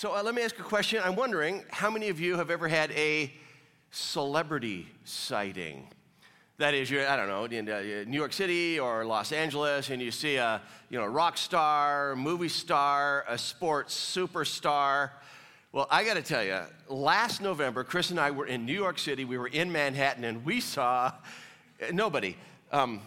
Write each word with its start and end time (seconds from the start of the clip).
So 0.00 0.16
uh, 0.16 0.22
let 0.22 0.34
me 0.34 0.40
ask 0.40 0.58
a 0.58 0.62
question. 0.62 1.02
I'm 1.04 1.14
wondering 1.14 1.62
how 1.68 1.90
many 1.90 2.08
of 2.08 2.18
you 2.18 2.38
have 2.38 2.50
ever 2.50 2.68
had 2.68 2.90
a 2.92 3.30
celebrity 3.90 4.88
sighting? 5.04 5.88
That 6.56 6.72
is, 6.72 6.90
you're, 6.90 7.06
I 7.06 7.16
don't 7.16 7.28
know, 7.28 7.44
in 7.44 7.68
uh, 7.68 8.04
New 8.06 8.16
York 8.16 8.32
City 8.32 8.80
or 8.80 9.04
Los 9.04 9.30
Angeles, 9.30 9.90
and 9.90 10.00
you 10.00 10.10
see 10.10 10.36
a 10.36 10.62
you 10.88 10.98
know, 10.98 11.04
rock 11.04 11.36
star, 11.36 12.16
movie 12.16 12.48
star, 12.48 13.26
a 13.28 13.36
sports 13.36 13.94
superstar. 13.94 15.10
Well, 15.70 15.86
I 15.90 16.02
got 16.04 16.14
to 16.14 16.22
tell 16.22 16.44
you, 16.44 16.60
last 16.88 17.42
November, 17.42 17.84
Chris 17.84 18.08
and 18.08 18.18
I 18.18 18.30
were 18.30 18.46
in 18.46 18.64
New 18.64 18.72
York 18.72 18.98
City. 18.98 19.26
We 19.26 19.36
were 19.36 19.48
in 19.48 19.70
Manhattan, 19.70 20.24
and 20.24 20.46
we 20.46 20.62
saw 20.62 21.12
nobody. 21.92 22.38
Um, 22.72 23.02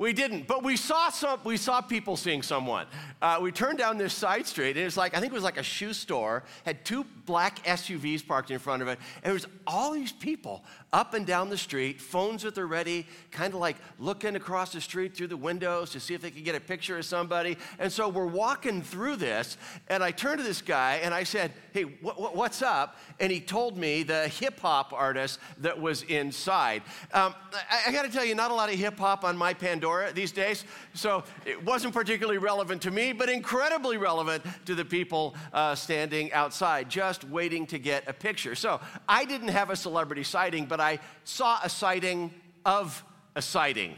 we 0.00 0.14
didn't, 0.14 0.46
but 0.46 0.64
we 0.64 0.78
saw 0.78 1.10
some. 1.10 1.40
We 1.44 1.58
saw 1.58 1.82
people 1.82 2.16
seeing 2.16 2.40
someone. 2.40 2.86
Uh, 3.20 3.38
we 3.42 3.52
turned 3.52 3.76
down 3.76 3.98
this 3.98 4.14
side 4.14 4.46
street, 4.46 4.70
and 4.70 4.78
it 4.78 4.84
was 4.86 4.96
like 4.96 5.14
I 5.14 5.20
think 5.20 5.30
it 5.30 5.34
was 5.34 5.44
like 5.44 5.58
a 5.58 5.62
shoe 5.62 5.92
store. 5.92 6.42
Had 6.64 6.86
two 6.86 7.04
black 7.26 7.62
SUVs 7.64 8.26
parked 8.26 8.50
in 8.50 8.58
front 8.58 8.80
of 8.80 8.88
it, 8.88 8.98
and 9.16 9.24
there 9.24 9.34
was 9.34 9.46
all 9.66 9.92
these 9.92 10.10
people 10.10 10.64
up 10.92 11.14
and 11.14 11.24
down 11.24 11.48
the 11.48 11.56
street, 11.58 12.00
phones 12.00 12.44
at 12.44 12.54
the 12.54 12.64
ready, 12.64 13.06
kind 13.30 13.54
of 13.54 13.60
like 13.60 13.76
looking 13.98 14.34
across 14.34 14.72
the 14.72 14.80
street 14.80 15.16
through 15.16 15.28
the 15.28 15.36
windows 15.36 15.90
to 15.90 16.00
see 16.00 16.14
if 16.14 16.20
they 16.20 16.30
could 16.30 16.44
get 16.44 16.56
a 16.56 16.60
picture 16.60 16.98
of 16.98 17.04
somebody. 17.04 17.56
And 17.78 17.92
so 17.92 18.08
we're 18.08 18.26
walking 18.26 18.82
through 18.82 19.16
this, 19.16 19.56
and 19.88 20.02
I 20.02 20.10
turned 20.10 20.38
to 20.38 20.44
this 20.44 20.60
guy 20.62 21.00
and 21.02 21.14
I 21.14 21.22
said, 21.22 21.52
"Hey, 21.72 21.84
wh- 21.84 22.14
wh- 22.14 22.34
what's 22.34 22.60
up?" 22.60 22.96
And 23.20 23.30
he 23.30 23.40
told 23.40 23.76
me 23.76 24.02
the 24.02 24.26
hip 24.28 24.58
hop 24.58 24.92
artist 24.92 25.38
that 25.58 25.80
was 25.80 26.02
inside. 26.02 26.82
Um, 27.12 27.34
I, 27.70 27.88
I 27.88 27.92
got 27.92 28.02
to 28.02 28.10
tell 28.10 28.24
you, 28.24 28.34
not 28.34 28.50
a 28.50 28.54
lot 28.54 28.68
of 28.68 28.74
hip 28.74 28.98
hop 28.98 29.24
on 29.24 29.36
my 29.36 29.54
Pandora 29.54 30.12
these 30.12 30.32
days, 30.32 30.64
so 30.94 31.22
it 31.46 31.62
wasn't 31.64 31.94
particularly 31.94 32.38
relevant 32.38 32.82
to 32.82 32.90
me, 32.90 33.12
but 33.12 33.28
incredibly 33.28 33.96
relevant 33.96 34.42
to 34.66 34.74
the 34.74 34.84
people 34.84 35.36
uh, 35.52 35.74
standing 35.76 36.32
outside, 36.32 36.88
just 36.88 37.22
waiting 37.24 37.66
to 37.66 37.78
get 37.78 38.08
a 38.08 38.12
picture. 38.12 38.56
So 38.56 38.80
I 39.08 39.24
didn't 39.24 39.48
have 39.48 39.70
a 39.70 39.76
celebrity 39.76 40.24
sighting, 40.24 40.66
but 40.66 40.79
I 40.80 40.98
saw 41.24 41.60
a 41.62 41.68
sighting 41.68 42.32
of 42.64 43.04
a 43.34 43.42
sighting, 43.42 43.94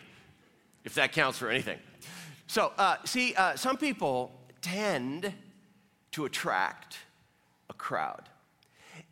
if 0.84 0.94
that 0.94 1.12
counts 1.12 1.38
for 1.38 1.48
anything. 1.48 1.78
So, 2.47 2.72
uh, 2.77 2.97
see, 3.05 3.34
uh, 3.34 3.56
some 3.56 3.77
people 3.77 4.33
tend 4.61 5.33
to 6.12 6.25
attract 6.25 6.98
a 7.70 7.75
crowd. 7.75 8.28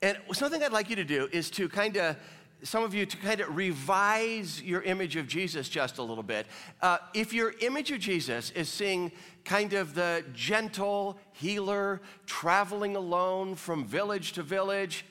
And 0.02 0.18
something 0.32 0.62
I'd 0.62 0.72
like 0.72 0.90
you 0.90 0.96
to 0.96 1.04
do 1.04 1.28
is 1.32 1.50
to 1.52 1.68
kind 1.68 1.96
of 1.96 2.16
some 2.62 2.84
of 2.84 2.94
you 2.94 3.06
to 3.06 3.16
kind 3.16 3.40
of 3.40 3.56
revise 3.56 4.62
your 4.62 4.82
image 4.82 5.16
of 5.16 5.26
Jesus 5.26 5.68
just 5.68 5.98
a 5.98 6.02
little 6.02 6.22
bit. 6.22 6.46
Uh, 6.82 6.98
if 7.14 7.32
your 7.32 7.54
image 7.60 7.90
of 7.90 8.00
Jesus 8.00 8.50
is 8.50 8.68
seeing 8.68 9.12
kind 9.44 9.72
of 9.72 9.94
the 9.94 10.24
gentle 10.34 11.18
healer 11.32 12.00
traveling 12.26 12.96
alone 12.96 13.54
from 13.54 13.86
village 13.86 14.32
to 14.32 14.42
village, 14.42 15.06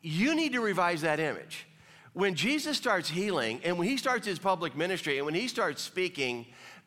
you 0.00 0.34
need 0.34 0.52
to 0.52 0.60
revise 0.60 1.02
that 1.02 1.20
image. 1.20 1.66
When 2.16 2.34
Jesus 2.34 2.78
starts 2.78 3.10
healing 3.10 3.60
and 3.62 3.76
when 3.76 3.86
he 3.86 3.98
starts 3.98 4.26
his 4.26 4.38
public 4.38 4.74
ministry 4.74 5.18
and 5.18 5.26
when 5.26 5.34
he 5.34 5.48
starts 5.48 5.82
speaking, 5.82 6.46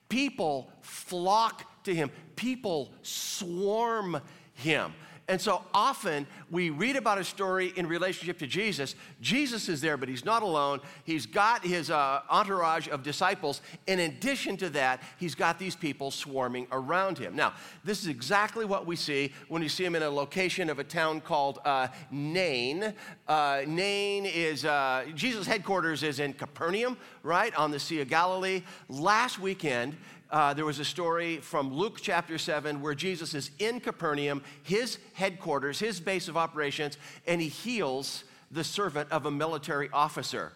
people 0.10 0.72
flock 0.82 1.84
to 1.84 1.94
him, 1.94 2.10
people 2.36 2.92
swarm 3.04 4.20
him. 4.56 4.92
And 5.30 5.40
so 5.40 5.64
often 5.76 6.26
we 6.50 6.72
read 6.72 6.96
about 6.96 7.20
a 7.20 7.24
story 7.24 7.72
in 7.76 7.86
relationship 7.86 8.40
to 8.40 8.48
Jesus. 8.48 8.96
Jesus 9.22 9.70
is 9.70 9.80
there, 9.80 9.96
but 9.96 10.10
he's 10.10 10.26
not 10.26 10.42
alone. 10.42 10.82
He's 11.04 11.28
got 11.28 11.64
his 11.64 11.92
uh, 11.92 12.22
entourage 12.32 12.88
of 12.88 13.04
disciples. 13.04 13.62
In 13.86 14.00
addition 14.00 14.58
to 14.58 14.70
that, 14.72 15.04
he's 15.20 15.36
got 15.36 15.60
these 15.60 15.76
people 15.76 16.10
swarming 16.10 16.66
around 16.72 17.20
him. 17.20 17.36
Now, 17.36 17.54
this 17.84 18.02
is 18.02 18.08
exactly 18.08 18.66
what 18.66 18.88
we 18.88 18.96
see 18.96 19.32
when 19.50 19.62
you 19.62 19.70
see 19.70 19.86
him 19.86 19.96
in 19.96 20.02
a 20.02 20.10
location 20.10 20.68
of 20.68 20.80
a 20.80 20.84
town 20.84 21.22
called 21.22 21.60
uh, 21.64 21.90
Nain. 22.10 22.92
Uh, 23.28 23.62
Nain 23.68 24.26
is, 24.26 24.66
uh, 24.66 25.06
Jesus' 25.14 25.46
headquarters 25.46 26.02
is 26.02 26.20
in 26.20 26.34
Capernaum, 26.34 26.98
right, 27.22 27.54
on 27.56 27.70
the 27.70 27.80
Sea 27.80 28.02
of 28.02 28.10
Galilee. 28.10 28.64
Last 28.88 29.38
weekend, 29.38 29.96
uh, 30.32 30.54
there 30.54 30.66
was 30.66 30.80
a 30.80 30.86
story 30.86 31.38
from 31.38 31.74
Luke 31.74 32.00
chapter 32.02 32.38
7 32.38 32.82
where 32.82 32.94
Jesus 32.94 33.34
is 33.34 33.52
in 33.60 33.80
Capernaum, 33.80 34.44
his 34.64 35.00
headquarters, 35.14 35.80
his 35.80 36.00
base 36.00 36.28
of 36.28 36.38
operations, 36.38 36.98
and 37.26 37.42
he 37.42 37.48
heals 37.48 38.24
the 38.52 38.64
servant 38.64 39.12
of 39.12 39.26
a 39.26 39.32
military 39.32 39.90
officer. 39.92 40.54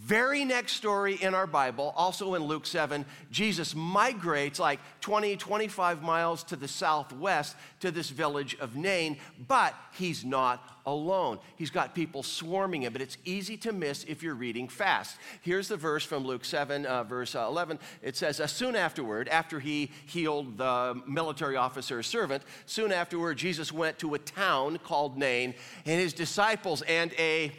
Very 0.00 0.44
next 0.44 0.74
story 0.74 1.16
in 1.16 1.34
our 1.34 1.46
Bible, 1.46 1.92
also 1.96 2.34
in 2.34 2.44
Luke 2.44 2.66
7, 2.66 3.04
Jesus 3.32 3.74
migrates 3.74 4.60
like 4.60 4.78
20, 5.00 5.36
25 5.36 6.02
miles 6.02 6.44
to 6.44 6.56
the 6.56 6.68
southwest 6.68 7.56
to 7.80 7.90
this 7.90 8.08
village 8.08 8.56
of 8.60 8.76
Nain, 8.76 9.18
but 9.48 9.74
he's 9.92 10.24
not 10.24 10.62
alone. 10.86 11.40
He's 11.56 11.70
got 11.70 11.96
people 11.96 12.22
swarming 12.22 12.84
him, 12.84 12.92
but 12.92 13.02
it's 13.02 13.18
easy 13.24 13.56
to 13.58 13.72
miss 13.72 14.04
if 14.04 14.22
you're 14.22 14.36
reading 14.36 14.68
fast. 14.68 15.16
Here's 15.42 15.66
the 15.66 15.76
verse 15.76 16.04
from 16.04 16.24
Luke 16.24 16.44
7, 16.44 16.86
uh, 16.86 17.02
verse 17.02 17.34
uh, 17.34 17.46
11. 17.48 17.80
It 18.00 18.16
says, 18.16 18.40
Soon 18.52 18.76
afterward, 18.76 19.28
after 19.28 19.58
he 19.58 19.90
healed 20.06 20.58
the 20.58 21.02
military 21.08 21.56
officer's 21.56 22.06
servant, 22.06 22.44
soon 22.66 22.92
afterward, 22.92 23.36
Jesus 23.36 23.72
went 23.72 23.98
to 23.98 24.14
a 24.14 24.18
town 24.18 24.78
called 24.78 25.18
Nain, 25.18 25.54
and 25.84 26.00
his 26.00 26.12
disciples 26.12 26.82
and 26.82 27.12
a 27.18 27.52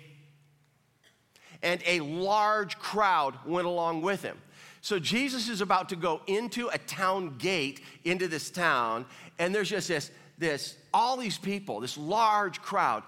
and 1.61 1.81
a 1.85 1.99
large 2.01 2.77
crowd 2.79 3.35
went 3.45 3.67
along 3.67 4.01
with 4.01 4.21
him. 4.21 4.37
So 4.81 4.97
Jesus 4.97 5.49
is 5.49 5.61
about 5.61 5.89
to 5.89 5.95
go 5.95 6.21
into 6.27 6.69
a 6.69 6.77
town 6.77 7.37
gate 7.37 7.81
into 8.05 8.27
this 8.27 8.49
town, 8.49 9.05
and 9.37 9.53
there's 9.53 9.69
just 9.69 9.89
this, 9.89 10.11
this 10.37 10.77
all 10.93 11.17
these 11.17 11.37
people, 11.37 11.81
this 11.81 11.97
large 11.97 12.61
crowd, 12.61 13.03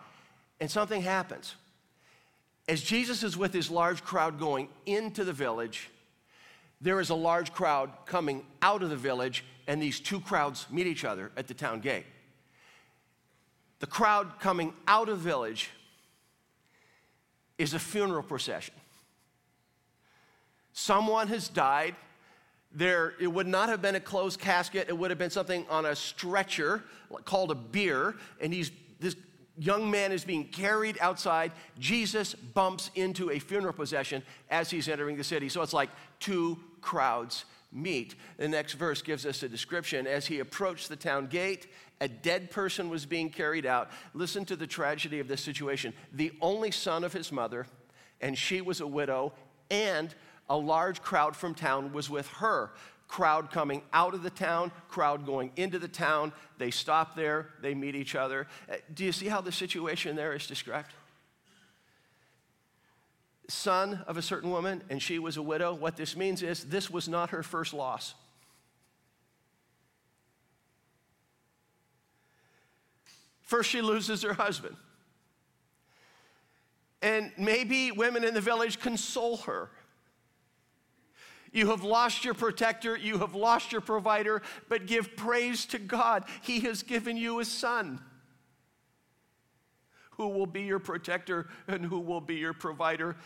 and 0.59 0.69
something 0.69 1.01
happens. 1.01 1.55
As 2.67 2.81
Jesus 2.81 3.23
is 3.23 3.37
with 3.37 3.53
his 3.53 3.69
large 3.71 4.03
crowd 4.03 4.39
going 4.39 4.67
into 4.85 5.23
the 5.23 5.33
village, 5.33 5.89
there 6.81 6.99
is 6.99 7.09
a 7.09 7.15
large 7.15 7.53
crowd 7.53 7.91
coming 8.05 8.45
out 8.61 8.83
of 8.83 8.89
the 8.89 8.97
village, 8.97 9.45
and 9.67 9.81
these 9.81 9.99
two 9.99 10.19
crowds 10.19 10.65
meet 10.69 10.87
each 10.87 11.05
other 11.05 11.31
at 11.37 11.47
the 11.47 11.53
town 11.53 11.79
gate. 11.79 12.05
The 13.79 13.87
crowd 13.87 14.39
coming 14.39 14.73
out 14.87 15.09
of 15.09 15.23
the 15.23 15.29
village 15.29 15.69
is 17.61 17.73
a 17.73 17.79
funeral 17.79 18.23
procession. 18.23 18.73
Someone 20.73 21.27
has 21.27 21.47
died. 21.47 21.95
There, 22.73 23.13
it 23.19 23.27
would 23.27 23.47
not 23.47 23.69
have 23.69 23.81
been 23.81 23.95
a 23.95 23.99
closed 23.99 24.39
casket. 24.39 24.87
It 24.89 24.97
would 24.97 25.11
have 25.11 25.19
been 25.19 25.29
something 25.29 25.65
on 25.69 25.85
a 25.85 25.95
stretcher 25.95 26.83
called 27.25 27.51
a 27.51 27.55
bier. 27.55 28.15
And 28.39 28.53
he's, 28.53 28.71
this 28.99 29.15
young 29.57 29.91
man 29.91 30.11
is 30.11 30.23
being 30.23 30.45
carried 30.45 30.97
outside. 31.01 31.51
Jesus 31.77 32.33
bumps 32.33 32.89
into 32.95 33.29
a 33.29 33.39
funeral 33.39 33.73
procession 33.73 34.23
as 34.49 34.71
he's 34.71 34.87
entering 34.87 35.17
the 35.17 35.23
city. 35.23 35.49
So 35.49 35.61
it's 35.61 35.73
like 35.73 35.89
two 36.19 36.57
crowds 36.81 37.45
meet. 37.71 38.15
The 38.37 38.47
next 38.47 38.73
verse 38.73 39.01
gives 39.01 39.25
us 39.25 39.43
a 39.43 39.49
description. 39.49 40.07
As 40.07 40.25
he 40.25 40.39
approached 40.39 40.89
the 40.89 40.95
town 40.95 41.27
gate, 41.27 41.67
a 42.01 42.07
dead 42.07 42.49
person 42.49 42.89
was 42.89 43.05
being 43.05 43.29
carried 43.29 43.65
out. 43.65 43.89
Listen 44.13 44.43
to 44.45 44.55
the 44.55 44.67
tragedy 44.67 45.19
of 45.19 45.27
this 45.27 45.39
situation. 45.39 45.93
The 46.11 46.33
only 46.41 46.71
son 46.71 47.03
of 47.03 47.13
his 47.13 47.31
mother, 47.31 47.67
and 48.19 48.37
she 48.37 48.59
was 48.59 48.81
a 48.81 48.87
widow, 48.87 49.33
and 49.69 50.13
a 50.49 50.57
large 50.57 51.01
crowd 51.01 51.35
from 51.35 51.53
town 51.53 51.93
was 51.93 52.09
with 52.09 52.27
her. 52.27 52.71
Crowd 53.07 53.51
coming 53.51 53.83
out 53.93 54.15
of 54.15 54.23
the 54.23 54.29
town, 54.31 54.71
crowd 54.89 55.25
going 55.25 55.51
into 55.55 55.77
the 55.77 55.87
town. 55.87 56.33
They 56.57 56.71
stop 56.71 57.15
there, 57.15 57.49
they 57.61 57.75
meet 57.75 57.95
each 57.95 58.15
other. 58.15 58.47
Uh, 58.69 58.77
do 58.93 59.05
you 59.05 59.11
see 59.11 59.27
how 59.27 59.41
the 59.41 59.51
situation 59.51 60.15
there 60.15 60.33
is 60.33 60.47
described? 60.47 60.93
Son 63.47 64.01
of 64.07 64.17
a 64.17 64.21
certain 64.21 64.49
woman, 64.49 64.81
and 64.89 65.01
she 65.01 65.19
was 65.19 65.37
a 65.37 65.41
widow. 65.41 65.73
What 65.73 65.97
this 65.97 66.15
means 66.15 66.41
is 66.41 66.63
this 66.63 66.89
was 66.89 67.07
not 67.07 67.29
her 67.29 67.43
first 67.43 67.73
loss. 67.73 68.15
First, 73.51 73.69
she 73.69 73.81
loses 73.81 74.21
her 74.21 74.33
husband. 74.33 74.77
And 77.01 77.33
maybe 77.37 77.91
women 77.91 78.23
in 78.23 78.33
the 78.33 78.39
village 78.39 78.79
console 78.79 79.35
her. 79.39 79.69
You 81.51 81.67
have 81.67 81.83
lost 81.83 82.23
your 82.23 82.33
protector, 82.33 82.95
you 82.95 83.17
have 83.17 83.35
lost 83.35 83.73
your 83.73 83.81
provider, 83.81 84.41
but 84.69 84.87
give 84.87 85.17
praise 85.17 85.65
to 85.65 85.79
God. 85.79 86.23
He 86.43 86.61
has 86.61 86.81
given 86.81 87.17
you 87.17 87.41
a 87.41 87.45
son 87.45 87.99
who 90.11 90.29
will 90.29 90.45
be 90.45 90.61
your 90.61 90.79
protector 90.79 91.49
and 91.67 91.85
who 91.85 91.99
will 91.99 92.21
be 92.21 92.35
your 92.35 92.53
provider. 92.53 93.17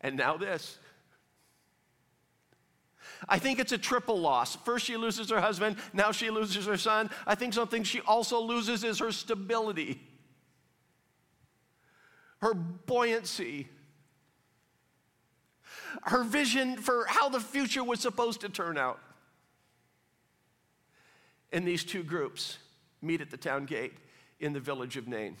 And 0.00 0.16
now, 0.16 0.38
this. 0.38 0.78
I 3.28 3.38
think 3.38 3.58
it's 3.58 3.72
a 3.72 3.78
triple 3.78 4.18
loss. 4.20 4.56
First, 4.56 4.86
she 4.86 4.96
loses 4.96 5.30
her 5.30 5.40
husband, 5.40 5.76
now 5.92 6.12
she 6.12 6.30
loses 6.30 6.66
her 6.66 6.76
son. 6.76 7.10
I 7.26 7.34
think 7.34 7.54
something 7.54 7.82
she 7.82 8.00
also 8.00 8.40
loses 8.40 8.84
is 8.84 8.98
her 8.98 9.12
stability, 9.12 10.00
her 12.38 12.54
buoyancy, 12.54 13.68
her 16.04 16.22
vision 16.22 16.76
for 16.76 17.04
how 17.08 17.28
the 17.28 17.40
future 17.40 17.84
was 17.84 18.00
supposed 18.00 18.40
to 18.42 18.48
turn 18.48 18.78
out. 18.78 19.00
And 21.52 21.66
these 21.66 21.84
two 21.84 22.02
groups 22.02 22.58
meet 23.02 23.20
at 23.20 23.30
the 23.30 23.36
town 23.36 23.66
gate 23.66 23.94
in 24.38 24.52
the 24.52 24.60
village 24.60 24.96
of 24.96 25.08
Nain. 25.08 25.36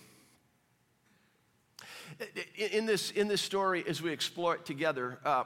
In 2.56 2.86
this, 2.86 3.12
in 3.12 3.28
this 3.28 3.40
story, 3.40 3.84
as 3.88 4.02
we 4.02 4.12
explore 4.12 4.56
it 4.56 4.66
together, 4.66 5.18
uh, 5.24 5.44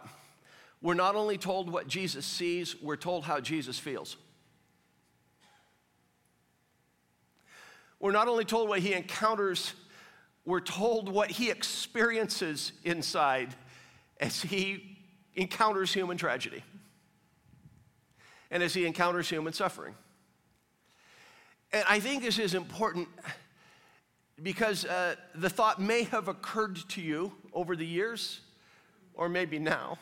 we're 0.80 0.94
not 0.94 1.14
only 1.14 1.38
told 1.38 1.70
what 1.70 1.88
Jesus 1.88 2.26
sees, 2.26 2.80
we're 2.80 2.96
told 2.96 3.24
how 3.24 3.40
Jesus 3.40 3.78
feels. 3.78 4.16
We're 8.00 8.12
not 8.12 8.28
only 8.28 8.44
told 8.44 8.68
what 8.68 8.80
he 8.80 8.92
encounters, 8.92 9.72
we're 10.44 10.60
told 10.60 11.08
what 11.08 11.30
he 11.30 11.50
experiences 11.50 12.72
inside 12.84 13.54
as 14.20 14.42
he 14.42 14.98
encounters 15.34 15.92
human 15.92 16.16
tragedy 16.16 16.62
and 18.50 18.62
as 18.62 18.74
he 18.74 18.86
encounters 18.86 19.28
human 19.28 19.52
suffering. 19.52 19.94
And 21.72 21.84
I 21.88 21.98
think 21.98 22.22
this 22.22 22.38
is 22.38 22.54
important 22.54 23.08
because 24.42 24.84
uh, 24.84 25.16
the 25.34 25.50
thought 25.50 25.80
may 25.80 26.04
have 26.04 26.28
occurred 26.28 26.76
to 26.90 27.00
you 27.00 27.32
over 27.52 27.74
the 27.74 27.86
years, 27.86 28.40
or 29.14 29.28
maybe 29.28 29.58
now. 29.58 29.98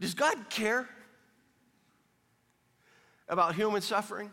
Does 0.00 0.14
God 0.14 0.50
care 0.50 0.88
about 3.28 3.54
human 3.54 3.82
suffering? 3.82 4.30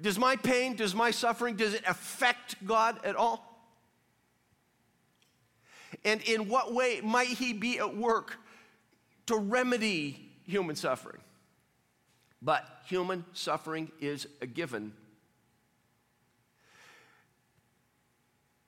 Does 0.00 0.18
my 0.18 0.36
pain, 0.36 0.76
does 0.76 0.94
my 0.94 1.10
suffering, 1.10 1.56
does 1.56 1.72
it 1.72 1.82
affect 1.86 2.64
God 2.66 2.98
at 3.04 3.16
all? 3.16 3.42
And 6.04 6.20
in 6.22 6.48
what 6.48 6.74
way 6.74 7.00
might 7.02 7.28
He 7.28 7.52
be 7.52 7.78
at 7.78 7.96
work 7.96 8.36
to 9.26 9.36
remedy 9.36 10.30
human 10.44 10.76
suffering? 10.76 11.20
But 12.42 12.64
human 12.84 13.24
suffering 13.32 13.90
is 14.00 14.28
a 14.42 14.46
given. 14.46 14.92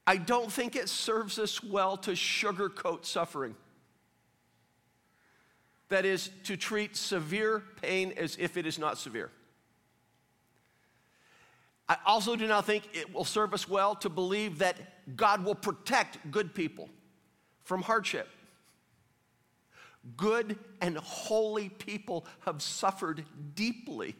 I 0.08 0.16
don't 0.16 0.50
think 0.50 0.74
it 0.74 0.88
serves 0.88 1.38
us 1.38 1.62
well 1.62 1.98
to 1.98 2.12
sugarcoat 2.12 3.04
suffering. 3.04 3.54
That 5.90 6.06
is, 6.06 6.30
to 6.44 6.56
treat 6.56 6.96
severe 6.96 7.62
pain 7.82 8.14
as 8.16 8.34
if 8.40 8.56
it 8.56 8.64
is 8.64 8.78
not 8.78 8.96
severe. 8.96 9.30
I 11.90 11.98
also 12.06 12.36
do 12.36 12.46
not 12.46 12.64
think 12.64 12.88
it 12.94 13.12
will 13.12 13.26
serve 13.26 13.52
us 13.52 13.68
well 13.68 13.94
to 13.96 14.08
believe 14.08 14.60
that 14.60 14.78
God 15.14 15.44
will 15.44 15.54
protect 15.54 16.30
good 16.30 16.54
people 16.54 16.88
from 17.64 17.82
hardship. 17.82 18.30
Good 20.16 20.58
and 20.80 20.96
holy 20.96 21.68
people 21.68 22.24
have 22.46 22.62
suffered 22.62 23.26
deeply 23.54 24.16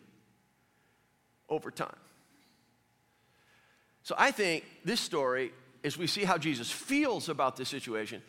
over 1.49 1.71
time. 1.71 1.97
So 4.03 4.15
I 4.19 4.33
think 4.33 4.67
this 4.85 5.01
story, 5.01 5.53
as 5.85 5.97
we 5.97 6.07
see 6.07 6.25
how 6.25 6.39
Jesus 6.39 6.71
feels 6.71 7.29
about 7.29 7.57
this 7.57 7.69
situation, 7.69 8.23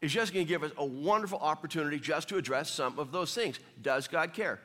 is 0.00 0.12
just 0.12 0.34
going 0.34 0.44
to 0.44 0.48
give 0.48 0.62
us 0.62 0.72
a 0.76 0.84
wonderful 0.84 1.38
opportunity 1.38 1.98
just 1.98 2.28
to 2.28 2.36
address 2.36 2.70
some 2.70 2.98
of 2.98 3.12
those 3.12 3.34
things. 3.34 3.58
Does 3.80 4.08
God 4.08 4.34
care? 4.34 4.60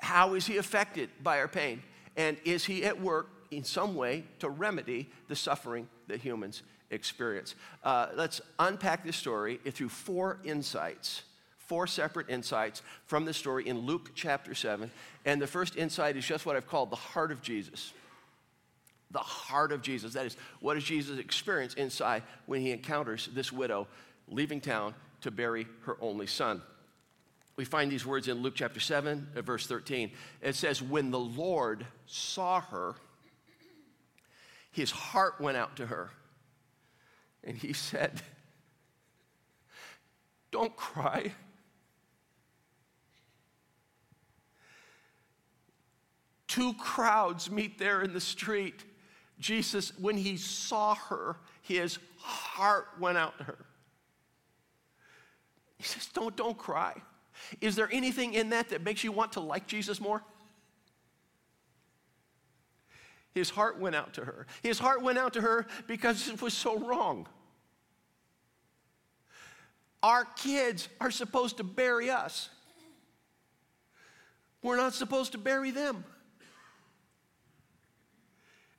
How 0.00 0.34
is 0.34 0.46
He 0.46 0.56
affected 0.56 1.10
by 1.22 1.38
our 1.38 1.48
pain? 1.48 1.82
And 2.16 2.36
is 2.44 2.64
he 2.64 2.84
at 2.84 3.00
work 3.00 3.30
in 3.50 3.64
some 3.64 3.94
way 3.94 4.24
to 4.40 4.48
remedy 4.48 5.08
the 5.28 5.36
suffering 5.36 5.88
that 6.08 6.20
humans 6.20 6.62
experience? 6.90 7.54
Uh, 7.82 8.08
let's 8.14 8.40
unpack 8.58 9.04
this 9.04 9.16
story 9.16 9.58
through 9.70 9.88
four 9.88 10.38
insights, 10.44 11.22
four 11.58 11.86
separate 11.86 12.28
insights 12.28 12.82
from 13.06 13.24
the 13.24 13.32
story 13.32 13.66
in 13.66 13.78
Luke 13.80 14.10
chapter 14.14 14.54
7. 14.54 14.90
And 15.24 15.40
the 15.40 15.46
first 15.46 15.76
insight 15.76 16.16
is 16.16 16.26
just 16.26 16.44
what 16.44 16.56
I've 16.56 16.66
called 16.66 16.90
the 16.90 16.96
heart 16.96 17.32
of 17.32 17.42
Jesus. 17.42 17.92
The 19.12 19.18
heart 19.18 19.72
of 19.72 19.82
Jesus. 19.82 20.14
That 20.14 20.26
is, 20.26 20.36
what 20.60 20.74
does 20.74 20.84
Jesus 20.84 21.18
experience 21.18 21.74
inside 21.74 22.22
when 22.46 22.60
he 22.60 22.70
encounters 22.70 23.28
this 23.32 23.52
widow 23.52 23.86
leaving 24.28 24.60
town 24.60 24.94
to 25.20 25.30
bury 25.30 25.66
her 25.82 25.96
only 26.00 26.26
son? 26.26 26.62
we 27.56 27.64
find 27.64 27.92
these 27.92 28.06
words 28.06 28.28
in 28.28 28.42
Luke 28.42 28.54
chapter 28.56 28.80
7, 28.80 29.28
uh, 29.36 29.42
verse 29.42 29.66
13. 29.66 30.10
It 30.40 30.54
says, 30.54 30.82
When 30.82 31.10
the 31.10 31.18
Lord 31.18 31.86
saw 32.06 32.60
her, 32.60 32.94
his 34.70 34.90
heart 34.90 35.40
went 35.40 35.56
out 35.56 35.76
to 35.76 35.86
her. 35.86 36.10
And 37.44 37.56
he 37.56 37.72
said, 37.72 38.22
Don't 40.50 40.74
cry. 40.76 41.32
Two 46.46 46.74
crowds 46.74 47.50
meet 47.50 47.78
there 47.78 48.02
in 48.02 48.12
the 48.12 48.20
street. 48.20 48.82
Jesus, 49.42 49.92
when 49.98 50.16
he 50.16 50.36
saw 50.36 50.94
her, 50.94 51.36
his 51.62 51.98
heart 52.18 52.86
went 52.98 53.18
out 53.18 53.36
to 53.38 53.44
her. 53.44 53.58
He 55.76 55.82
says, 55.82 56.06
Don't, 56.14 56.36
don't 56.36 56.56
cry. 56.56 56.94
Is 57.60 57.74
there 57.74 57.88
anything 57.92 58.34
in 58.34 58.50
that 58.50 58.68
that 58.68 58.82
makes 58.82 59.02
you 59.02 59.10
want 59.10 59.32
to 59.32 59.40
like 59.40 59.66
Jesus 59.66 60.00
more? 60.00 60.22
His 63.34 63.50
heart 63.50 63.80
went 63.80 63.96
out 63.96 64.14
to 64.14 64.24
her. 64.24 64.46
His 64.62 64.78
heart 64.78 65.02
went 65.02 65.18
out 65.18 65.32
to 65.32 65.40
her 65.40 65.66
because 65.86 66.28
it 66.28 66.40
was 66.40 66.54
so 66.54 66.78
wrong. 66.78 67.26
Our 70.02 70.24
kids 70.36 70.88
are 71.00 71.10
supposed 71.10 71.56
to 71.56 71.64
bury 71.64 72.10
us. 72.10 72.48
We're 74.62 74.76
not 74.76 74.94
supposed 74.94 75.32
to 75.32 75.38
bury 75.38 75.72
them. 75.72 76.04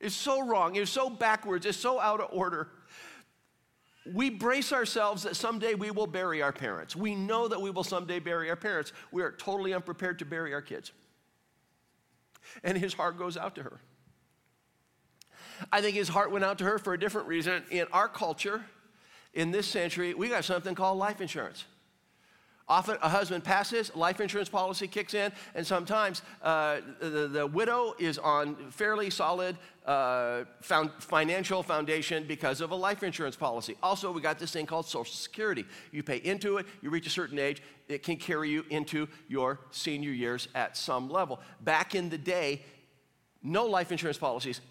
It's 0.04 0.14
so 0.14 0.46
wrong. 0.46 0.76
It's 0.76 0.90
so 0.90 1.10
backwards. 1.10 1.66
It's 1.66 1.78
so 1.78 2.00
out 2.00 2.20
of 2.20 2.28
order 2.32 2.68
we 4.12 4.28
brace 4.28 4.72
ourselves 4.72 5.22
that 5.22 5.34
someday 5.36 5.74
we 5.74 5.90
will 5.90 6.06
bury 6.06 6.42
our 6.42 6.52
parents. 6.52 6.94
We 6.94 7.14
know 7.14 7.48
that 7.48 7.60
we 7.60 7.70
will 7.70 7.84
someday 7.84 8.18
bury 8.18 8.50
our 8.50 8.56
parents. 8.56 8.92
We 9.10 9.22
are 9.22 9.32
totally 9.32 9.72
unprepared 9.72 10.18
to 10.18 10.24
bury 10.24 10.52
our 10.52 10.60
kids. 10.60 10.92
And 12.62 12.76
his 12.76 12.92
heart 12.92 13.18
goes 13.18 13.36
out 13.36 13.54
to 13.54 13.62
her. 13.62 13.80
I 15.72 15.80
think 15.80 15.94
his 15.94 16.08
heart 16.08 16.30
went 16.30 16.44
out 16.44 16.58
to 16.58 16.64
her 16.64 16.78
for 16.78 16.92
a 16.92 16.98
different 16.98 17.28
reason. 17.28 17.62
In 17.70 17.86
our 17.92 18.08
culture, 18.08 18.64
in 19.32 19.50
this 19.50 19.66
century, 19.66 20.12
we 20.12 20.28
got 20.28 20.44
something 20.44 20.74
called 20.74 20.98
life 20.98 21.20
insurance. 21.20 21.64
Often 22.66 22.96
a 23.02 23.10
husband 23.10 23.44
passes, 23.44 23.94
life 23.94 24.22
insurance 24.22 24.48
policy 24.48 24.88
kicks 24.88 25.12
in, 25.12 25.32
and 25.54 25.66
sometimes 25.66 26.22
uh, 26.40 26.80
the, 26.98 27.28
the, 27.28 27.46
widow 27.46 27.94
is 27.98 28.16
on 28.16 28.56
fairly 28.70 29.10
solid 29.10 29.58
uh, 29.84 30.44
found 30.62 30.90
financial 30.98 31.62
foundation 31.62 32.24
because 32.26 32.62
of 32.62 32.70
a 32.70 32.74
life 32.74 33.02
insurance 33.02 33.36
policy. 33.36 33.76
Also, 33.82 34.10
we 34.10 34.22
got 34.22 34.38
this 34.38 34.50
thing 34.50 34.64
called 34.64 34.86
Social 34.86 35.14
Security. 35.14 35.66
You 35.92 36.02
pay 36.02 36.16
into 36.18 36.56
it, 36.56 36.64
you 36.80 36.88
reach 36.88 37.06
a 37.06 37.10
certain 37.10 37.38
age, 37.38 37.62
it 37.86 38.02
can 38.02 38.16
carry 38.16 38.48
you 38.48 38.64
into 38.70 39.08
your 39.28 39.60
senior 39.70 40.12
years 40.12 40.48
at 40.54 40.74
some 40.74 41.10
level. 41.10 41.40
Back 41.60 41.94
in 41.94 42.08
the 42.08 42.16
day, 42.16 42.62
no 43.42 43.66
life 43.66 43.92
insurance 43.92 44.16
policies. 44.16 44.62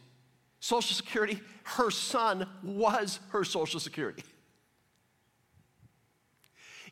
Social 0.59 0.95
Security, 0.95 1.39
her 1.63 1.91
son 1.91 2.49
was 2.63 3.19
her 3.29 3.43
Social 3.43 3.79
Security. 3.79 4.23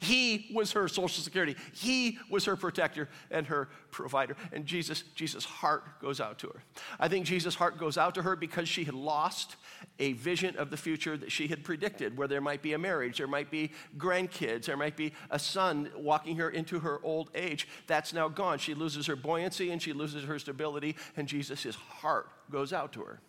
He 0.01 0.49
was 0.51 0.71
her 0.71 0.87
social 0.87 1.23
security. 1.23 1.55
He 1.73 2.17
was 2.27 2.45
her 2.45 2.55
protector 2.55 3.07
and 3.29 3.45
her 3.45 3.69
provider. 3.91 4.35
And 4.51 4.65
Jesus, 4.65 5.03
Jesus' 5.13 5.45
heart 5.45 6.01
goes 6.01 6.19
out 6.19 6.39
to 6.39 6.47
her. 6.47 6.63
I 6.99 7.07
think 7.07 7.27
Jesus' 7.27 7.53
heart 7.53 7.77
goes 7.77 7.99
out 7.99 8.15
to 8.15 8.23
her 8.23 8.35
because 8.35 8.67
she 8.67 8.83
had 8.83 8.95
lost 8.95 9.57
a 9.99 10.13
vision 10.13 10.57
of 10.57 10.71
the 10.71 10.77
future 10.77 11.15
that 11.17 11.31
she 11.31 11.47
had 11.47 11.63
predicted, 11.63 12.17
where 12.17 12.27
there 12.27 12.41
might 12.41 12.63
be 12.63 12.73
a 12.73 12.79
marriage, 12.79 13.19
there 13.19 13.27
might 13.27 13.51
be 13.51 13.73
grandkids, 13.95 14.65
there 14.65 14.75
might 14.75 14.97
be 14.97 15.13
a 15.29 15.37
son 15.37 15.91
walking 15.95 16.35
her 16.37 16.49
into 16.49 16.79
her 16.79 16.99
old 17.03 17.29
age. 17.35 17.67
That's 17.85 18.11
now 18.11 18.27
gone. 18.27 18.57
She 18.57 18.73
loses 18.73 19.05
her 19.05 19.15
buoyancy 19.15 19.69
and 19.69 19.79
she 19.79 19.93
loses 19.93 20.23
her 20.23 20.39
stability, 20.39 20.95
and 21.15 21.27
Jesus' 21.27 21.75
heart 21.75 22.27
goes 22.49 22.73
out 22.73 22.91
to 22.93 23.01
her. 23.01 23.21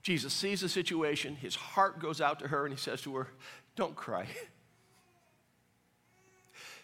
Jesus 0.00 0.32
sees 0.32 0.60
the 0.60 0.68
situation, 0.68 1.34
his 1.34 1.56
heart 1.56 1.98
goes 1.98 2.20
out 2.20 2.38
to 2.38 2.48
her, 2.48 2.64
and 2.64 2.72
he 2.72 2.80
says 2.80 3.02
to 3.02 3.16
her, 3.16 3.28
Don't 3.74 3.96
cry. 3.96 4.28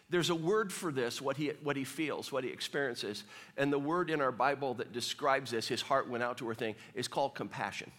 There's 0.09 0.31
a 0.31 0.35
word 0.35 0.73
for 0.73 0.93
this, 0.93 1.21
what 1.21 1.37
he, 1.37 1.49
what 1.63 1.77
he 1.77 1.85
feels, 1.85 2.31
what 2.31 2.45
he 2.45 2.51
experiences. 2.51 3.25
And 3.57 3.73
the 3.73 3.79
word 3.79 4.09
in 4.09 4.21
our 4.21 4.31
Bible 4.31 4.75
that 4.75 4.93
describes 4.93 5.51
this, 5.51 5.67
his 5.67 5.83
heart 5.83 6.09
went 6.09 6.23
out 6.23 6.39
to 6.39 6.47
her 6.47 6.55
thing, 6.55 6.77
is 6.95 7.09
called 7.09 7.35
compassion. 7.35 7.91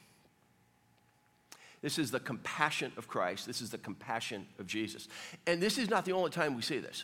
This 1.81 1.99
is 1.99 2.09
the 2.09 2.19
compassion 2.19 2.91
of 2.97 3.07
Christ. 3.07 3.45
This 3.45 3.61
is 3.61 3.71
the 3.71 3.77
compassion 3.77 4.47
of 4.57 4.67
Jesus. 4.67 5.07
And 5.45 5.61
this 5.61 5.77
is 5.77 5.89
not 5.89 6.05
the 6.05 6.13
only 6.13 6.31
time 6.31 6.55
we 6.55 6.61
see 6.61 6.79
this. 6.79 7.03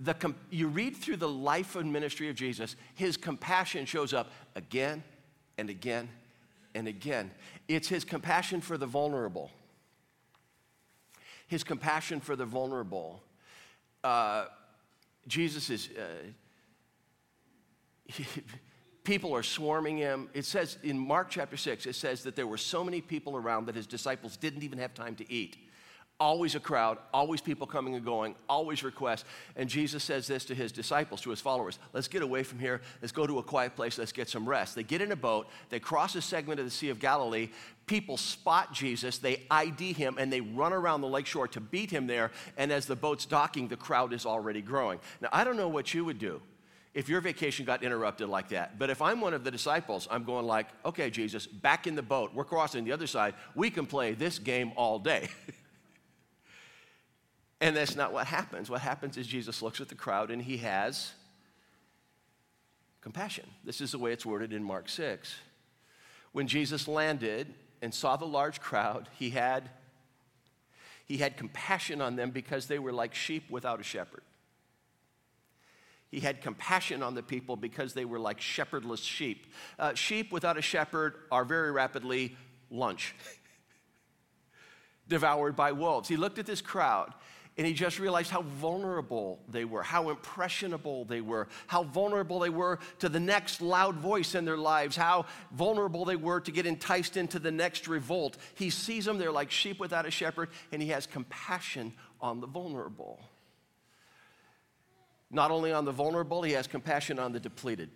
The 0.00 0.14
com- 0.14 0.36
you 0.50 0.66
read 0.66 0.96
through 0.96 1.16
the 1.16 1.28
life 1.28 1.74
and 1.76 1.90
ministry 1.92 2.28
of 2.28 2.36
Jesus, 2.36 2.76
his 2.96 3.16
compassion 3.16 3.86
shows 3.86 4.12
up 4.12 4.30
again 4.54 5.02
and 5.56 5.70
again 5.70 6.08
and 6.74 6.86
again. 6.86 7.30
It's 7.66 7.88
his 7.88 8.04
compassion 8.04 8.60
for 8.60 8.76
the 8.76 8.84
vulnerable. 8.84 9.50
His 11.46 11.64
compassion 11.64 12.20
for 12.20 12.36
the 12.36 12.44
vulnerable 12.44 13.22
uh, 14.04 14.46
Jesus 15.26 15.70
is, 15.70 15.88
uh, 18.08 18.12
people 19.04 19.34
are 19.34 19.42
swarming 19.42 19.96
him. 19.96 20.28
It 20.34 20.44
says 20.44 20.78
in 20.82 20.98
Mark 20.98 21.28
chapter 21.30 21.56
6, 21.56 21.86
it 21.86 21.94
says 21.94 22.22
that 22.22 22.36
there 22.36 22.46
were 22.46 22.58
so 22.58 22.84
many 22.84 23.00
people 23.00 23.36
around 23.36 23.66
that 23.66 23.74
his 23.74 23.86
disciples 23.86 24.36
didn't 24.36 24.62
even 24.62 24.78
have 24.78 24.94
time 24.94 25.16
to 25.16 25.32
eat. 25.32 25.56
Always 26.18 26.54
a 26.54 26.60
crowd, 26.60 26.96
always 27.12 27.42
people 27.42 27.66
coming 27.66 27.94
and 27.94 28.02
going, 28.02 28.36
always 28.48 28.82
requests. 28.82 29.26
And 29.54 29.68
Jesus 29.68 30.02
says 30.02 30.26
this 30.26 30.46
to 30.46 30.54
his 30.54 30.72
disciples, 30.72 31.20
to 31.20 31.30
his 31.30 31.42
followers 31.42 31.78
Let's 31.92 32.08
get 32.08 32.22
away 32.22 32.42
from 32.42 32.58
here. 32.58 32.80
Let's 33.02 33.12
go 33.12 33.26
to 33.26 33.38
a 33.38 33.42
quiet 33.42 33.76
place. 33.76 33.98
Let's 33.98 34.12
get 34.12 34.30
some 34.30 34.48
rest. 34.48 34.74
They 34.74 34.82
get 34.82 35.02
in 35.02 35.12
a 35.12 35.16
boat. 35.16 35.46
They 35.68 35.78
cross 35.78 36.14
a 36.14 36.22
segment 36.22 36.58
of 36.58 36.64
the 36.64 36.70
Sea 36.70 36.88
of 36.88 37.00
Galilee. 37.00 37.50
People 37.86 38.16
spot 38.16 38.72
Jesus. 38.72 39.18
They 39.18 39.42
ID 39.50 39.92
him 39.92 40.16
and 40.18 40.32
they 40.32 40.40
run 40.40 40.72
around 40.72 41.02
the 41.02 41.06
lakeshore 41.06 41.48
to 41.48 41.60
beat 41.60 41.90
him 41.90 42.06
there. 42.06 42.30
And 42.56 42.72
as 42.72 42.86
the 42.86 42.96
boat's 42.96 43.26
docking, 43.26 43.68
the 43.68 43.76
crowd 43.76 44.14
is 44.14 44.24
already 44.24 44.62
growing. 44.62 45.00
Now, 45.20 45.28
I 45.32 45.44
don't 45.44 45.58
know 45.58 45.68
what 45.68 45.92
you 45.92 46.06
would 46.06 46.18
do 46.18 46.40
if 46.94 47.10
your 47.10 47.20
vacation 47.20 47.66
got 47.66 47.82
interrupted 47.82 48.30
like 48.30 48.48
that. 48.48 48.78
But 48.78 48.88
if 48.88 49.02
I'm 49.02 49.20
one 49.20 49.34
of 49.34 49.44
the 49.44 49.50
disciples, 49.50 50.08
I'm 50.10 50.24
going 50.24 50.46
like, 50.46 50.68
okay, 50.82 51.10
Jesus, 51.10 51.46
back 51.46 51.86
in 51.86 51.94
the 51.94 52.02
boat. 52.02 52.32
We're 52.32 52.44
crossing 52.44 52.84
the 52.84 52.92
other 52.92 53.06
side. 53.06 53.34
We 53.54 53.68
can 53.68 53.84
play 53.84 54.14
this 54.14 54.38
game 54.38 54.72
all 54.76 54.98
day. 54.98 55.28
And 57.60 57.76
that's 57.76 57.96
not 57.96 58.12
what 58.12 58.26
happens. 58.26 58.68
What 58.68 58.82
happens 58.82 59.16
is 59.16 59.26
Jesus 59.26 59.62
looks 59.62 59.80
at 59.80 59.88
the 59.88 59.94
crowd 59.94 60.30
and 60.30 60.42
he 60.42 60.58
has 60.58 61.12
compassion. 63.00 63.46
This 63.64 63.80
is 63.80 63.92
the 63.92 63.98
way 63.98 64.12
it's 64.12 64.26
worded 64.26 64.52
in 64.52 64.62
Mark 64.62 64.88
6. 64.88 65.34
When 66.32 66.46
Jesus 66.46 66.86
landed 66.86 67.54
and 67.80 67.94
saw 67.94 68.16
the 68.16 68.26
large 68.26 68.60
crowd, 68.60 69.08
he 69.18 69.30
had 69.30 69.70
he 71.06 71.18
had 71.18 71.36
compassion 71.36 72.00
on 72.00 72.16
them 72.16 72.30
because 72.30 72.66
they 72.66 72.80
were 72.80 72.92
like 72.92 73.14
sheep 73.14 73.48
without 73.48 73.78
a 73.78 73.84
shepherd. 73.84 74.22
He 76.10 76.18
had 76.18 76.40
compassion 76.40 77.00
on 77.02 77.14
the 77.14 77.22
people 77.22 77.56
because 77.56 77.94
they 77.94 78.04
were 78.04 78.18
like 78.18 78.40
shepherdless 78.40 79.02
sheep. 79.02 79.46
Uh, 79.78 79.94
sheep 79.94 80.32
without 80.32 80.58
a 80.58 80.62
shepherd 80.62 81.14
are 81.30 81.44
very 81.44 81.70
rapidly 81.70 82.36
lunch, 82.70 83.14
devoured 85.08 85.54
by 85.54 85.72
wolves. 85.72 86.08
He 86.08 86.16
looked 86.16 86.40
at 86.40 86.46
this 86.46 86.60
crowd 86.60 87.14
and 87.58 87.66
he 87.66 87.72
just 87.72 87.98
realized 87.98 88.30
how 88.30 88.42
vulnerable 88.42 89.40
they 89.48 89.64
were, 89.64 89.82
how 89.82 90.10
impressionable 90.10 91.06
they 91.06 91.22
were, 91.22 91.48
how 91.66 91.84
vulnerable 91.84 92.38
they 92.38 92.50
were 92.50 92.78
to 92.98 93.08
the 93.08 93.20
next 93.20 93.62
loud 93.62 93.96
voice 93.96 94.34
in 94.34 94.44
their 94.44 94.58
lives, 94.58 94.94
how 94.94 95.24
vulnerable 95.52 96.04
they 96.04 96.16
were 96.16 96.40
to 96.40 96.50
get 96.50 96.66
enticed 96.66 97.16
into 97.16 97.38
the 97.38 97.50
next 97.50 97.88
revolt. 97.88 98.36
He 98.54 98.68
sees 98.68 99.06
them, 99.06 99.16
they're 99.16 99.32
like 99.32 99.50
sheep 99.50 99.80
without 99.80 100.04
a 100.04 100.10
shepherd, 100.10 100.50
and 100.70 100.82
he 100.82 100.88
has 100.88 101.06
compassion 101.06 101.94
on 102.20 102.40
the 102.40 102.46
vulnerable. 102.46 103.20
Not 105.30 105.50
only 105.50 105.72
on 105.72 105.86
the 105.86 105.92
vulnerable, 105.92 106.42
he 106.42 106.52
has 106.52 106.66
compassion 106.66 107.18
on 107.18 107.32
the 107.32 107.40
depleted. 107.40 107.90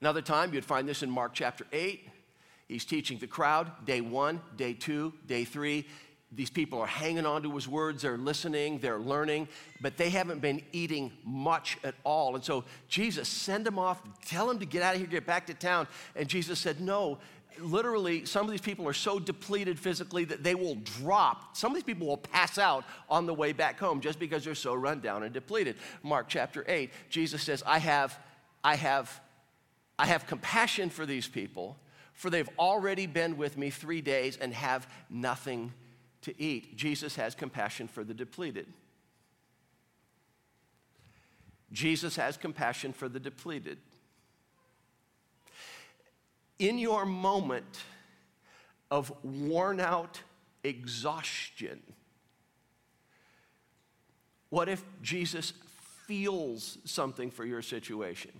Another 0.00 0.22
time, 0.22 0.54
you'd 0.54 0.64
find 0.64 0.88
this 0.88 1.02
in 1.02 1.10
Mark 1.10 1.34
chapter 1.34 1.66
8. 1.72 2.08
He's 2.68 2.84
teaching 2.86 3.18
the 3.18 3.26
crowd, 3.26 3.84
day 3.84 4.00
one, 4.00 4.40
day 4.56 4.72
two, 4.72 5.12
day 5.26 5.44
three. 5.44 5.86
These 6.34 6.50
people 6.50 6.80
are 6.80 6.86
hanging 6.86 7.26
on 7.26 7.42
to 7.42 7.54
his 7.54 7.68
words, 7.68 8.02
they're 8.02 8.16
listening, 8.16 8.78
they're 8.78 8.98
learning, 8.98 9.48
but 9.82 9.98
they 9.98 10.08
haven't 10.08 10.40
been 10.40 10.62
eating 10.72 11.12
much 11.24 11.76
at 11.84 11.94
all. 12.04 12.34
And 12.34 12.42
so 12.42 12.64
Jesus, 12.88 13.28
send 13.28 13.66
them 13.66 13.78
off, 13.78 14.00
tell 14.24 14.46
them 14.46 14.58
to 14.58 14.64
get 14.64 14.82
out 14.82 14.94
of 14.94 15.00
here, 15.00 15.08
get 15.08 15.26
back 15.26 15.46
to 15.48 15.54
town. 15.54 15.86
And 16.16 16.28
Jesus 16.28 16.58
said, 16.58 16.80
No, 16.80 17.18
literally, 17.60 18.24
some 18.24 18.46
of 18.46 18.50
these 18.50 18.62
people 18.62 18.88
are 18.88 18.94
so 18.94 19.18
depleted 19.18 19.78
physically 19.78 20.24
that 20.24 20.42
they 20.42 20.54
will 20.54 20.76
drop. 20.76 21.54
Some 21.54 21.72
of 21.72 21.74
these 21.74 21.84
people 21.84 22.06
will 22.06 22.16
pass 22.16 22.56
out 22.56 22.84
on 23.10 23.26
the 23.26 23.34
way 23.34 23.52
back 23.52 23.78
home 23.78 24.00
just 24.00 24.18
because 24.18 24.44
they're 24.44 24.54
so 24.54 24.74
run 24.74 25.00
down 25.00 25.24
and 25.24 25.34
depleted. 25.34 25.76
Mark 26.02 26.28
chapter 26.28 26.64
8, 26.66 26.90
Jesus 27.10 27.42
says, 27.42 27.62
I 27.66 27.78
have, 27.78 28.18
I 28.64 28.76
have, 28.76 29.20
I 29.98 30.06
have 30.06 30.26
compassion 30.26 30.88
for 30.88 31.04
these 31.04 31.28
people, 31.28 31.76
for 32.14 32.30
they've 32.30 32.50
already 32.58 33.06
been 33.06 33.36
with 33.36 33.58
me 33.58 33.68
three 33.68 34.00
days 34.00 34.38
and 34.38 34.54
have 34.54 34.86
nothing 35.10 35.72
to 36.22 36.40
eat. 36.40 36.76
Jesus 36.76 37.16
has 37.16 37.34
compassion 37.34 37.88
for 37.88 38.04
the 38.04 38.14
depleted. 38.14 38.66
Jesus 41.72 42.16
has 42.16 42.36
compassion 42.36 42.92
for 42.92 43.08
the 43.08 43.20
depleted. 43.20 43.78
In 46.58 46.78
your 46.78 47.06
moment 47.06 47.80
of 48.90 49.12
worn 49.24 49.80
out 49.80 50.20
exhaustion, 50.62 51.80
what 54.50 54.68
if 54.68 54.84
Jesus 55.00 55.54
feels 56.06 56.78
something 56.84 57.30
for 57.30 57.44
your 57.44 57.62
situation? 57.62 58.32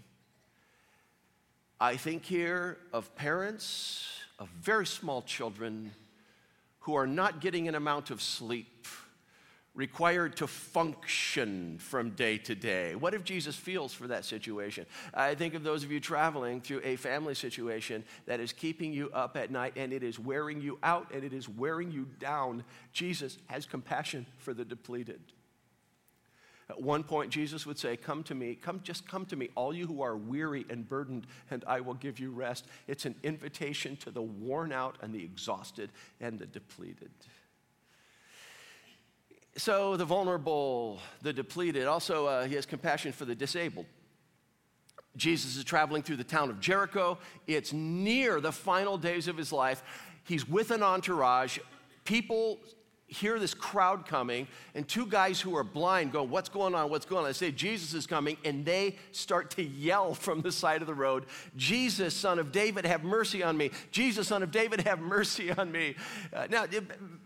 I 1.80 1.96
think 1.96 2.24
here 2.24 2.76
of 2.92 3.16
parents 3.16 4.06
of 4.38 4.48
very 4.60 4.86
small 4.86 5.22
children 5.22 5.90
who 6.82 6.94
are 6.94 7.06
not 7.06 7.40
getting 7.40 7.68
an 7.68 7.74
amount 7.74 8.10
of 8.10 8.20
sleep, 8.20 8.86
required 9.74 10.36
to 10.36 10.46
function 10.46 11.78
from 11.78 12.10
day 12.10 12.36
to 12.36 12.54
day. 12.54 12.94
What 12.94 13.14
if 13.14 13.24
Jesus 13.24 13.56
feels 13.56 13.94
for 13.94 14.06
that 14.08 14.24
situation? 14.24 14.84
I 15.14 15.34
think 15.34 15.54
of 15.54 15.62
those 15.62 15.82
of 15.82 15.90
you 15.90 15.98
traveling 15.98 16.60
through 16.60 16.82
a 16.84 16.96
family 16.96 17.34
situation 17.34 18.04
that 18.26 18.38
is 18.38 18.52
keeping 18.52 18.92
you 18.92 19.10
up 19.14 19.36
at 19.36 19.50
night 19.50 19.72
and 19.76 19.92
it 19.92 20.02
is 20.02 20.18
wearing 20.18 20.60
you 20.60 20.78
out 20.82 21.10
and 21.14 21.24
it 21.24 21.32
is 21.32 21.48
wearing 21.48 21.90
you 21.90 22.06
down. 22.18 22.64
Jesus 22.92 23.38
has 23.46 23.64
compassion 23.64 24.26
for 24.36 24.52
the 24.52 24.64
depleted. 24.64 25.20
At 26.72 26.80
one 26.80 27.04
point, 27.04 27.30
Jesus 27.30 27.66
would 27.66 27.78
say, 27.78 27.98
Come 27.98 28.22
to 28.24 28.34
me, 28.34 28.54
come, 28.54 28.80
just 28.82 29.06
come 29.06 29.26
to 29.26 29.36
me, 29.36 29.50
all 29.54 29.74
you 29.74 29.86
who 29.86 30.00
are 30.00 30.16
weary 30.16 30.64
and 30.70 30.88
burdened, 30.88 31.26
and 31.50 31.62
I 31.66 31.82
will 31.82 31.92
give 31.92 32.18
you 32.18 32.30
rest. 32.30 32.64
It's 32.88 33.04
an 33.04 33.14
invitation 33.22 33.94
to 33.96 34.10
the 34.10 34.22
worn 34.22 34.72
out 34.72 34.96
and 35.02 35.14
the 35.14 35.22
exhausted 35.22 35.90
and 36.18 36.38
the 36.38 36.46
depleted. 36.46 37.10
So, 39.58 39.98
the 39.98 40.06
vulnerable, 40.06 41.00
the 41.20 41.34
depleted, 41.34 41.86
also, 41.86 42.24
uh, 42.24 42.46
he 42.46 42.54
has 42.54 42.64
compassion 42.64 43.12
for 43.12 43.26
the 43.26 43.34
disabled. 43.34 43.84
Jesus 45.14 45.56
is 45.56 45.64
traveling 45.64 46.02
through 46.02 46.16
the 46.16 46.24
town 46.24 46.48
of 46.48 46.58
Jericho. 46.58 47.18
It's 47.46 47.74
near 47.74 48.40
the 48.40 48.50
final 48.50 48.96
days 48.96 49.28
of 49.28 49.36
his 49.36 49.52
life. 49.52 49.82
He's 50.24 50.48
with 50.48 50.70
an 50.70 50.82
entourage. 50.82 51.58
People 52.06 52.60
hear 53.12 53.38
this 53.38 53.54
crowd 53.54 54.06
coming, 54.06 54.48
and 54.74 54.88
two 54.88 55.06
guys 55.06 55.40
who 55.40 55.56
are 55.56 55.62
blind 55.64 56.12
go, 56.12 56.22
What's 56.22 56.48
going 56.48 56.74
on? 56.74 56.90
What's 56.90 57.06
going 57.06 57.24
on? 57.24 57.28
I 57.28 57.32
say, 57.32 57.50
Jesus 57.50 57.94
is 57.94 58.06
coming, 58.06 58.36
and 58.44 58.64
they 58.64 58.96
start 59.12 59.50
to 59.52 59.62
yell 59.62 60.14
from 60.22 60.40
the 60.40 60.52
side 60.52 60.80
of 60.80 60.86
the 60.86 60.94
road, 60.94 61.26
Jesus, 61.56 62.14
son 62.14 62.38
of 62.38 62.52
David, 62.52 62.84
have 62.86 63.04
mercy 63.04 63.42
on 63.42 63.56
me. 63.56 63.70
Jesus, 63.90 64.28
son 64.28 64.42
of 64.42 64.50
David, 64.50 64.80
have 64.80 65.00
mercy 65.00 65.52
on 65.52 65.70
me. 65.70 65.94
Uh, 66.32 66.46
now, 66.50 66.64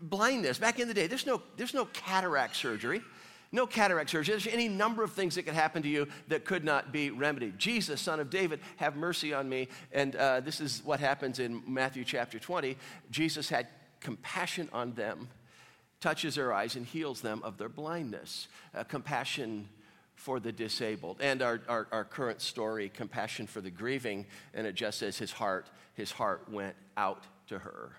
blindness, 0.01 0.57
back 0.57 0.79
in 0.79 0.87
the 0.87 0.93
day, 0.93 1.07
there's 1.07 1.25
no, 1.25 1.41
there's 1.55 1.73
no 1.73 1.85
cataract 1.85 2.55
surgery. 2.55 3.01
No 3.49 3.65
cataract 3.65 4.09
surgery. 4.09 4.33
There's 4.33 4.53
any 4.53 4.67
number 4.67 5.03
of 5.03 5.13
things 5.13 5.35
that 5.35 5.43
could 5.43 5.53
happen 5.53 5.81
to 5.83 5.87
you 5.87 6.09
that 6.27 6.43
could 6.43 6.65
not 6.65 6.91
be 6.91 7.11
remedied. 7.11 7.57
Jesus, 7.57 8.01
son 8.01 8.19
of 8.19 8.29
David, 8.29 8.59
have 8.75 8.97
mercy 8.97 9.33
on 9.33 9.47
me. 9.47 9.69
And 9.93 10.17
uh, 10.17 10.41
this 10.41 10.59
is 10.59 10.81
what 10.83 10.99
happens 10.99 11.39
in 11.39 11.63
Matthew 11.65 12.03
chapter 12.03 12.39
20. 12.39 12.75
Jesus 13.09 13.47
had 13.47 13.67
compassion 14.01 14.67
on 14.73 14.93
them 14.93 15.29
touches 15.99 16.35
their 16.35 16.53
eyes 16.53 16.75
and 16.75 16.85
heals 16.85 17.21
them 17.21 17.41
of 17.43 17.57
their 17.57 17.69
blindness. 17.69 18.47
Uh, 18.75 18.83
compassion 18.83 19.67
for 20.15 20.39
the 20.39 20.51
disabled. 20.51 21.17
And 21.19 21.41
our, 21.41 21.61
our, 21.67 21.87
our, 21.91 22.03
current 22.03 22.41
story, 22.41 22.89
compassion 22.89 23.45
for 23.45 23.61
the 23.61 23.69
grieving, 23.69 24.25
and 24.53 24.65
it 24.65 24.73
just 24.73 24.99
says 24.99 25.17
his 25.17 25.31
heart, 25.31 25.67
his 25.93 26.11
heart 26.11 26.51
went 26.51 26.75
out 26.97 27.23
to 27.47 27.59
her. 27.59 27.91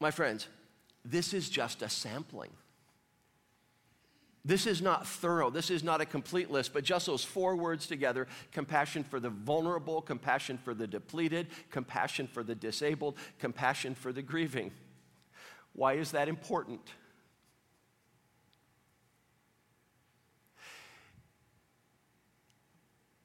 My 0.00 0.10
friends, 0.10 0.46
this 1.04 1.32
is 1.32 1.48
just 1.48 1.82
a 1.82 1.88
sampling. 1.88 2.50
This 4.44 4.66
is 4.66 4.80
not 4.80 5.06
thorough. 5.06 5.50
This 5.50 5.70
is 5.70 5.82
not 5.82 6.00
a 6.00 6.06
complete 6.06 6.50
list, 6.50 6.72
but 6.72 6.84
just 6.84 7.06
those 7.06 7.24
four 7.24 7.56
words 7.56 7.86
together 7.86 8.26
compassion 8.52 9.04
for 9.04 9.20
the 9.20 9.30
vulnerable, 9.30 10.00
compassion 10.00 10.58
for 10.58 10.74
the 10.74 10.86
depleted, 10.86 11.48
compassion 11.70 12.26
for 12.26 12.42
the 12.42 12.54
disabled, 12.54 13.16
compassion 13.38 13.94
for 13.94 14.12
the 14.12 14.22
grieving. 14.22 14.70
Why 15.78 15.92
is 15.92 16.10
that 16.10 16.28
important? 16.28 16.80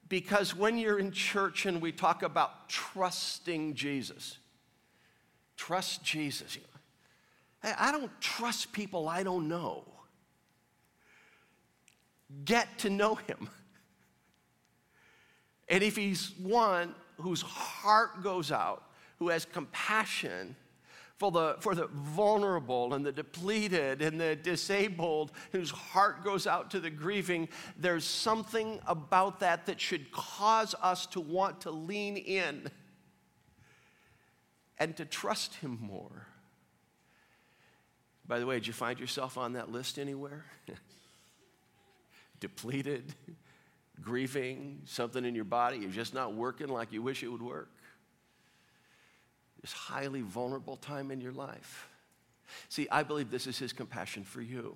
Because 0.07 0.55
when 0.55 0.77
you're 0.77 0.99
in 0.99 1.11
church 1.11 1.65
and 1.65 1.81
we 1.81 1.91
talk 1.91 2.21
about 2.21 2.69
trusting 2.69 3.73
Jesus, 3.73 4.37
trust 5.57 6.03
Jesus. 6.03 6.59
I 7.63 7.91
don't 7.91 8.11
trust 8.21 8.71
people 8.71 9.09
I 9.09 9.23
don't 9.23 9.47
know. 9.47 9.83
Get 12.45 12.77
to 12.79 12.91
know 12.91 13.15
him. 13.15 13.49
And 15.69 15.83
if 15.83 15.95
he's 15.95 16.33
one 16.37 16.93
whose 17.19 17.41
heart 17.41 18.21
goes 18.21 18.51
out, 18.51 18.83
who 19.17 19.29
has 19.29 19.43
compassion, 19.43 20.55
for 21.23 21.31
the, 21.31 21.55
for 21.61 21.73
the 21.73 21.87
vulnerable 21.87 22.93
and 22.93 23.05
the 23.05 23.11
depleted 23.13 24.01
and 24.01 24.19
the 24.19 24.35
disabled 24.35 25.31
whose 25.53 25.71
heart 25.71 26.21
goes 26.21 26.45
out 26.45 26.69
to 26.71 26.81
the 26.81 26.89
grieving. 26.89 27.47
There's 27.77 28.03
something 28.03 28.81
about 28.87 29.39
that 29.39 29.67
that 29.67 29.79
should 29.79 30.11
cause 30.11 30.75
us 30.81 31.05
to 31.07 31.21
want 31.21 31.61
to 31.61 31.71
lean 31.71 32.17
in 32.17 32.69
and 34.77 34.97
to 34.97 35.05
trust 35.05 35.55
Him 35.55 35.77
more. 35.79 36.27
By 38.27 38.39
the 38.39 38.45
way, 38.45 38.55
did 38.55 38.67
you 38.67 38.73
find 38.73 38.99
yourself 38.99 39.37
on 39.37 39.53
that 39.53 39.71
list 39.71 39.97
anywhere? 39.97 40.43
Depleted, 42.41 43.15
grieving, 44.01 44.81
something 44.83 45.23
in 45.23 45.35
your 45.35 45.45
body, 45.45 45.77
you're 45.77 45.89
just 45.89 46.13
not 46.13 46.33
working 46.33 46.67
like 46.67 46.91
you 46.91 47.01
wish 47.01 47.23
it 47.23 47.29
would 47.29 47.41
work. 47.41 47.69
This 49.63 49.73
highly 49.73 50.21
vulnerable 50.21 50.77
time 50.77 51.09
in 51.09 51.19
your 51.19 51.31
life. 51.31 51.89
See, 52.69 52.87
I 52.91 53.01
believe 53.01 53.31
this 53.31 53.47
is 53.47 53.57
his 53.57 53.73
compassion 53.73 54.23
for 54.23 54.41
you. 54.41 54.75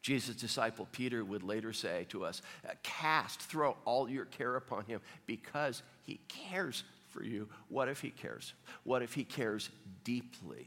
Jesus' 0.00 0.34
disciple 0.34 0.88
Peter 0.90 1.24
would 1.24 1.42
later 1.42 1.72
say 1.72 2.06
to 2.08 2.24
us, 2.24 2.42
uh, 2.66 2.72
Cast, 2.82 3.40
throw 3.40 3.76
all 3.84 4.08
your 4.08 4.24
care 4.24 4.56
upon 4.56 4.84
him 4.84 5.00
because 5.26 5.82
he 6.02 6.20
cares 6.28 6.84
for 7.10 7.22
you. 7.22 7.48
What 7.68 7.88
if 7.88 8.00
he 8.00 8.10
cares? 8.10 8.54
What 8.84 9.02
if 9.02 9.14
he 9.14 9.24
cares 9.24 9.70
deeply 10.02 10.66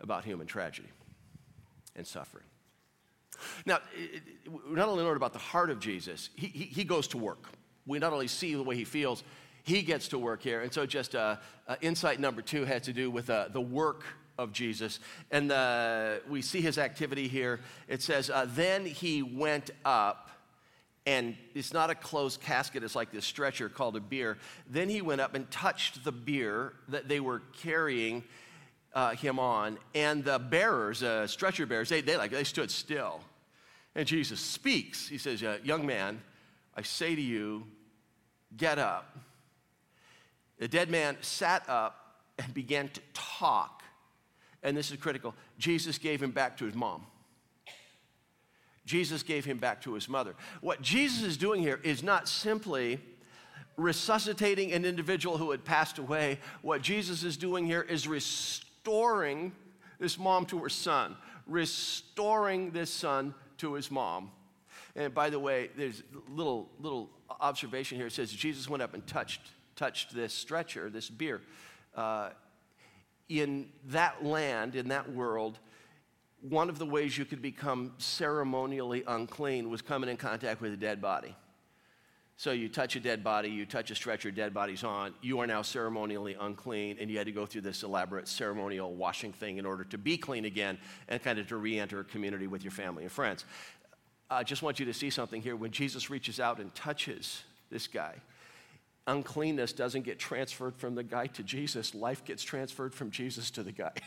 about 0.00 0.24
human 0.24 0.46
tragedy 0.46 0.88
and 1.94 2.06
suffering? 2.06 2.44
Now, 3.66 3.78
we 4.46 4.74
not 4.74 4.88
only 4.88 5.04
learn 5.04 5.16
about 5.16 5.32
the 5.32 5.38
heart 5.38 5.70
of 5.70 5.80
Jesus, 5.80 6.30
he, 6.34 6.46
he, 6.46 6.64
he, 6.64 6.84
goes 6.84 7.08
to 7.08 7.18
work. 7.18 7.48
We 7.86 7.98
not 7.98 8.12
only 8.12 8.28
see 8.28 8.54
the 8.54 8.62
way 8.62 8.76
he 8.76 8.84
feels, 8.84 9.24
he 9.62 9.82
gets 9.82 10.08
to 10.08 10.18
work 10.18 10.42
here. 10.42 10.60
And 10.60 10.72
so, 10.72 10.86
just 10.86 11.14
uh, 11.14 11.36
uh, 11.68 11.76
insight 11.80 12.20
number 12.20 12.42
two 12.42 12.64
has 12.64 12.82
to 12.82 12.92
do 12.92 13.10
with 13.10 13.30
uh, 13.30 13.48
the 13.52 13.60
work 13.60 14.04
of 14.38 14.52
Jesus. 14.52 14.98
And 15.30 15.52
uh, 15.52 16.16
we 16.28 16.42
see 16.42 16.60
his 16.60 16.78
activity 16.78 17.28
here. 17.28 17.60
It 17.88 18.02
says, 18.02 18.28
uh, 18.28 18.46
Then 18.48 18.84
he 18.84 19.22
went 19.22 19.70
up, 19.84 20.30
and 21.06 21.36
it's 21.54 21.72
not 21.72 21.90
a 21.90 21.94
closed 21.94 22.40
casket, 22.40 22.82
it's 22.82 22.96
like 22.96 23.12
this 23.12 23.24
stretcher 23.24 23.68
called 23.68 23.96
a 23.96 24.00
bier. 24.00 24.38
Then 24.68 24.88
he 24.88 25.00
went 25.00 25.20
up 25.20 25.34
and 25.34 25.48
touched 25.50 26.04
the 26.04 26.12
bier 26.12 26.72
that 26.88 27.08
they 27.08 27.20
were 27.20 27.42
carrying. 27.60 28.24
Uh, 28.94 29.12
him 29.12 29.38
on, 29.38 29.78
and 29.94 30.22
the 30.22 30.38
bearers, 30.38 31.02
stretcher 31.24 31.64
bearers, 31.64 31.88
they, 31.88 32.02
they 32.02 32.14
like 32.18 32.30
they 32.30 32.44
stood 32.44 32.70
still. 32.70 33.22
And 33.94 34.06
Jesus 34.06 34.38
speaks. 34.38 35.08
He 35.08 35.16
says, 35.16 35.40
"Young 35.40 35.86
man, 35.86 36.20
I 36.76 36.82
say 36.82 37.14
to 37.14 37.22
you, 37.22 37.66
get 38.54 38.78
up." 38.78 39.16
The 40.58 40.68
dead 40.68 40.90
man 40.90 41.16
sat 41.20 41.68
up 41.68 42.16
and 42.38 42.52
began 42.54 42.88
to 42.88 43.00
talk. 43.14 43.82
And 44.62 44.76
this 44.76 44.90
is 44.90 44.96
critical 44.98 45.34
Jesus 45.58 45.98
gave 45.98 46.22
him 46.22 46.30
back 46.30 46.56
to 46.58 46.64
his 46.64 46.74
mom. 46.74 47.06
Jesus 48.84 49.22
gave 49.22 49.44
him 49.44 49.58
back 49.58 49.80
to 49.82 49.94
his 49.94 50.08
mother. 50.08 50.34
What 50.60 50.82
Jesus 50.82 51.22
is 51.22 51.36
doing 51.36 51.62
here 51.62 51.80
is 51.84 52.02
not 52.02 52.28
simply 52.28 52.98
resuscitating 53.76 54.72
an 54.72 54.84
individual 54.84 55.38
who 55.38 55.50
had 55.50 55.64
passed 55.64 55.98
away. 55.98 56.38
What 56.62 56.82
Jesus 56.82 57.22
is 57.22 57.36
doing 57.36 57.64
here 57.64 57.82
is 57.82 58.08
restoring 58.08 59.52
this 59.98 60.18
mom 60.18 60.46
to 60.46 60.58
her 60.58 60.68
son, 60.68 61.16
restoring 61.46 62.70
this 62.72 62.90
son 62.90 63.34
to 63.58 63.74
his 63.74 63.90
mom. 63.90 64.30
And 64.96 65.14
by 65.14 65.30
the 65.30 65.38
way, 65.38 65.70
there's 65.76 66.00
a 66.00 66.30
little, 66.30 66.68
little 66.80 67.08
observation 67.40 67.96
here. 67.96 68.08
It 68.08 68.12
says 68.12 68.32
Jesus 68.32 68.68
went 68.68 68.82
up 68.82 68.94
and 68.94 69.06
touched 69.06 69.40
touched 69.76 70.14
this 70.14 70.32
stretcher, 70.32 70.90
this 70.90 71.08
bier. 71.08 71.40
Uh, 71.94 72.30
in 73.28 73.68
that 73.86 74.24
land, 74.24 74.74
in 74.74 74.88
that 74.88 75.12
world, 75.12 75.58
one 76.40 76.68
of 76.68 76.78
the 76.78 76.86
ways 76.86 77.16
you 77.16 77.24
could 77.24 77.40
become 77.40 77.92
ceremonially 77.98 79.04
unclean 79.06 79.70
was 79.70 79.80
coming 79.80 80.10
in 80.10 80.16
contact 80.16 80.60
with 80.60 80.72
a 80.72 80.76
dead 80.76 81.00
body. 81.00 81.34
So 82.36 82.50
you 82.50 82.68
touch 82.68 82.96
a 82.96 83.00
dead 83.00 83.22
body, 83.22 83.48
you 83.48 83.64
touch 83.64 83.92
a 83.92 83.94
stretcher, 83.94 84.32
dead 84.32 84.52
body's 84.52 84.82
on, 84.82 85.14
you 85.22 85.38
are 85.38 85.46
now 85.46 85.62
ceremonially 85.62 86.34
unclean, 86.40 86.96
and 87.00 87.08
you 87.08 87.16
had 87.16 87.26
to 87.26 87.32
go 87.32 87.46
through 87.46 87.60
this 87.60 87.84
elaborate 87.84 88.26
ceremonial 88.26 88.92
washing 88.94 89.32
thing 89.32 89.58
in 89.58 89.66
order 89.66 89.84
to 89.84 89.98
be 89.98 90.16
clean 90.16 90.44
again 90.44 90.78
and 91.08 91.22
kind 91.22 91.38
of 91.38 91.46
to 91.48 91.56
re 91.56 91.78
enter 91.78 92.00
a 92.00 92.04
community 92.04 92.48
with 92.48 92.64
your 92.64 92.72
family 92.72 93.04
and 93.04 93.12
friends. 93.12 93.44
I 94.28 94.42
just 94.42 94.62
want 94.62 94.80
you 94.80 94.86
to 94.86 94.94
see 94.94 95.10
something 95.10 95.40
here. 95.40 95.54
When 95.54 95.70
Jesus 95.70 96.10
reaches 96.10 96.40
out 96.40 96.58
and 96.58 96.74
touches 96.74 97.44
this 97.70 97.86
guy, 97.86 98.16
uncleanness 99.06 99.72
doesn't 99.72 100.02
get 100.02 100.18
transferred 100.18 100.76
from 100.76 100.94
the 100.94 101.02
guy 101.02 101.26
to 101.28 101.42
Jesus, 101.42 101.94
life 101.94 102.24
gets 102.24 102.42
transferred 102.42 102.94
from 102.94 103.10
Jesus 103.10 103.50
to 103.52 103.62
the 103.62 103.72
guy. 103.72 103.92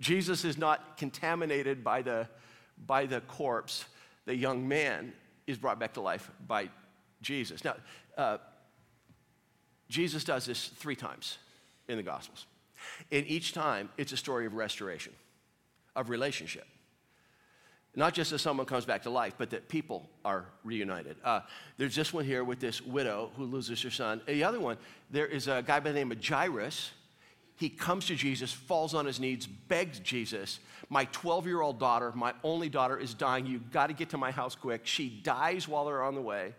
Jesus 0.00 0.44
is 0.44 0.56
not 0.56 0.96
contaminated 0.96 1.84
by 1.84 2.02
the, 2.02 2.26
by 2.86 3.06
the 3.06 3.20
corpse. 3.22 3.84
The 4.24 4.34
young 4.34 4.66
man 4.66 5.12
is 5.46 5.58
brought 5.58 5.78
back 5.78 5.94
to 5.94 6.00
life 6.00 6.30
by 6.46 6.70
Jesus. 7.20 7.64
Now, 7.64 7.76
uh, 8.16 8.38
Jesus 9.88 10.24
does 10.24 10.46
this 10.46 10.68
three 10.68 10.96
times 10.96 11.38
in 11.88 11.96
the 11.96 12.02
Gospels. 12.02 12.46
And 13.12 13.26
each 13.26 13.52
time, 13.52 13.90
it's 13.98 14.12
a 14.12 14.16
story 14.16 14.46
of 14.46 14.54
restoration, 14.54 15.12
of 15.94 16.08
relationship. 16.08 16.66
Not 17.96 18.14
just 18.14 18.30
that 18.30 18.38
someone 18.38 18.66
comes 18.66 18.84
back 18.84 19.02
to 19.02 19.10
life, 19.10 19.34
but 19.36 19.50
that 19.50 19.68
people 19.68 20.08
are 20.24 20.46
reunited. 20.62 21.16
Uh, 21.24 21.40
there's 21.76 21.96
this 21.96 22.12
one 22.12 22.24
here 22.24 22.44
with 22.44 22.60
this 22.60 22.80
widow 22.80 23.30
who 23.36 23.44
loses 23.44 23.82
her 23.82 23.90
son. 23.90 24.20
The 24.26 24.44
other 24.44 24.60
one, 24.60 24.76
there 25.10 25.26
is 25.26 25.48
a 25.48 25.62
guy 25.66 25.80
by 25.80 25.90
the 25.90 25.98
name 25.98 26.12
of 26.12 26.24
Jairus. 26.24 26.92
He 27.56 27.68
comes 27.68 28.06
to 28.06 28.14
Jesus, 28.14 28.52
falls 28.52 28.94
on 28.94 29.06
his 29.06 29.18
knees, 29.18 29.46
begs 29.46 29.98
Jesus, 29.98 30.60
My 30.88 31.04
12 31.06 31.46
year 31.46 31.60
old 31.60 31.78
daughter, 31.80 32.12
my 32.14 32.32
only 32.44 32.68
daughter, 32.68 32.96
is 32.96 33.12
dying. 33.12 33.44
You've 33.44 33.70
got 33.72 33.88
to 33.88 33.92
get 33.92 34.10
to 34.10 34.18
my 34.18 34.30
house 34.30 34.54
quick. 34.54 34.86
She 34.86 35.08
dies 35.08 35.66
while 35.66 35.84
they're 35.84 36.02
on 36.02 36.14
the 36.14 36.22
way. 36.22 36.54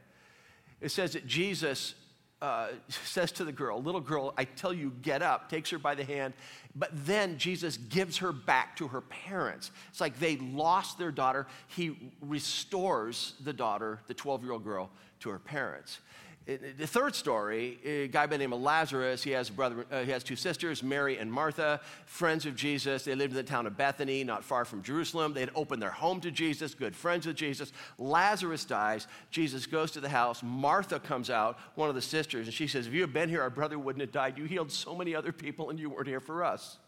It 0.82 0.89
says 0.89 1.13
that 1.13 1.26
Jesus 1.26 1.96
uh, 2.41 2.69
says 3.06 3.32
to 3.34 3.45
the 3.45 3.51
girl, 3.51 3.82
Little 3.82 4.01
girl, 4.01 4.34
I 4.38 4.45
tell 4.45 4.73
you, 4.73 4.91
get 5.01 5.21
up, 5.21 5.49
takes 5.49 5.69
her 5.69 5.77
by 5.77 5.95
the 5.95 6.04
hand. 6.04 6.34
But 6.75 6.89
then 7.06 7.38
Jesus 7.38 7.77
gives 7.77 8.17
her 8.17 8.32
back 8.32 8.77
to 8.77 8.88
her 8.88 9.01
parents. 9.01 9.71
It's 9.89 10.01
like 10.01 10.19
they 10.19 10.38
lost 10.38 10.97
their 10.97 11.12
daughter. 11.12 11.47
He 11.67 12.12
restores 12.21 13.34
the 13.43 13.54
daughter, 13.54 13.99
the 14.08 14.13
12 14.13 14.43
year 14.43 14.54
old 14.54 14.63
girl, 14.63 14.89
to 15.21 15.30
her 15.30 15.39
parents. 15.39 15.99
The 16.47 16.88
third 16.88 17.13
story, 17.13 17.77
a 17.86 18.08
guy 18.08 18.25
by 18.25 18.32
the 18.32 18.39
name 18.39 18.51
of 18.51 18.62
Lazarus, 18.62 19.21
he 19.21 19.30
has, 19.32 19.47
brother, 19.51 19.86
uh, 19.91 20.01
he 20.01 20.10
has 20.10 20.23
two 20.23 20.36
sisters, 20.36 20.82
Mary 20.82 21.19
and 21.19 21.32
Martha, 21.32 21.80
friends 22.08 22.47
of 22.47 22.56
Jesus. 22.56 23.04
They 23.04 23.13
lived 23.13 23.34
in 23.34 23.38
the 23.38 23.43
town 23.43 23.67
of 23.67 23.77
Bethany, 23.77 24.23
not 24.23 24.43
far 24.43 24.65
from 24.65 24.82
Jerusalem. 24.82 25.34
They 25.34 25.41
had 25.41 25.51
opened 25.54 25.84
their 25.84 25.91
home 25.91 26.19
to 26.21 26.32
Jesus, 26.32 26.73
good 26.73 26.95
friends 26.95 27.27
with 27.27 27.36
Jesus. 27.36 27.71
Lazarus 27.99 28.65
dies. 28.65 29.06
Jesus 29.30 29.67
goes 29.67 29.91
to 29.91 29.99
the 29.99 30.10
house. 30.10 30.41
Martha 30.41 30.99
comes 30.99 31.30
out, 31.30 31.60
one 31.75 31.89
of 31.89 31.95
the 31.95 32.01
sisters, 32.01 32.47
and 32.47 32.54
she 32.54 32.65
says, 32.65 32.88
If 32.88 32.93
you 32.93 33.01
had 33.01 33.13
been 33.13 33.30
here, 33.30 33.43
our 33.43 33.51
brother 33.51 33.77
wouldn't 33.77 34.01
have 34.01 34.12
died. 34.12 34.39
You 34.39 34.45
healed 34.45 34.71
so 34.71 34.95
many 34.95 35.13
other 35.13 35.32
people, 35.32 35.69
and 35.69 35.80
you 35.80 35.91
weren't 35.91 36.08
here 36.08 36.19
for 36.19 36.43
us. 36.43 36.80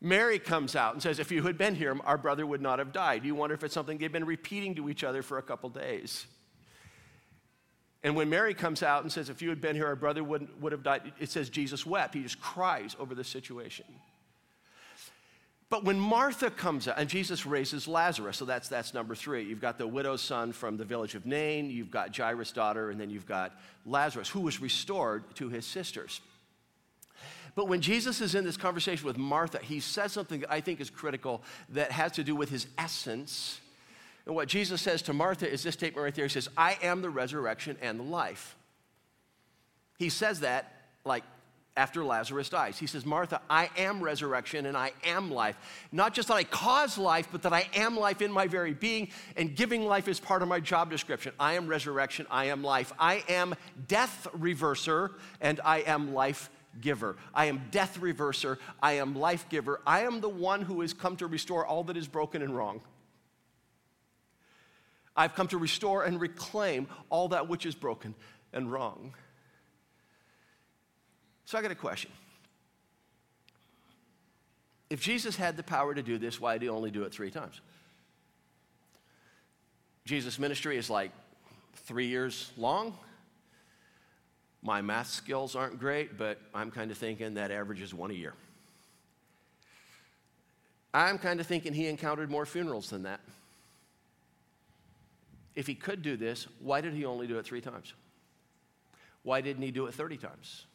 Mary 0.00 0.40
comes 0.40 0.74
out 0.74 0.92
and 0.94 1.00
says, 1.00 1.20
If 1.20 1.30
you 1.30 1.44
had 1.44 1.56
been 1.56 1.76
here, 1.76 1.96
our 2.04 2.18
brother 2.18 2.44
would 2.44 2.60
not 2.60 2.80
have 2.80 2.92
died. 2.92 3.24
You 3.24 3.36
wonder 3.36 3.54
if 3.54 3.62
it's 3.62 3.74
something 3.74 3.98
they've 3.98 4.10
been 4.10 4.26
repeating 4.26 4.74
to 4.74 4.88
each 4.90 5.04
other 5.04 5.22
for 5.22 5.38
a 5.38 5.42
couple 5.42 5.70
days. 5.70 6.26
And 8.02 8.14
when 8.14 8.30
Mary 8.30 8.54
comes 8.54 8.82
out 8.82 9.02
and 9.02 9.10
says, 9.10 9.28
If 9.28 9.42
you 9.42 9.48
had 9.48 9.60
been 9.60 9.74
here, 9.74 9.86
our 9.86 9.96
brother 9.96 10.22
would, 10.22 10.48
would 10.62 10.72
have 10.72 10.82
died, 10.82 11.12
it 11.18 11.30
says 11.30 11.50
Jesus 11.50 11.84
wept. 11.84 12.14
He 12.14 12.22
just 12.22 12.40
cries 12.40 12.94
over 12.98 13.14
the 13.14 13.24
situation. 13.24 13.86
But 15.70 15.84
when 15.84 16.00
Martha 16.00 16.50
comes 16.50 16.88
out, 16.88 16.98
and 16.98 17.10
Jesus 17.10 17.44
raises 17.44 17.86
Lazarus, 17.86 18.38
so 18.38 18.46
that's, 18.46 18.68
that's 18.68 18.94
number 18.94 19.14
three. 19.14 19.42
You've 19.44 19.60
got 19.60 19.76
the 19.76 19.86
widow's 19.86 20.22
son 20.22 20.52
from 20.52 20.78
the 20.78 20.84
village 20.84 21.14
of 21.14 21.26
Nain, 21.26 21.70
you've 21.70 21.90
got 21.90 22.16
Jairus' 22.16 22.52
daughter, 22.52 22.90
and 22.90 22.98
then 22.98 23.10
you've 23.10 23.26
got 23.26 23.52
Lazarus, 23.84 24.30
who 24.30 24.40
was 24.40 24.62
restored 24.62 25.24
to 25.36 25.50
his 25.50 25.66
sisters. 25.66 26.22
But 27.54 27.68
when 27.68 27.82
Jesus 27.82 28.22
is 28.22 28.34
in 28.34 28.44
this 28.44 28.56
conversation 28.56 29.04
with 29.06 29.18
Martha, 29.18 29.58
he 29.58 29.80
says 29.80 30.12
something 30.12 30.40
that 30.40 30.50
I 30.50 30.60
think 30.60 30.80
is 30.80 30.88
critical 30.88 31.42
that 31.70 31.92
has 31.92 32.12
to 32.12 32.24
do 32.24 32.34
with 32.34 32.48
his 32.48 32.66
essence 32.78 33.60
and 34.28 34.36
what 34.36 34.46
Jesus 34.46 34.82
says 34.82 35.00
to 35.02 35.14
Martha 35.14 35.50
is 35.50 35.62
this 35.62 35.72
statement 35.72 36.04
right 36.04 36.14
there. 36.14 36.26
He 36.26 36.30
says, 36.30 36.50
I 36.56 36.76
am 36.82 37.00
the 37.00 37.08
resurrection 37.08 37.78
and 37.80 37.98
the 37.98 38.04
life. 38.04 38.56
He 39.98 40.10
says 40.10 40.40
that 40.40 40.70
like 41.04 41.24
after 41.78 42.04
Lazarus 42.04 42.50
dies. 42.50 42.78
He 42.78 42.86
says, 42.86 43.06
Martha, 43.06 43.40
I 43.48 43.70
am 43.78 44.02
resurrection 44.02 44.66
and 44.66 44.76
I 44.76 44.92
am 45.04 45.30
life. 45.30 45.56
Not 45.92 46.12
just 46.12 46.28
that 46.28 46.34
I 46.34 46.44
cause 46.44 46.98
life, 46.98 47.28
but 47.32 47.42
that 47.42 47.54
I 47.54 47.68
am 47.74 47.96
life 47.96 48.20
in 48.20 48.30
my 48.30 48.48
very 48.48 48.74
being, 48.74 49.08
and 49.36 49.56
giving 49.56 49.86
life 49.86 50.08
is 50.08 50.20
part 50.20 50.42
of 50.42 50.48
my 50.48 50.60
job 50.60 50.90
description. 50.90 51.32
I 51.40 51.54
am 51.54 51.66
resurrection, 51.66 52.26
I 52.30 52.46
am 52.46 52.62
life. 52.62 52.92
I 52.98 53.24
am 53.28 53.54
death 53.86 54.26
reverser, 54.36 55.12
and 55.40 55.60
I 55.64 55.78
am 55.82 56.12
life 56.12 56.50
giver. 56.80 57.16
I 57.32 57.46
am 57.46 57.62
death 57.70 57.98
reverser, 57.98 58.58
I 58.82 58.94
am 58.94 59.14
life 59.14 59.48
giver. 59.48 59.80
I 59.86 60.00
am 60.00 60.20
the 60.20 60.28
one 60.28 60.62
who 60.62 60.80
has 60.82 60.92
come 60.92 61.16
to 61.16 61.28
restore 61.28 61.64
all 61.64 61.84
that 61.84 61.96
is 61.96 62.08
broken 62.08 62.42
and 62.42 62.54
wrong. 62.54 62.82
I've 65.18 65.34
come 65.34 65.48
to 65.48 65.58
restore 65.58 66.04
and 66.04 66.20
reclaim 66.20 66.86
all 67.10 67.28
that 67.30 67.48
which 67.48 67.66
is 67.66 67.74
broken 67.74 68.14
and 68.52 68.70
wrong. 68.70 69.14
So 71.44 71.58
I 71.58 71.62
got 71.62 71.72
a 71.72 71.74
question. 71.74 72.12
If 74.88 75.02
Jesus 75.02 75.34
had 75.34 75.56
the 75.56 75.64
power 75.64 75.92
to 75.92 76.02
do 76.04 76.18
this, 76.18 76.40
why 76.40 76.52
did 76.54 76.62
he 76.62 76.68
only 76.68 76.92
do 76.92 77.02
it 77.02 77.12
three 77.12 77.32
times? 77.32 77.60
Jesus' 80.04 80.38
ministry 80.38 80.78
is 80.78 80.88
like 80.88 81.10
three 81.74 82.06
years 82.06 82.52
long. 82.56 82.96
My 84.62 84.80
math 84.82 85.08
skills 85.08 85.56
aren't 85.56 85.80
great, 85.80 86.16
but 86.16 86.40
I'm 86.54 86.70
kind 86.70 86.92
of 86.92 86.96
thinking 86.96 87.34
that 87.34 87.50
averages 87.50 87.92
one 87.92 88.12
a 88.12 88.14
year. 88.14 88.34
I'm 90.94 91.18
kind 91.18 91.40
of 91.40 91.46
thinking 91.46 91.74
he 91.74 91.88
encountered 91.88 92.30
more 92.30 92.46
funerals 92.46 92.88
than 92.90 93.02
that. 93.02 93.20
If 95.58 95.66
he 95.66 95.74
could 95.74 96.02
do 96.02 96.16
this, 96.16 96.46
why 96.60 96.80
did 96.80 96.94
he 96.94 97.04
only 97.04 97.26
do 97.26 97.36
it 97.36 97.44
three 97.44 97.60
times? 97.60 97.92
Why 99.24 99.40
didn't 99.40 99.64
he 99.64 99.72
do 99.72 99.86
it 99.86 99.94
30 99.94 100.16
times? 100.16 100.66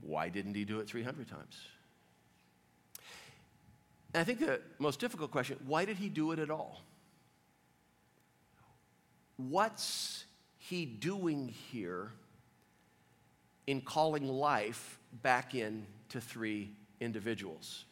Why 0.00 0.30
didn't 0.30 0.54
he 0.54 0.64
do 0.64 0.80
it 0.80 0.88
300 0.88 1.28
times? 1.28 1.58
And 4.14 4.22
I 4.22 4.24
think 4.24 4.40
the 4.40 4.62
most 4.78 4.98
difficult 4.98 5.30
question 5.30 5.58
why 5.66 5.84
did 5.84 5.98
he 5.98 6.08
do 6.08 6.32
it 6.32 6.38
at 6.38 6.50
all? 6.50 6.80
What's 9.36 10.24
he 10.56 10.86
doing 10.86 11.54
here 11.70 12.12
in 13.66 13.82
calling 13.82 14.26
life 14.26 14.98
back 15.22 15.54
in 15.54 15.84
to 16.08 16.18
three 16.18 16.70
individuals? 16.98 17.84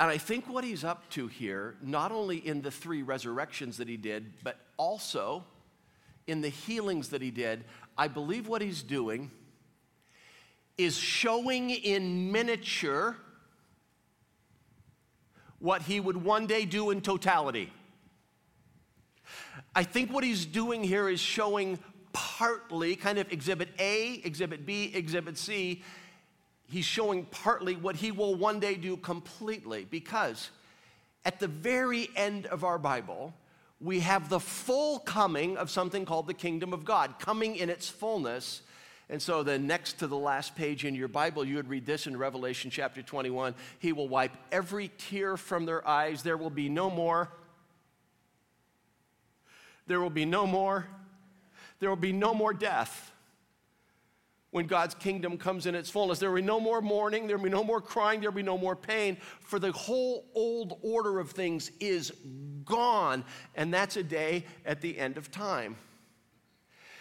And 0.00 0.10
I 0.10 0.18
think 0.18 0.48
what 0.48 0.62
he's 0.62 0.84
up 0.84 1.08
to 1.10 1.26
here, 1.26 1.74
not 1.82 2.12
only 2.12 2.36
in 2.36 2.62
the 2.62 2.70
three 2.70 3.02
resurrections 3.02 3.78
that 3.78 3.88
he 3.88 3.96
did, 3.96 4.32
but 4.44 4.58
also 4.76 5.44
in 6.28 6.40
the 6.40 6.48
healings 6.48 7.08
that 7.08 7.20
he 7.20 7.30
did, 7.30 7.64
I 7.96 8.06
believe 8.06 8.46
what 8.46 8.62
he's 8.62 8.82
doing 8.82 9.30
is 10.76 10.96
showing 10.96 11.70
in 11.70 12.30
miniature 12.30 13.16
what 15.58 15.82
he 15.82 15.98
would 15.98 16.22
one 16.22 16.46
day 16.46 16.64
do 16.64 16.90
in 16.90 17.00
totality. 17.00 17.72
I 19.74 19.82
think 19.82 20.12
what 20.12 20.22
he's 20.22 20.46
doing 20.46 20.84
here 20.84 21.08
is 21.08 21.18
showing 21.18 21.80
partly, 22.12 22.94
kind 22.94 23.18
of 23.18 23.32
exhibit 23.32 23.68
A, 23.80 24.20
exhibit 24.24 24.64
B, 24.64 24.92
exhibit 24.94 25.36
C. 25.36 25.82
He's 26.70 26.84
showing 26.84 27.24
partly 27.24 27.76
what 27.76 27.96
he 27.96 28.12
will 28.12 28.34
one 28.34 28.60
day 28.60 28.74
do 28.74 28.96
completely 28.98 29.86
because 29.90 30.50
at 31.24 31.40
the 31.40 31.48
very 31.48 32.10
end 32.14 32.46
of 32.46 32.62
our 32.62 32.78
Bible, 32.78 33.32
we 33.80 34.00
have 34.00 34.28
the 34.28 34.40
full 34.40 34.98
coming 34.98 35.56
of 35.56 35.70
something 35.70 36.04
called 36.04 36.26
the 36.26 36.34
kingdom 36.34 36.72
of 36.72 36.84
God, 36.84 37.18
coming 37.18 37.56
in 37.56 37.70
its 37.70 37.88
fullness. 37.88 38.62
And 39.08 39.22
so, 39.22 39.42
the 39.42 39.58
next 39.58 40.00
to 40.00 40.06
the 40.06 40.16
last 40.18 40.56
page 40.56 40.84
in 40.84 40.94
your 40.94 41.08
Bible, 41.08 41.42
you 41.42 41.56
would 41.56 41.68
read 41.68 41.86
this 41.86 42.06
in 42.06 42.16
Revelation 42.16 42.70
chapter 42.70 43.00
21 43.00 43.54
He 43.78 43.92
will 43.92 44.08
wipe 44.08 44.32
every 44.52 44.90
tear 44.98 45.38
from 45.38 45.64
their 45.64 45.86
eyes. 45.88 46.22
There 46.22 46.36
will 46.36 46.50
be 46.50 46.68
no 46.68 46.90
more. 46.90 47.30
There 49.86 50.00
will 50.00 50.10
be 50.10 50.26
no 50.26 50.46
more. 50.46 50.86
There 51.80 51.88
will 51.88 51.96
be 51.96 52.12
no 52.12 52.34
more 52.34 52.52
death 52.52 53.12
when 54.50 54.66
God's 54.66 54.94
kingdom 54.94 55.36
comes 55.36 55.66
in 55.66 55.74
its 55.74 55.90
fullness. 55.90 56.18
There 56.18 56.30
will 56.30 56.36
be 56.36 56.42
no 56.42 56.60
more 56.60 56.80
mourning, 56.80 57.26
there 57.26 57.36
will 57.36 57.44
be 57.44 57.50
no 57.50 57.64
more 57.64 57.80
crying, 57.80 58.20
there 58.20 58.30
will 58.30 58.36
be 58.36 58.42
no 58.42 58.58
more 58.58 58.76
pain, 58.76 59.16
for 59.40 59.58
the 59.58 59.72
whole 59.72 60.24
old 60.34 60.78
order 60.82 61.18
of 61.18 61.30
things 61.32 61.70
is 61.80 62.12
gone. 62.64 63.24
And 63.54 63.72
that's 63.72 63.96
a 63.96 64.02
day 64.02 64.44
at 64.64 64.80
the 64.80 64.98
end 64.98 65.16
of 65.18 65.30
time. 65.30 65.76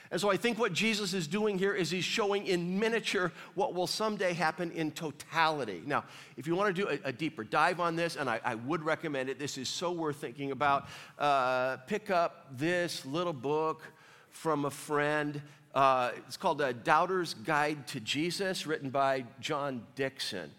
And 0.10 0.22
so 0.22 0.32
I 0.32 0.38
think 0.38 0.58
what 0.58 0.72
Jesus 0.72 1.14
is 1.14 1.28
doing 1.28 1.58
here 1.58 1.74
is 1.74 1.92
he's 1.92 2.06
showing 2.06 2.48
in 2.48 2.80
miniature 2.80 3.32
what 3.56 3.74
will 3.74 3.88
someday 3.88 4.34
happen 4.34 4.72
in 4.72 4.92
totality. 4.92 5.84
Now, 5.86 6.06
if 6.38 6.48
you 6.48 6.56
want 6.56 6.74
to 6.74 6.82
do 6.82 6.88
a, 6.90 7.10
a 7.10 7.12
deeper 7.12 7.44
dive 7.44 7.80
on 7.80 7.96
this, 7.96 8.16
and 8.16 8.30
I, 8.30 8.40
I, 8.44 8.56
would 8.56 8.84
recommend 8.84 9.30
it, 9.30 9.38
this 9.38 9.58
is 9.58 9.68
so 9.68 9.92
worth 9.92 10.18
thinking 10.18 10.52
about, 10.52 10.88
uh, 11.20 11.78
pick 11.88 12.10
up 12.10 12.48
this 12.58 13.06
little 13.06 13.34
book 13.34 13.84
from 14.30 14.66
a 14.66 14.72
friend. 14.72 15.42
Uh, 15.78 16.10
it's 16.26 16.38
called 16.38 16.60
A 16.60 16.74
Doubter's 16.74 17.36
Guide 17.36 17.86
to 17.90 18.00
Jesus, 18.00 18.66
written 18.66 18.90
by 18.90 19.26
John 19.40 19.86
Dickson. 19.94 20.50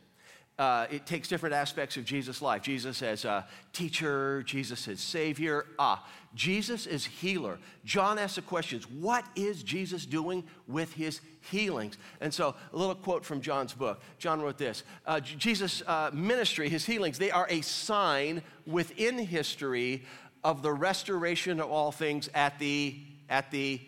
Uh, 0.57 0.87
it 0.93 1.07
takes 1.07 1.27
different 1.27 1.57
aspects 1.57 1.97
of 1.97 2.05
Jesus' 2.05 2.41
life. 2.41 2.63
Jesus 2.63 3.03
as 3.03 3.25
a 3.25 3.45
teacher, 3.73 4.45
Jesus 4.45 4.87
as 4.87 5.01
Savior. 5.01 5.67
Ah, 5.77 6.07
Jesus 6.37 6.87
is 6.87 7.05
healer. 7.05 7.59
John 7.85 8.17
asks 8.17 8.37
the 8.37 8.43
questions 8.43 8.89
what 8.89 9.25
is 9.35 9.65
Jesus 9.65 10.07
doing 10.07 10.45
with 10.69 10.93
his 10.93 11.21
healings? 11.51 11.99
And 12.21 12.33
so, 12.33 12.55
a 12.73 12.77
little 12.77 12.95
quote 12.95 13.25
from 13.25 13.41
John's 13.41 13.75
book. 13.75 14.01
John 14.21 14.41
wrote 14.41 14.57
this 14.57 14.85
uh, 15.05 15.19
Jesus' 15.19 15.83
uh, 15.85 16.13
ministry, 16.13 16.69
his 16.69 16.87
healings, 16.87 17.19
they 17.19 17.33
are 17.33 17.49
a 17.51 17.61
sign 17.63 18.41
within 18.69 19.19
history 19.19 20.05
of 20.45 20.63
the 20.63 20.73
restoration 20.73 21.59
of 21.59 21.69
all 21.73 21.91
things 21.91 22.31
at 22.35 22.57
the, 22.61 22.97
at 23.29 23.51
the 23.51 23.81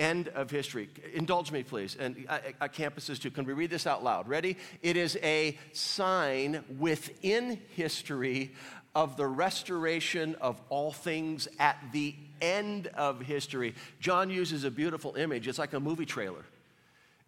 end 0.00 0.28
of 0.28 0.50
history. 0.50 0.88
Indulge 1.14 1.52
me, 1.52 1.62
please, 1.62 1.96
and 2.00 2.24
uh, 2.28 2.38
uh, 2.60 2.68
campuses 2.68 3.20
too. 3.20 3.30
Can 3.30 3.44
we 3.44 3.52
read 3.52 3.70
this 3.70 3.86
out 3.86 4.02
loud? 4.02 4.28
Ready? 4.28 4.56
It 4.82 4.96
is 4.96 5.16
a 5.22 5.56
sign 5.72 6.64
within 6.78 7.60
history 7.76 8.52
of 8.94 9.16
the 9.16 9.26
restoration 9.26 10.34
of 10.40 10.60
all 10.68 10.90
things 10.90 11.46
at 11.60 11.76
the 11.92 12.14
end 12.40 12.88
of 12.88 13.20
history. 13.20 13.74
John 14.00 14.30
uses 14.30 14.64
a 14.64 14.70
beautiful 14.70 15.14
image. 15.14 15.46
It's 15.46 15.58
like 15.58 15.74
a 15.74 15.80
movie 15.80 16.06
trailer. 16.06 16.44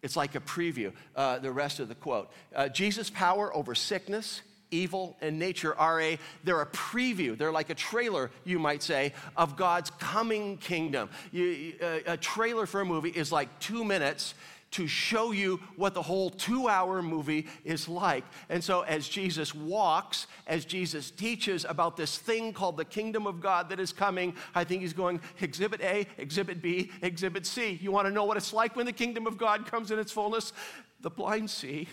It's 0.01 0.17
like 0.17 0.35
a 0.35 0.41
preview, 0.41 0.91
uh, 1.15 1.39
the 1.39 1.51
rest 1.51 1.79
of 1.79 1.87
the 1.87 1.95
quote. 1.95 2.29
Uh, 2.53 2.67
Jesus' 2.67 3.09
power 3.09 3.55
over 3.55 3.73
sickness, 3.73 4.41
evil, 4.73 5.15
and 5.21 5.37
nature 5.37 5.77
are 5.77 6.01
a, 6.01 6.17
they're 6.43 6.61
a 6.61 6.65
preview. 6.65 7.37
They're 7.37 7.51
like 7.51 7.69
a 7.69 7.75
trailer, 7.75 8.31
you 8.43 8.59
might 8.59 8.81
say, 8.83 9.13
of 9.37 9.55
God's 9.55 9.89
coming 9.91 10.57
kingdom. 10.57 11.09
You, 11.31 11.73
a, 11.81 11.85
uh, 11.85 12.13
a 12.13 12.17
trailer 12.17 12.65
for 12.65 12.81
a 12.81 12.85
movie 12.85 13.11
is 13.11 13.31
like 13.31 13.59
two 13.59 13.83
minutes 13.83 14.33
to 14.73 14.87
show 14.87 15.31
you 15.31 15.59
what 15.75 15.93
the 15.93 16.01
whole 16.01 16.31
two 16.31 16.67
hour 16.67 17.01
movie 17.01 17.47
is 17.63 17.87
like. 17.87 18.23
And 18.49 18.63
so, 18.63 18.81
as 18.81 19.07
Jesus 19.07 19.53
walks, 19.53 20.27
as 20.47 20.65
Jesus 20.65 21.11
teaches 21.11 21.63
about 21.63 21.95
this 21.95 22.17
thing 22.17 22.53
called 22.53 22.77
the 22.77 22.85
kingdom 22.85 23.27
of 23.27 23.39
God 23.39 23.69
that 23.69 23.79
is 23.79 23.93
coming, 23.93 24.35
I 24.55 24.63
think 24.63 24.81
he's 24.81 24.93
going 24.93 25.21
exhibit 25.39 25.81
A, 25.81 26.07
exhibit 26.17 26.61
B, 26.61 26.91
exhibit 27.01 27.45
C. 27.45 27.77
You 27.81 27.91
want 27.91 28.07
to 28.07 28.13
know 28.13 28.25
what 28.25 28.35
it's 28.35 28.51
like 28.51 28.75
when 28.75 28.87
the 28.87 28.93
kingdom 28.93 29.27
of 29.27 29.37
God 29.37 29.67
comes 29.67 29.91
in 29.91 29.99
its 29.99 30.11
fullness? 30.11 30.53
The 31.01 31.11
blind 31.11 31.49
see, 31.49 31.87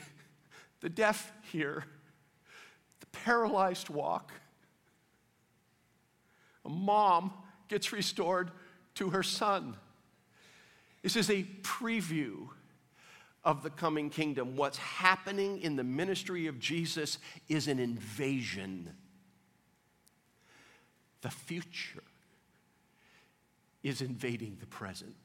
the 0.81 0.89
deaf 0.89 1.33
hear, 1.53 1.85
paralyzed 3.13 3.89
walk. 3.89 4.33
A 6.65 6.69
mom 6.69 7.33
gets 7.69 7.93
restored 7.93 8.51
to 8.97 9.11
her 9.11 9.23
son. 9.23 9.77
This 11.03 11.17
is 11.17 11.31
a 11.31 11.45
preview 11.63 12.49
of 13.43 13.63
the 13.63 13.71
coming 13.71 14.11
kingdom. 14.11 14.57
What's 14.57 14.79
happening 14.79 15.61
in 15.63 15.77
the 15.77 15.85
ministry 15.85 16.47
of 16.47 16.59
Jesus 16.59 17.19
is 17.49 17.69
an 17.69 17.79
invasion. 17.79 18.91
The 21.23 21.31
future 21.31 22.03
is 23.83 24.03
invading 24.03 24.59
the 24.61 24.67
present. 24.67 25.17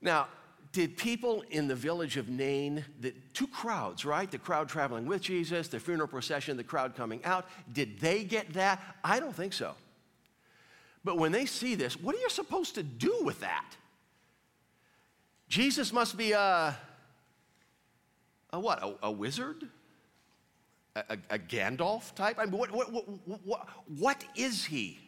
Now, 0.00 0.28
did 0.72 0.96
people 0.96 1.42
in 1.50 1.66
the 1.66 1.74
village 1.74 2.16
of 2.16 2.28
Nain, 2.28 2.84
the 3.00 3.14
two 3.32 3.46
crowds, 3.46 4.04
right? 4.04 4.30
The 4.30 4.38
crowd 4.38 4.68
traveling 4.68 5.06
with 5.06 5.22
Jesus, 5.22 5.68
the 5.68 5.80
funeral 5.80 6.08
procession, 6.08 6.56
the 6.56 6.64
crowd 6.64 6.94
coming 6.94 7.24
out, 7.24 7.46
did 7.72 7.98
they 8.00 8.24
get 8.24 8.52
that? 8.52 8.82
I 9.02 9.18
don't 9.18 9.34
think 9.34 9.52
so. 9.52 9.74
But 11.04 11.16
when 11.16 11.32
they 11.32 11.46
see 11.46 11.74
this, 11.74 11.98
what 11.98 12.14
are 12.14 12.18
you 12.18 12.28
supposed 12.28 12.74
to 12.74 12.82
do 12.82 13.20
with 13.22 13.40
that? 13.40 13.76
Jesus 15.48 15.92
must 15.92 16.18
be 16.18 16.32
a, 16.32 16.76
a 18.52 18.60
what? 18.60 18.82
A, 18.82 18.94
a 19.04 19.10
wizard? 19.10 19.66
A, 20.94 21.04
a, 21.08 21.18
a, 21.30 21.38
Gandalf 21.38 22.14
type? 22.14 22.36
I 22.38 22.44
mean, 22.44 22.58
what, 22.58 22.70
what, 22.70 22.92
what, 22.92 23.06
what, 23.44 23.68
what 23.86 24.24
is 24.36 24.64
he? 24.64 24.98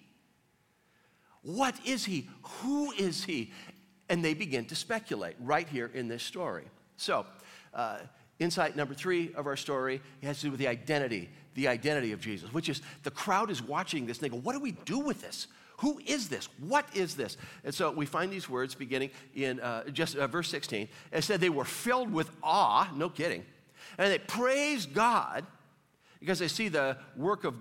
What 1.43 1.75
is 1.85 2.05
he? 2.05 2.29
Who 2.43 2.93
is 2.93 3.25
he? 3.25 3.53
And 4.11 4.23
they 4.23 4.35
begin 4.35 4.67
to 4.67 4.75
speculate 4.75 5.37
right 5.41 5.67
here 5.67 5.91
in 5.95 6.09
this 6.09 6.23
story. 6.23 6.65
So, 6.99 7.25
uh, 7.73 8.01
insight 8.39 8.77
number 8.77 8.93
three 8.93 9.33
of 9.35 9.47
our 9.47 9.57
story 9.57 10.03
has 10.23 10.39
to 10.41 10.47
do 10.47 10.51
with 10.51 10.61
the 10.61 10.69
identity, 10.69 11.31
the 11.55 11.69
identity 11.69 12.13
of 12.13 12.21
Jesus, 12.21 12.53
which 12.53 12.69
is 12.69 12.83
the 13.05 13.11
crowd 13.11 13.51
is 13.51 13.63
watching 13.63 14.07
this 14.07 14.19
and 14.19 14.25
they 14.25 14.37
go, 14.37 14.41
What 14.43 14.53
do 14.53 14.61
we 14.61 14.73
do 14.73 14.99
with 14.99 15.23
this? 15.23 15.47
Who 15.79 15.99
is 16.05 16.29
this? 16.29 16.49
What 16.59 16.85
is 16.95 17.17
this? 17.17 17.39
And 17.65 17.75
so 17.75 17.91
we 17.91 18.05
find 18.05 18.31
these 18.31 18.51
words 18.51 18.75
beginning 18.75 19.11
in 19.35 19.61
uh, 19.61 19.85
just 19.89 20.15
uh, 20.15 20.27
verse 20.27 20.51
16. 20.51 20.89
It 21.11 21.25
said 21.25 21.41
they 21.41 21.49
were 21.49 21.65
filled 21.65 22.13
with 22.13 22.31
awe, 22.43 22.91
no 22.95 23.09
kidding, 23.09 23.47
and 23.97 24.13
they 24.13 24.19
praised 24.19 24.93
God 24.93 25.47
because 26.19 26.39
they 26.39 26.49
see 26.49 26.69
the 26.69 26.99
work 27.17 27.45
of 27.45 27.55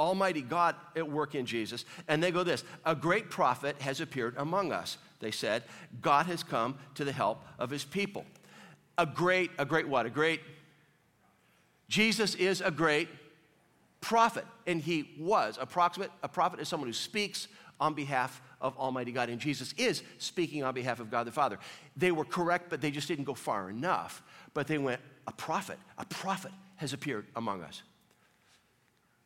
Almighty 0.00 0.40
God 0.40 0.74
at 0.96 1.08
work 1.08 1.34
in 1.34 1.46
Jesus. 1.46 1.84
And 2.08 2.22
they 2.22 2.32
go 2.32 2.42
this 2.42 2.64
A 2.84 2.94
great 2.94 3.30
prophet 3.30 3.80
has 3.82 4.00
appeared 4.00 4.34
among 4.36 4.72
us. 4.72 4.98
They 5.20 5.30
said, 5.30 5.62
God 6.00 6.26
has 6.26 6.42
come 6.42 6.76
to 6.94 7.04
the 7.04 7.12
help 7.12 7.44
of 7.58 7.70
his 7.70 7.84
people. 7.84 8.24
A 8.98 9.06
great, 9.06 9.50
a 9.58 9.64
great 9.64 9.88
what? 9.88 10.06
A 10.06 10.10
great, 10.10 10.40
Jesus 11.88 12.34
is 12.34 12.60
a 12.60 12.70
great 12.70 13.08
prophet, 14.00 14.44
and 14.66 14.80
he 14.80 15.10
was. 15.18 15.58
A 15.58 15.62
a 15.62 16.28
prophet 16.28 16.60
is 16.60 16.68
someone 16.68 16.88
who 16.88 16.94
speaks 16.94 17.48
on 17.78 17.94
behalf 17.94 18.42
of 18.60 18.76
Almighty 18.76 19.12
God, 19.12 19.30
and 19.30 19.40
Jesus 19.40 19.72
is 19.78 20.02
speaking 20.18 20.64
on 20.64 20.74
behalf 20.74 21.00
of 21.00 21.10
God 21.10 21.26
the 21.26 21.32
Father. 21.32 21.58
They 21.96 22.12
were 22.12 22.24
correct, 22.24 22.68
but 22.68 22.80
they 22.80 22.90
just 22.90 23.08
didn't 23.08 23.24
go 23.24 23.34
far 23.34 23.70
enough. 23.70 24.22
But 24.52 24.66
they 24.66 24.78
went, 24.78 25.00
a 25.26 25.32
prophet, 25.32 25.78
a 25.96 26.04
prophet 26.04 26.52
has 26.76 26.92
appeared 26.92 27.26
among 27.36 27.62
us. 27.62 27.82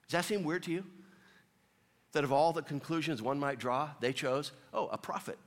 Does 0.08 0.12
that 0.12 0.24
seem 0.24 0.44
weird 0.44 0.62
to 0.64 0.70
you? 0.70 0.84
That 2.12 2.22
of 2.22 2.32
all 2.32 2.52
the 2.52 2.62
conclusions 2.62 3.22
one 3.22 3.40
might 3.40 3.58
draw, 3.58 3.90
they 4.00 4.12
chose, 4.12 4.52
oh, 4.72 4.86
a 4.88 4.98
prophet 4.98 5.38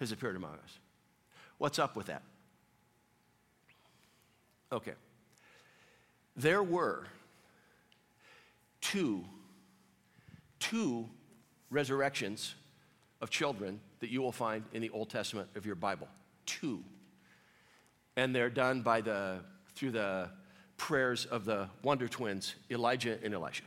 has 0.00 0.12
appeared 0.12 0.36
among 0.36 0.52
us. 0.52 0.78
What's 1.58 1.78
up 1.78 1.96
with 1.96 2.06
that? 2.06 2.22
Okay. 4.70 4.94
There 6.36 6.62
were 6.62 7.06
two, 8.80 9.24
two 10.60 11.08
resurrections 11.70 12.54
of 13.20 13.30
children 13.30 13.80
that 14.00 14.10
you 14.10 14.22
will 14.22 14.32
find 14.32 14.62
in 14.72 14.82
the 14.82 14.90
Old 14.90 15.10
Testament 15.10 15.48
of 15.56 15.66
your 15.66 15.74
Bible. 15.74 16.06
Two. 16.46 16.84
And 18.16 18.34
they're 18.34 18.50
done 18.50 18.82
by 18.82 19.00
the, 19.00 19.40
through 19.74 19.92
the 19.92 20.30
prayers 20.76 21.24
of 21.26 21.44
the 21.44 21.68
wonder 21.82 22.06
twins, 22.06 22.54
Elijah 22.70 23.18
and 23.22 23.34
Elisha. 23.34 23.64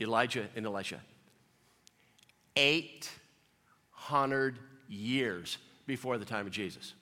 Elijah 0.00 0.48
and 0.56 0.66
Elisha. 0.66 1.00
800 4.06 4.58
years 4.88 5.58
before 5.86 6.16
the 6.18 6.24
time 6.24 6.46
of 6.46 6.52
Jesus. 6.52 6.94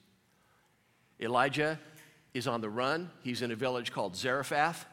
Elijah 1.20 1.78
is 2.32 2.46
on 2.46 2.60
the 2.60 2.68
run. 2.68 3.10
He's 3.22 3.42
in 3.42 3.50
a 3.50 3.54
village 3.54 3.92
called 3.92 4.16
Zarephath. 4.16 4.86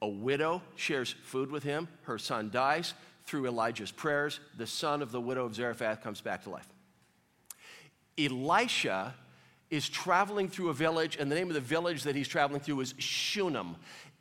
A 0.00 0.08
widow 0.08 0.60
shares 0.74 1.14
food 1.24 1.50
with 1.50 1.62
him. 1.62 1.88
Her 2.02 2.18
son 2.18 2.50
dies. 2.50 2.94
Through 3.26 3.46
Elijah's 3.46 3.92
prayers, 3.92 4.40
the 4.58 4.66
son 4.66 5.00
of 5.00 5.12
the 5.12 5.20
widow 5.20 5.46
of 5.46 5.54
Zarephath 5.54 6.02
comes 6.02 6.20
back 6.20 6.42
to 6.42 6.50
life. 6.50 6.68
Elisha 8.18 9.14
is 9.70 9.88
traveling 9.88 10.48
through 10.48 10.68
a 10.68 10.74
village, 10.74 11.16
and 11.16 11.30
the 11.30 11.36
name 11.36 11.48
of 11.48 11.54
the 11.54 11.60
village 11.60 12.02
that 12.02 12.16
he's 12.16 12.28
traveling 12.28 12.60
through 12.60 12.80
is 12.80 12.94
Shunem 12.98 13.76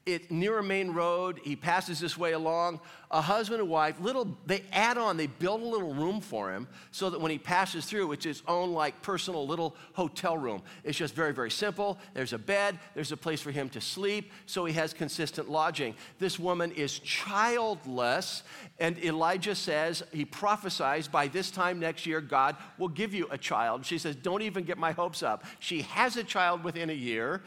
it 0.05 0.31
near 0.31 0.57
a 0.57 0.63
main 0.63 0.91
road. 0.91 1.39
He 1.43 1.55
passes 1.55 1.99
this 1.99 2.17
way 2.17 2.31
along. 2.31 2.79
A 3.11 3.21
husband 3.21 3.59
and 3.59 3.69
wife, 3.69 3.99
little, 3.99 4.37
they 4.45 4.63
add 4.71 4.97
on, 4.97 5.17
they 5.17 5.27
build 5.27 5.61
a 5.61 5.65
little 5.65 5.93
room 5.93 6.21
for 6.21 6.51
him 6.51 6.67
so 6.91 7.09
that 7.09 7.19
when 7.19 7.29
he 7.29 7.37
passes 7.37 7.85
through, 7.85 8.13
it's 8.13 8.23
his 8.23 8.41
own 8.47 8.71
like 8.71 9.01
personal 9.01 9.45
little 9.45 9.75
hotel 9.93 10.37
room. 10.37 10.63
It's 10.83 10.97
just 10.97 11.13
very, 11.13 11.33
very 11.33 11.51
simple. 11.51 11.99
There's 12.13 12.33
a 12.33 12.37
bed, 12.37 12.79
there's 12.95 13.11
a 13.11 13.17
place 13.17 13.41
for 13.41 13.51
him 13.51 13.69
to 13.69 13.81
sleep, 13.81 14.31
so 14.45 14.63
he 14.63 14.73
has 14.73 14.93
consistent 14.93 15.49
lodging. 15.49 15.93
This 16.19 16.39
woman 16.39 16.71
is 16.71 16.97
childless, 16.99 18.43
and 18.79 18.97
Elijah 19.03 19.55
says, 19.55 20.03
he 20.13 20.23
prophesies, 20.23 21.09
by 21.09 21.27
this 21.27 21.51
time 21.51 21.79
next 21.79 22.05
year, 22.05 22.21
God 22.21 22.55
will 22.77 22.87
give 22.87 23.13
you 23.13 23.27
a 23.29 23.37
child. 23.37 23.85
She 23.85 23.97
says, 23.97 24.15
Don't 24.15 24.41
even 24.41 24.63
get 24.63 24.77
my 24.77 24.93
hopes 24.93 25.21
up. 25.21 25.43
She 25.59 25.81
has 25.81 26.15
a 26.15 26.23
child 26.23 26.63
within 26.63 26.89
a 26.89 26.93
year. 26.93 27.41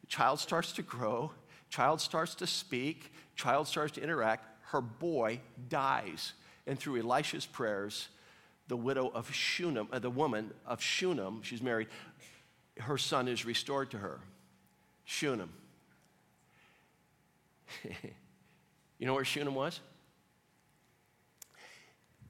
The 0.00 0.08
child 0.08 0.40
starts 0.40 0.72
to 0.72 0.82
grow 0.82 1.30
Child 1.68 2.00
starts 2.00 2.34
to 2.36 2.46
speak, 2.46 3.12
child 3.34 3.68
starts 3.68 3.94
to 3.94 4.02
interact, 4.02 4.46
her 4.70 4.80
boy 4.80 5.40
dies. 5.68 6.32
And 6.66 6.78
through 6.78 7.00
Elisha's 7.00 7.46
prayers, 7.46 8.08
the 8.68 8.76
widow 8.76 9.10
of 9.14 9.32
Shunem, 9.32 9.88
uh, 9.92 9.98
the 9.98 10.10
woman 10.10 10.52
of 10.66 10.80
Shunem, 10.80 11.42
she's 11.42 11.62
married, 11.62 11.88
her 12.78 12.98
son 12.98 13.28
is 13.28 13.44
restored 13.44 13.90
to 13.92 13.98
her. 13.98 14.20
Shunem. 15.04 15.50
you 18.98 19.06
know 19.06 19.14
where 19.14 19.24
Shunem 19.24 19.54
was? 19.54 19.80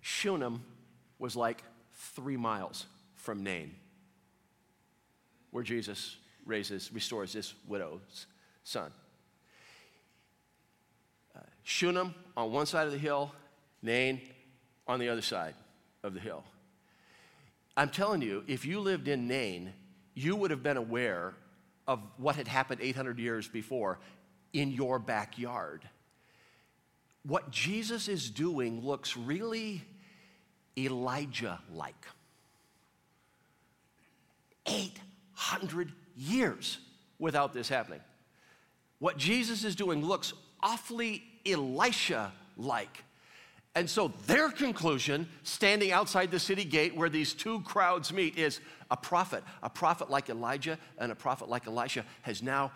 Shunem 0.01 0.63
was 1.19 1.35
like 1.35 1.63
three 1.95 2.37
miles 2.37 2.87
from 3.15 3.43
Nain, 3.43 3.75
where 5.51 5.65
Jesus 5.65 6.17
raises, 6.45 6.93
restores 6.93 7.33
this 7.33 7.55
widow's 7.67 8.27
son. 8.63 8.93
Shunem 11.69 12.15
on 12.37 12.53
one 12.53 12.65
side 12.65 12.87
of 12.87 12.93
the 12.93 12.99
hill, 12.99 13.33
Nain 13.83 14.21
on 14.87 15.01
the 15.01 15.09
other 15.09 15.21
side 15.21 15.57
of 16.05 16.15
the 16.15 16.21
hill. 16.21 16.45
I'm 17.77 17.91
telling 17.91 18.23
you, 18.23 18.45
if 18.47 18.65
you 18.65 18.79
lived 18.79 19.09
in 19.09 19.27
Nain, 19.27 19.73
you 20.15 20.37
would 20.37 20.53
have 20.53 20.63
been 20.63 20.77
aware 20.77 21.35
of 21.89 21.99
what 22.19 22.37
had 22.37 22.47
happened 22.47 22.81
800 22.81 23.19
years 23.19 23.49
before 23.49 23.99
in 24.53 24.71
your 24.71 25.01
backyard. 25.01 25.83
What 27.25 27.51
Jesus 27.51 28.07
is 28.07 28.31
doing 28.31 28.81
looks 28.87 29.17
really 29.17 29.83
Elijah 30.79 31.59
like. 31.73 32.07
800 34.67 35.91
years 36.17 36.79
without 37.19 37.53
this 37.53 37.69
happening. 37.69 38.01
What 39.01 39.19
Jesus 39.19 39.65
is 39.65 39.75
doing 39.75 40.05
looks 40.05 40.33
awfully 40.63 41.25
Elisha 41.47 42.33
like. 42.57 43.05
And 43.77 43.91
so 43.91 44.09
their 44.27 44.49
conclusion, 44.49 45.29
standing 45.43 45.93
outside 45.93 46.31
the 46.31 46.39
city 46.39 46.65
gate 46.65 46.97
where 46.97 47.11
these 47.11 47.35
two 47.35 47.61
crowds 47.61 48.11
meet, 48.11 48.39
is 48.39 48.61
a 48.91 48.97
prophet, 48.97 49.45
a 49.63 49.69
prophet 49.69 50.09
like 50.09 50.31
Elijah 50.31 50.79
and 50.97 51.13
a 51.13 51.15
prophet 51.15 51.51
like 51.51 51.67
Elisha 51.67 52.07
has 52.23 52.43
now 52.43 52.73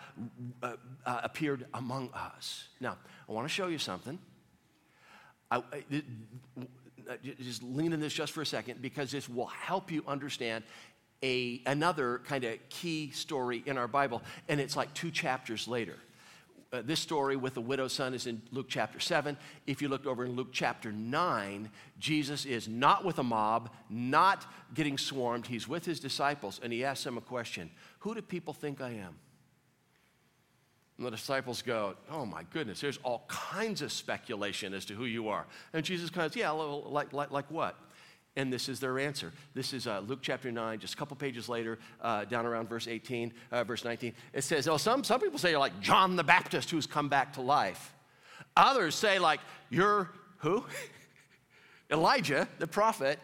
uh, 0.62 0.74
uh, 1.06 1.20
appeared 1.24 1.64
among 1.72 2.10
us. 2.12 2.68
Now, 2.80 2.98
I 3.26 3.32
want 3.32 3.46
to 3.46 3.52
show 3.52 3.68
you 3.68 3.78
something. 3.78 4.18
I, 5.50 5.62
I, 5.72 6.02
just 7.40 7.62
lean 7.62 7.94
in 7.94 8.00
this 8.00 8.12
just 8.12 8.32
for 8.32 8.42
a 8.42 8.46
second 8.46 8.82
because 8.82 9.10
this 9.10 9.26
will 9.26 9.46
help 9.46 9.90
you 9.90 10.04
understand 10.06 10.64
a, 11.22 11.62
another 11.64 12.20
kind 12.26 12.44
of 12.44 12.58
key 12.68 13.10
story 13.10 13.62
in 13.64 13.78
our 13.78 13.88
Bible, 13.88 14.22
and 14.48 14.60
it's 14.60 14.76
like 14.76 14.92
two 14.92 15.10
chapters 15.10 15.66
later 15.66 15.96
uh, 16.72 16.82
this 16.84 17.00
story 17.00 17.36
with 17.36 17.54
the 17.54 17.60
widow's 17.60 17.92
son 17.92 18.14
is 18.14 18.26
in 18.26 18.40
Luke 18.52 18.66
chapter 18.68 19.00
7. 19.00 19.36
If 19.66 19.82
you 19.82 19.88
looked 19.88 20.06
over 20.06 20.24
in 20.24 20.36
Luke 20.36 20.50
chapter 20.52 20.92
9, 20.92 21.68
Jesus 21.98 22.44
is 22.44 22.68
not 22.68 23.04
with 23.04 23.18
a 23.18 23.24
mob, 23.24 23.70
not 23.88 24.46
getting 24.72 24.96
swarmed. 24.96 25.46
He's 25.46 25.66
with 25.66 25.84
his 25.84 25.98
disciples, 25.98 26.60
and 26.62 26.72
he 26.72 26.84
asks 26.84 27.04
them 27.04 27.18
a 27.18 27.22
question 27.22 27.70
Who 28.00 28.14
do 28.14 28.22
people 28.22 28.54
think 28.54 28.80
I 28.80 28.90
am? 28.90 29.16
And 30.96 31.06
the 31.06 31.10
disciples 31.10 31.62
go, 31.62 31.96
Oh 32.08 32.24
my 32.24 32.44
goodness, 32.52 32.80
there's 32.80 32.98
all 32.98 33.24
kinds 33.26 33.82
of 33.82 33.90
speculation 33.90 34.72
as 34.72 34.84
to 34.84 34.94
who 34.94 35.06
you 35.06 35.28
are. 35.28 35.46
And 35.72 35.84
Jesus 35.84 36.08
kind 36.08 36.26
of, 36.26 36.36
Yeah, 36.36 36.50
like, 36.50 37.12
like, 37.12 37.32
like 37.32 37.50
what? 37.50 37.76
And 38.36 38.52
this 38.52 38.68
is 38.68 38.78
their 38.78 38.98
answer. 38.98 39.32
This 39.54 39.72
is 39.72 39.86
uh, 39.86 40.00
Luke 40.00 40.20
chapter 40.22 40.52
9, 40.52 40.78
just 40.78 40.94
a 40.94 40.96
couple 40.96 41.16
pages 41.16 41.48
later, 41.48 41.78
uh, 42.00 42.24
down 42.24 42.46
around 42.46 42.68
verse 42.68 42.86
18, 42.86 43.32
uh, 43.50 43.64
verse 43.64 43.84
19. 43.84 44.12
It 44.32 44.44
says, 44.44 44.68
Oh, 44.68 44.76
some, 44.76 45.02
some 45.02 45.20
people 45.20 45.38
say 45.38 45.50
you're 45.50 45.58
like 45.58 45.80
John 45.80 46.14
the 46.16 46.24
Baptist 46.24 46.70
who's 46.70 46.86
come 46.86 47.08
back 47.08 47.32
to 47.34 47.40
life. 47.40 47.92
Others 48.56 48.94
say, 48.94 49.18
like, 49.18 49.40
you're 49.68 50.10
who? 50.38 50.64
Elijah, 51.90 52.46
the 52.58 52.66
prophet. 52.66 53.18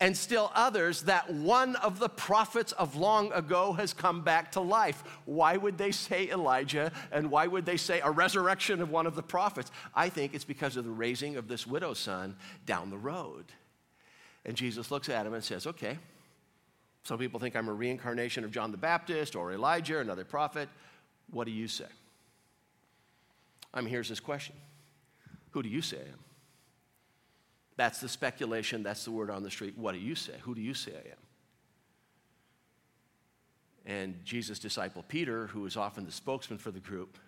And 0.00 0.16
still 0.16 0.52
others, 0.54 1.02
that 1.02 1.28
one 1.32 1.74
of 1.76 1.98
the 1.98 2.08
prophets 2.08 2.70
of 2.72 2.94
long 2.94 3.32
ago 3.32 3.72
has 3.72 3.92
come 3.92 4.22
back 4.22 4.52
to 4.52 4.60
life. 4.60 5.02
Why 5.24 5.56
would 5.56 5.76
they 5.76 5.90
say 5.90 6.30
Elijah? 6.30 6.92
And 7.10 7.30
why 7.30 7.48
would 7.48 7.66
they 7.66 7.76
say 7.76 8.00
a 8.00 8.10
resurrection 8.10 8.80
of 8.80 8.90
one 8.90 9.06
of 9.06 9.16
the 9.16 9.24
prophets? 9.24 9.72
I 9.96 10.08
think 10.08 10.34
it's 10.34 10.44
because 10.44 10.76
of 10.76 10.84
the 10.84 10.90
raising 10.90 11.36
of 11.36 11.48
this 11.48 11.66
widow's 11.66 11.98
son 11.98 12.36
down 12.64 12.90
the 12.90 12.98
road. 12.98 13.46
And 14.48 14.56
Jesus 14.56 14.90
looks 14.90 15.10
at 15.10 15.26
him 15.26 15.34
and 15.34 15.44
says, 15.44 15.66
Okay, 15.66 15.98
some 17.04 17.18
people 17.18 17.38
think 17.38 17.54
I'm 17.54 17.68
a 17.68 17.72
reincarnation 17.72 18.44
of 18.44 18.50
John 18.50 18.70
the 18.70 18.78
Baptist 18.78 19.36
or 19.36 19.52
Elijah 19.52 20.00
another 20.00 20.24
prophet. 20.24 20.70
What 21.30 21.44
do 21.44 21.50
you 21.50 21.68
say? 21.68 21.84
I 23.74 23.82
mean, 23.82 23.90
here's 23.90 24.08
this 24.08 24.20
question 24.20 24.56
Who 25.50 25.62
do 25.62 25.68
you 25.68 25.82
say 25.82 25.98
I 25.98 26.08
am? 26.08 26.18
That's 27.76 28.00
the 28.00 28.08
speculation, 28.08 28.82
that's 28.82 29.04
the 29.04 29.10
word 29.10 29.28
on 29.28 29.42
the 29.42 29.50
street. 29.50 29.76
What 29.76 29.92
do 29.92 29.98
you 29.98 30.14
say? 30.14 30.32
Who 30.40 30.54
do 30.54 30.62
you 30.62 30.72
say 30.72 30.92
I 30.92 31.10
am? 31.10 31.18
And 33.84 34.24
Jesus' 34.24 34.58
disciple 34.58 35.04
Peter, 35.08 35.48
who 35.48 35.66
is 35.66 35.76
often 35.76 36.06
the 36.06 36.12
spokesman 36.12 36.58
for 36.58 36.70
the 36.70 36.80
group, 36.80 37.18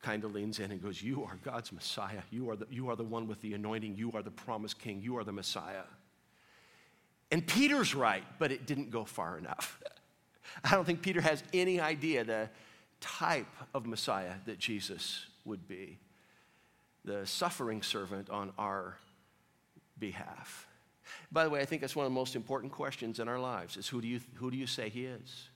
kind 0.00 0.24
of 0.24 0.34
leans 0.34 0.58
in 0.58 0.70
and 0.70 0.82
goes, 0.82 1.02
You 1.02 1.22
are 1.22 1.38
God's 1.44 1.70
Messiah. 1.70 2.22
You 2.30 2.48
are, 2.48 2.56
the, 2.56 2.66
you 2.70 2.88
are 2.88 2.96
the 2.96 3.04
one 3.04 3.28
with 3.28 3.42
the 3.42 3.52
anointing. 3.52 3.96
You 3.98 4.10
are 4.12 4.22
the 4.22 4.30
promised 4.30 4.78
king. 4.78 5.02
You 5.02 5.18
are 5.18 5.24
the 5.24 5.32
Messiah. 5.32 5.82
And 7.30 7.46
Peter's 7.46 7.94
right, 7.94 8.24
but 8.38 8.50
it 8.50 8.66
didn't 8.66 8.90
go 8.90 9.04
far 9.04 9.38
enough. 9.38 9.80
I 10.64 10.72
don't 10.72 10.84
think 10.84 11.02
Peter 11.02 11.20
has 11.20 11.42
any 11.52 11.80
idea 11.80 12.24
the 12.24 12.48
type 13.00 13.46
of 13.72 13.86
Messiah 13.86 14.34
that 14.46 14.58
Jesus 14.58 15.26
would 15.44 15.66
be 15.66 15.98
the 17.04 17.26
suffering 17.26 17.82
servant 17.82 18.28
on 18.30 18.52
our 18.58 18.96
behalf. 19.98 20.66
By 21.32 21.44
the 21.44 21.50
way, 21.50 21.60
I 21.60 21.64
think 21.64 21.80
that's 21.80 21.96
one 21.96 22.06
of 22.06 22.12
the 22.12 22.18
most 22.18 22.36
important 22.36 22.72
questions 22.72 23.20
in 23.20 23.28
our 23.28 23.38
lives 23.38 23.76
is 23.76 23.88
who 23.88 24.00
do 24.00 24.08
you, 24.08 24.20
who 24.34 24.50
do 24.50 24.56
you 24.56 24.66
say 24.66 24.88
he 24.88 25.06
is? 25.06 25.48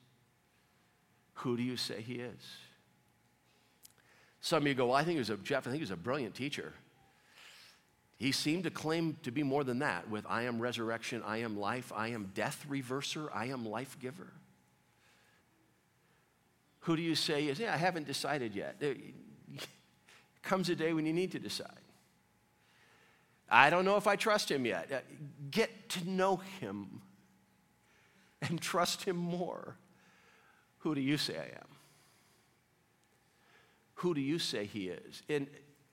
Who 1.35 1.57
do 1.57 1.63
you 1.63 1.77
say 1.77 2.01
he 2.01 2.15
is? 2.15 2.41
Some 4.41 4.63
of 4.63 4.67
you 4.67 4.75
go, 4.75 4.87
well, 4.87 4.97
I 4.97 5.05
think 5.05 5.15
he 5.15 5.19
was 5.19 5.31
a, 5.31 5.37
Jeff, 5.39 5.67
I 5.67 5.71
think 5.71 5.77
he 5.77 5.83
was 5.83 5.91
a 5.91 5.97
brilliant 5.97 6.35
teacher. 6.35 6.73
He 8.17 8.33
seemed 8.33 8.65
to 8.65 8.71
claim 8.71 9.17
to 9.23 9.31
be 9.31 9.43
more 9.43 9.65
than 9.65 9.81
that 9.81 10.09
with 10.09 10.25
I 10.29 10.43
am 10.43 10.61
resurrection, 10.61 11.23
I 11.25 11.39
am 11.39 11.59
life, 11.59 11.93
I 11.95 12.09
am 12.09 12.31
death 12.35 12.65
reverser, 12.69 13.29
I 13.35 13.47
am 13.47 13.67
life 13.67 13.97
giver. 14.01 14.33
Who 16.81 16.97
do 16.97 17.03
you 17.03 17.15
say 17.15 17.47
is, 17.47 17.59
yeah, 17.59 17.73
I 17.73 17.79
haven't 17.79 18.07
decided 18.07 18.55
yet. 18.55 18.81
Comes 20.43 20.69
a 20.69 20.77
day 20.77 20.93
when 20.93 21.07
you 21.07 21.13
need 21.13 21.33
to 21.33 21.39
decide. 21.39 21.69
I 23.51 23.71
don't 23.71 23.85
know 23.85 23.97
if 23.97 24.07
I 24.07 24.17
trust 24.17 24.51
him 24.51 24.67
yet. 24.67 24.91
Uh, 24.93 24.99
get 25.51 25.89
to 25.91 26.09
know 26.09 26.37
him 26.61 27.01
and 28.43 28.61
trust 28.61 29.05
him 29.05 29.17
more. 29.17 29.77
Who 30.79 30.95
do 30.95 31.01
you 31.01 31.17
say 31.17 31.37
I 31.37 31.57
am? 31.57 31.69
Who 33.97 34.15
do 34.15 34.21
you 34.21 34.39
say 34.39 34.67
he 34.67 34.89
is? 34.89 35.23
And 35.29 35.47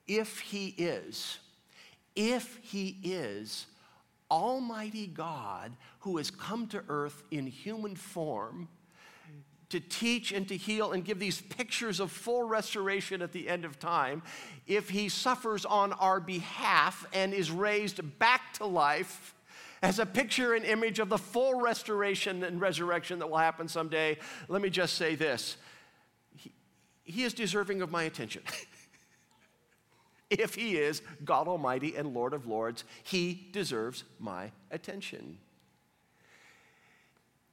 if 0.06 0.40
he 0.40 0.68
is, 0.76 1.38
if 2.14 2.58
he 2.62 2.98
is 3.02 3.66
Almighty 4.30 5.06
God 5.06 5.72
who 6.00 6.16
has 6.16 6.30
come 6.30 6.66
to 6.68 6.82
earth 6.88 7.22
in 7.30 7.46
human 7.46 7.94
form 7.96 8.68
to 9.68 9.80
teach 9.80 10.32
and 10.32 10.46
to 10.48 10.56
heal 10.56 10.92
and 10.92 11.02
give 11.02 11.18
these 11.18 11.40
pictures 11.40 11.98
of 11.98 12.12
full 12.12 12.42
restoration 12.42 13.22
at 13.22 13.32
the 13.32 13.48
end 13.48 13.64
of 13.64 13.78
time, 13.78 14.22
if 14.66 14.90
he 14.90 15.08
suffers 15.08 15.64
on 15.64 15.94
our 15.94 16.20
behalf 16.20 17.06
and 17.14 17.32
is 17.32 17.50
raised 17.50 18.18
back 18.18 18.52
to 18.54 18.66
life 18.66 19.34
as 19.82 19.98
a 19.98 20.06
picture 20.06 20.54
and 20.54 20.64
image 20.64 20.98
of 20.98 21.08
the 21.08 21.18
full 21.18 21.60
restoration 21.60 22.44
and 22.44 22.60
resurrection 22.60 23.18
that 23.18 23.28
will 23.28 23.38
happen 23.38 23.66
someday, 23.66 24.16
let 24.48 24.62
me 24.62 24.70
just 24.70 24.94
say 24.94 25.14
this 25.14 25.56
he, 26.36 26.52
he 27.04 27.22
is 27.22 27.32
deserving 27.34 27.82
of 27.82 27.90
my 27.90 28.04
attention. 28.04 28.42
if 30.32 30.54
he 30.54 30.76
is 30.76 31.02
God 31.24 31.48
Almighty 31.48 31.96
and 31.96 32.14
Lord 32.14 32.32
of 32.32 32.46
Lords, 32.46 32.84
he 33.02 33.48
deserves 33.52 34.04
my 34.18 34.50
attention. 34.70 35.38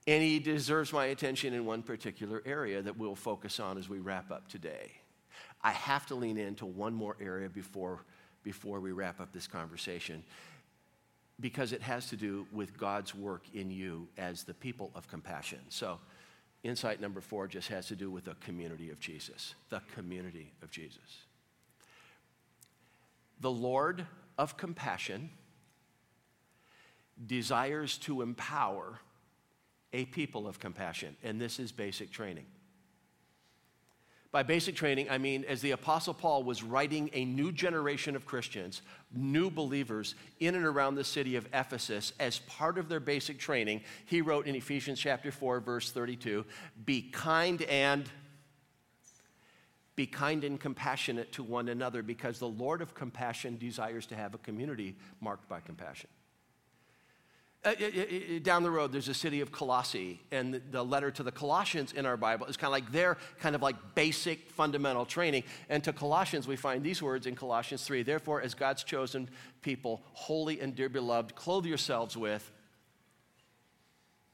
And 0.07 0.23
he 0.23 0.39
deserves 0.39 0.91
my 0.91 1.05
attention 1.05 1.53
in 1.53 1.65
one 1.65 1.83
particular 1.83 2.41
area 2.45 2.81
that 2.81 2.97
we'll 2.97 3.15
focus 3.15 3.59
on 3.59 3.77
as 3.77 3.87
we 3.87 3.99
wrap 3.99 4.31
up 4.31 4.47
today. 4.47 4.91
I 5.61 5.71
have 5.71 6.05
to 6.07 6.15
lean 6.15 6.37
into 6.37 6.65
one 6.65 6.93
more 6.93 7.15
area 7.21 7.49
before, 7.49 7.99
before 8.43 8.79
we 8.79 8.91
wrap 8.91 9.19
up 9.19 9.31
this 9.33 9.45
conversation 9.45 10.23
because 11.39 11.71
it 11.71 11.81
has 11.81 12.09
to 12.09 12.17
do 12.17 12.45
with 12.51 12.77
God's 12.77 13.15
work 13.15 13.43
in 13.53 13.71
you 13.71 14.07
as 14.17 14.43
the 14.43 14.53
people 14.53 14.91
of 14.93 15.07
compassion. 15.07 15.59
So, 15.69 15.99
insight 16.63 16.99
number 16.99 17.21
four 17.21 17.47
just 17.47 17.69
has 17.69 17.87
to 17.87 17.95
do 17.95 18.11
with 18.11 18.25
the 18.25 18.35
community 18.35 18.89
of 18.89 18.99
Jesus. 18.99 19.55
The 19.69 19.81
community 19.95 20.51
of 20.61 20.69
Jesus. 20.71 21.25
The 23.39 23.51
Lord 23.51 24.05
of 24.37 24.57
compassion 24.57 25.29
desires 27.25 27.97
to 27.99 28.21
empower 28.21 28.99
a 29.93 30.05
people 30.05 30.47
of 30.47 30.59
compassion. 30.59 31.15
And 31.23 31.39
this 31.39 31.59
is 31.59 31.71
basic 31.71 32.11
training. 32.11 32.45
By 34.31 34.43
basic 34.43 34.75
training, 34.75 35.09
I 35.09 35.17
mean 35.17 35.43
as 35.45 35.59
the 35.61 35.71
Apostle 35.71 36.13
Paul 36.13 36.43
was 36.43 36.61
writing 36.61 37.09
a 37.13 37.25
new 37.25 37.51
generation 37.51 38.15
of 38.15 38.27
Christians, 38.27 38.83
new 39.11 39.49
believers 39.49 40.13
in 40.39 40.53
and 40.53 40.65
around 40.65 40.95
the 40.95 41.03
city 41.03 41.35
of 41.35 41.47
Ephesus, 41.51 42.13
as 42.19 42.37
part 42.39 42.77
of 42.77 42.89
their 42.89 42.99
basic 42.99 43.39
training, 43.39 43.81
he 44.05 44.21
wrote 44.21 44.45
in 44.45 44.53
Ephesians 44.55 44.99
chapter 44.99 45.31
4, 45.31 45.61
verse 45.61 45.91
32 45.91 46.45
Be 46.85 47.01
kind 47.01 47.63
and 47.63 48.07
be 49.99 50.07
kind 50.07 50.45
and 50.45 50.61
compassionate 50.61 51.29
to 51.33 51.43
one 51.43 51.67
another 51.67 52.01
because 52.01 52.39
the 52.39 52.47
Lord 52.47 52.81
of 52.81 52.95
compassion 52.95 53.57
desires 53.57 54.05
to 54.05 54.15
have 54.15 54.33
a 54.33 54.37
community 54.37 54.95
marked 55.19 55.49
by 55.49 55.59
compassion. 55.59 56.09
Uh, 57.65 57.73
down 58.41 58.63
the 58.63 58.71
road, 58.71 58.93
there's 58.93 59.09
a 59.09 59.13
city 59.13 59.41
of 59.41 59.51
Colossae, 59.51 60.21
and 60.31 60.61
the 60.71 60.81
letter 60.81 61.11
to 61.11 61.21
the 61.21 61.33
Colossians 61.33 61.91
in 61.91 62.05
our 62.05 62.15
Bible 62.15 62.45
is 62.45 62.55
kind 62.55 62.69
of 62.69 62.71
like 62.71 62.89
their 62.93 63.17
kind 63.39 63.55
of 63.55 63.61
like 63.61 63.75
basic 63.93 64.49
fundamental 64.51 65.05
training. 65.05 65.43
And 65.67 65.83
to 65.83 65.91
Colossians, 65.91 66.47
we 66.47 66.55
find 66.55 66.81
these 66.81 67.03
words 67.03 67.27
in 67.27 67.35
Colossians 67.35 67.83
3 67.83 68.03
Therefore, 68.03 68.41
as 68.41 68.53
God's 68.53 68.85
chosen 68.85 69.29
people, 69.61 70.01
holy 70.13 70.61
and 70.61 70.73
dear 70.73 70.87
beloved, 70.87 71.35
clothe 71.35 71.65
yourselves 71.65 72.15
with 72.15 72.49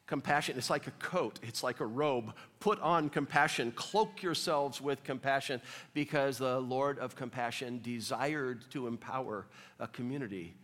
compassion. 0.07 0.57
It's 0.57 0.69
like 0.69 0.87
a 0.87 0.91
coat, 0.91 1.39
it's 1.41 1.63
like 1.63 1.79
a 1.79 1.85
robe. 1.85 2.33
Put 2.59 2.79
on 2.81 3.09
compassion, 3.09 3.71
cloak 3.71 4.21
yourselves 4.21 4.81
with 4.81 5.03
compassion, 5.03 5.61
because 5.93 6.37
the 6.37 6.59
Lord 6.59 6.99
of 6.99 7.15
compassion 7.15 7.79
desired 7.83 8.69
to 8.71 8.87
empower 8.87 9.47
a 9.79 9.87
community 9.87 10.55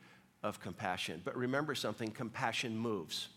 of 0.43 0.59
compassion. 0.59 1.21
But 1.23 1.35
remember 1.35 1.75
something 1.75 2.11
compassion 2.11 2.77
moves. 2.77 3.29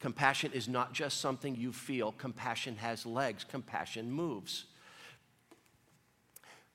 Compassion 0.00 0.52
is 0.52 0.68
not 0.68 0.92
just 0.92 1.20
something 1.20 1.56
you 1.56 1.72
feel, 1.72 2.12
compassion 2.12 2.76
has 2.76 3.06
legs, 3.06 3.44
compassion 3.44 4.10
moves. 4.10 4.66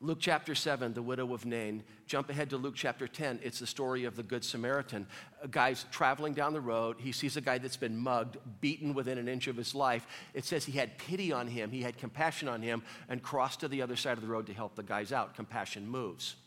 Luke 0.01 0.19
chapter 0.21 0.55
7, 0.55 0.93
the 0.93 1.01
widow 1.01 1.33
of 1.33 1.45
Nain. 1.45 1.83
Jump 2.07 2.29
ahead 2.29 2.49
to 2.51 2.57
Luke 2.57 2.75
chapter 2.75 3.05
10. 3.05 3.41
It's 3.43 3.59
the 3.59 3.67
story 3.67 4.05
of 4.05 4.15
the 4.15 4.23
Good 4.23 4.45
Samaritan. 4.45 5.05
A 5.43 5.47
guy's 5.49 5.85
traveling 5.91 6.33
down 6.33 6.53
the 6.53 6.61
road. 6.61 6.95
He 6.99 7.11
sees 7.11 7.35
a 7.35 7.41
guy 7.41 7.57
that's 7.57 7.75
been 7.75 7.97
mugged, 7.97 8.37
beaten 8.61 8.93
within 8.93 9.17
an 9.17 9.27
inch 9.27 9.47
of 9.47 9.57
his 9.57 9.75
life. 9.75 10.07
It 10.33 10.45
says 10.45 10.63
he 10.63 10.77
had 10.77 10.97
pity 10.97 11.33
on 11.33 11.47
him, 11.47 11.69
he 11.69 11.81
had 11.81 11.97
compassion 11.97 12.47
on 12.47 12.61
him, 12.61 12.81
and 13.09 13.21
crossed 13.21 13.59
to 13.59 13.67
the 13.67 13.81
other 13.81 13.97
side 13.97 14.13
of 14.13 14.21
the 14.21 14.29
road 14.29 14.47
to 14.47 14.53
help 14.53 14.75
the 14.75 14.83
guys 14.83 15.11
out. 15.11 15.35
Compassion 15.35 15.85
moves. 15.85 16.37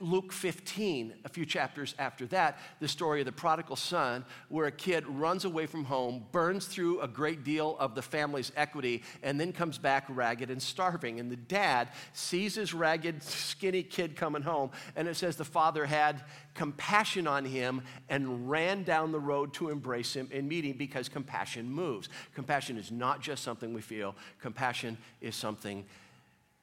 Luke 0.00 0.32
15, 0.32 1.14
a 1.24 1.28
few 1.28 1.46
chapters 1.46 1.94
after 1.98 2.26
that, 2.26 2.58
the 2.80 2.88
story 2.88 3.20
of 3.20 3.26
the 3.26 3.32
prodigal 3.32 3.76
son, 3.76 4.24
where 4.48 4.66
a 4.66 4.72
kid 4.72 5.06
runs 5.06 5.44
away 5.44 5.66
from 5.66 5.84
home, 5.84 6.24
burns 6.32 6.66
through 6.66 7.00
a 7.00 7.08
great 7.08 7.44
deal 7.44 7.76
of 7.78 7.94
the 7.94 8.02
family's 8.02 8.52
equity, 8.56 9.02
and 9.22 9.40
then 9.40 9.52
comes 9.52 9.78
back 9.78 10.04
ragged 10.08 10.50
and 10.50 10.62
starving. 10.62 11.20
And 11.20 11.30
the 11.30 11.36
dad 11.36 11.88
sees 12.12 12.54
his 12.54 12.74
ragged, 12.74 13.22
skinny 13.22 13.82
kid 13.82 14.16
coming 14.16 14.42
home, 14.42 14.70
and 14.96 15.08
it 15.08 15.16
says 15.16 15.36
the 15.36 15.44
father 15.44 15.86
had 15.86 16.22
compassion 16.54 17.26
on 17.26 17.44
him 17.44 17.82
and 18.08 18.50
ran 18.50 18.82
down 18.82 19.12
the 19.12 19.20
road 19.20 19.52
to 19.54 19.68
embrace 19.68 20.14
him 20.14 20.28
and 20.32 20.48
meet 20.48 20.64
him 20.64 20.76
because 20.76 21.08
compassion 21.08 21.70
moves. 21.70 22.08
Compassion 22.34 22.76
is 22.76 22.90
not 22.90 23.20
just 23.20 23.42
something 23.42 23.74
we 23.74 23.82
feel, 23.82 24.14
compassion 24.40 24.96
is 25.20 25.36
something 25.36 25.84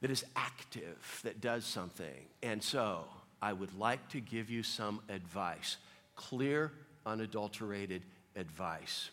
that 0.04 0.12
is 0.12 0.26
active, 0.36 1.22
that 1.24 1.40
does 1.40 1.64
something. 1.64 2.28
And 2.42 2.62
so 2.62 3.06
I 3.42 3.54
would 3.54 3.74
like 3.80 4.10
to 4.10 4.20
give 4.20 4.50
you 4.50 4.62
some 4.62 5.00
advice 5.08 5.78
clear, 6.18 6.74
unadulterated 7.06 8.04
advice. 8.36 9.12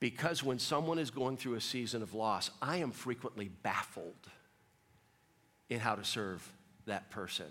Because 0.00 0.42
when 0.42 0.58
someone 0.58 0.98
is 0.98 1.10
going 1.10 1.36
through 1.36 1.56
a 1.56 1.60
season 1.60 2.00
of 2.00 2.14
loss, 2.14 2.50
I 2.62 2.78
am 2.78 2.92
frequently 2.92 3.50
baffled 3.62 4.26
in 5.68 5.80
how 5.80 5.96
to 5.96 6.04
serve 6.04 6.50
that 6.86 7.10
person. 7.10 7.46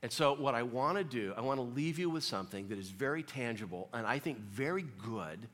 And 0.00 0.12
so, 0.12 0.32
what 0.32 0.54
I 0.54 0.62
want 0.62 0.96
to 0.96 1.02
do, 1.02 1.34
I 1.36 1.40
want 1.40 1.58
to 1.58 1.62
leave 1.64 1.98
you 1.98 2.08
with 2.08 2.22
something 2.22 2.68
that 2.68 2.78
is 2.78 2.88
very 2.88 3.24
tangible 3.24 3.88
and 3.92 4.06
I 4.06 4.20
think 4.20 4.38
very 4.38 4.84
good 5.04 5.48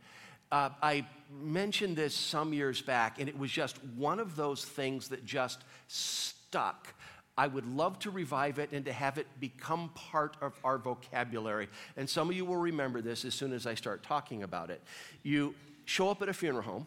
uh, 0.51 0.71
I 0.83 1.07
mentioned 1.31 1.97
this 1.97 2.15
some 2.15 2.53
years 2.53 2.81
back, 2.81 3.21
and 3.21 3.29
it 3.29 3.39
was 3.39 3.51
just 3.51 3.83
one 3.97 4.19
of 4.19 4.37
those 4.37 4.65
things 4.65 5.09
that 5.09 5.25
just 5.25 5.63
stuck. 5.89 6.95
I 7.37 7.47
would 7.47 7.67
love 7.67 7.99
to 8.01 8.11
revive 8.11 8.59
it 8.59 8.73
and 8.73 8.85
to 8.87 8.93
have 8.93 9.19
it 9.19 9.27
become 9.39 9.91
part 9.95 10.37
of 10.41 10.59
our 10.65 10.79
vocabulary. 10.79 11.69
And 11.97 12.09
some 12.09 12.29
of 12.29 12.35
you 12.35 12.45
will 12.45 12.57
remember 12.57 13.01
this 13.01 13.25
as 13.25 13.35
soon 13.35 13.53
as 13.53 13.67
I 13.67 13.75
start 13.75 14.03
talking 14.03 14.42
about 14.42 14.71
it. 14.71 14.83
You 15.23 15.55
show 15.85 16.11
up 16.11 16.21
at 16.23 16.29
a 16.29 16.33
funeral 16.33 16.65
home, 16.65 16.87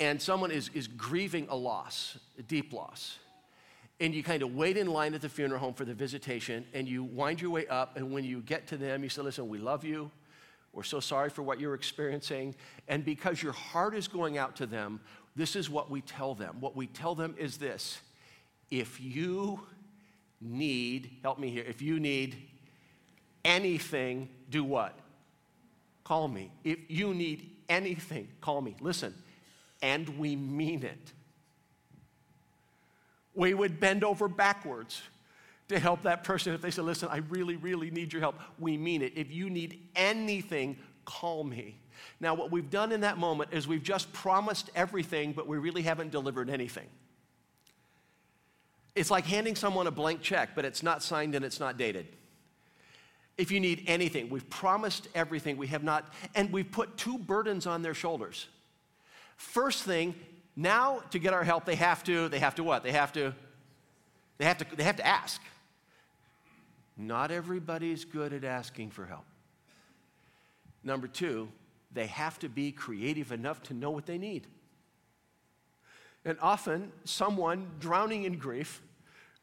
and 0.00 0.20
someone 0.20 0.50
is, 0.50 0.70
is 0.74 0.88
grieving 0.88 1.46
a 1.48 1.56
loss, 1.56 2.18
a 2.38 2.42
deep 2.42 2.72
loss. 2.72 3.18
And 4.00 4.12
you 4.12 4.24
kind 4.24 4.42
of 4.42 4.56
wait 4.56 4.76
in 4.76 4.88
line 4.88 5.14
at 5.14 5.22
the 5.22 5.28
funeral 5.28 5.60
home 5.60 5.74
for 5.74 5.84
the 5.84 5.94
visitation, 5.94 6.64
and 6.74 6.88
you 6.88 7.04
wind 7.04 7.40
your 7.40 7.50
way 7.50 7.68
up, 7.68 7.96
and 7.96 8.10
when 8.10 8.24
you 8.24 8.40
get 8.40 8.66
to 8.68 8.76
them, 8.76 9.04
you 9.04 9.08
say, 9.08 9.22
Listen, 9.22 9.48
we 9.48 9.58
love 9.58 9.84
you. 9.84 10.10
We're 10.74 10.82
so 10.82 11.00
sorry 11.00 11.30
for 11.30 11.42
what 11.42 11.60
you're 11.60 11.74
experiencing. 11.74 12.54
And 12.88 13.04
because 13.04 13.42
your 13.42 13.52
heart 13.52 13.94
is 13.94 14.08
going 14.08 14.38
out 14.38 14.56
to 14.56 14.66
them, 14.66 15.00
this 15.36 15.56
is 15.56 15.70
what 15.70 15.90
we 15.90 16.00
tell 16.00 16.34
them. 16.34 16.56
What 16.60 16.76
we 16.76 16.86
tell 16.86 17.14
them 17.14 17.34
is 17.38 17.56
this 17.56 18.00
if 18.70 19.00
you 19.00 19.60
need, 20.40 21.10
help 21.22 21.38
me 21.38 21.50
here, 21.50 21.64
if 21.66 21.80
you 21.80 22.00
need 22.00 22.36
anything, 23.44 24.28
do 24.50 24.64
what? 24.64 24.98
Call 26.02 26.28
me. 26.28 26.50
If 26.64 26.78
you 26.88 27.14
need 27.14 27.50
anything, 27.68 28.28
call 28.40 28.60
me. 28.60 28.76
Listen, 28.80 29.14
and 29.82 30.08
we 30.18 30.36
mean 30.36 30.82
it. 30.82 31.12
We 33.34 33.54
would 33.54 33.80
bend 33.80 34.04
over 34.04 34.28
backwards 34.28 35.02
to 35.68 35.78
help 35.78 36.02
that 36.02 36.24
person. 36.24 36.52
If 36.52 36.62
they 36.62 36.70
say, 36.70 36.82
listen, 36.82 37.08
I 37.10 37.18
really, 37.28 37.56
really 37.56 37.90
need 37.90 38.12
your 38.12 38.20
help, 38.20 38.38
we 38.58 38.76
mean 38.76 39.02
it. 39.02 39.12
If 39.16 39.30
you 39.30 39.48
need 39.50 39.80
anything, 39.96 40.76
call 41.04 41.44
me. 41.44 41.76
Now, 42.20 42.34
what 42.34 42.50
we've 42.50 42.70
done 42.70 42.92
in 42.92 43.00
that 43.00 43.18
moment 43.18 43.50
is 43.52 43.66
we've 43.66 43.82
just 43.82 44.12
promised 44.12 44.70
everything, 44.74 45.32
but 45.32 45.46
we 45.46 45.58
really 45.58 45.82
haven't 45.82 46.10
delivered 46.10 46.50
anything. 46.50 46.86
It's 48.94 49.10
like 49.10 49.26
handing 49.26 49.56
someone 49.56 49.86
a 49.86 49.90
blank 49.90 50.22
check, 50.22 50.50
but 50.54 50.64
it's 50.64 50.82
not 50.82 51.02
signed 51.02 51.34
and 51.34 51.44
it's 51.44 51.58
not 51.58 51.76
dated. 51.76 52.06
If 53.36 53.50
you 53.50 53.58
need 53.58 53.84
anything, 53.88 54.30
we've 54.30 54.48
promised 54.48 55.08
everything, 55.14 55.56
we 55.56 55.66
have 55.68 55.82
not, 55.82 56.12
and 56.36 56.52
we've 56.52 56.70
put 56.70 56.96
two 56.96 57.18
burdens 57.18 57.66
on 57.66 57.82
their 57.82 57.94
shoulders. 57.94 58.46
First 59.36 59.82
thing, 59.82 60.14
now 60.54 61.02
to 61.10 61.18
get 61.18 61.32
our 61.32 61.42
help, 61.42 61.64
they 61.64 61.74
have 61.74 62.04
to, 62.04 62.28
they 62.28 62.38
have 62.38 62.54
to 62.56 62.62
what? 62.62 62.84
They 62.84 62.92
have 62.92 63.12
to, 63.14 63.34
they 64.38 64.44
have 64.44 64.58
to, 64.58 64.76
they 64.76 64.84
have 64.84 64.96
to 64.96 65.06
ask. 65.06 65.40
Not 66.96 67.30
everybody's 67.30 68.04
good 68.04 68.32
at 68.32 68.44
asking 68.44 68.90
for 68.90 69.06
help. 69.06 69.24
Number 70.82 71.08
two, 71.08 71.48
they 71.92 72.06
have 72.06 72.38
to 72.40 72.48
be 72.48 72.72
creative 72.72 73.32
enough 73.32 73.62
to 73.64 73.74
know 73.74 73.90
what 73.90 74.06
they 74.06 74.18
need. 74.18 74.46
And 76.24 76.38
often, 76.40 76.92
someone 77.04 77.70
drowning 77.80 78.24
in 78.24 78.38
grief 78.38 78.82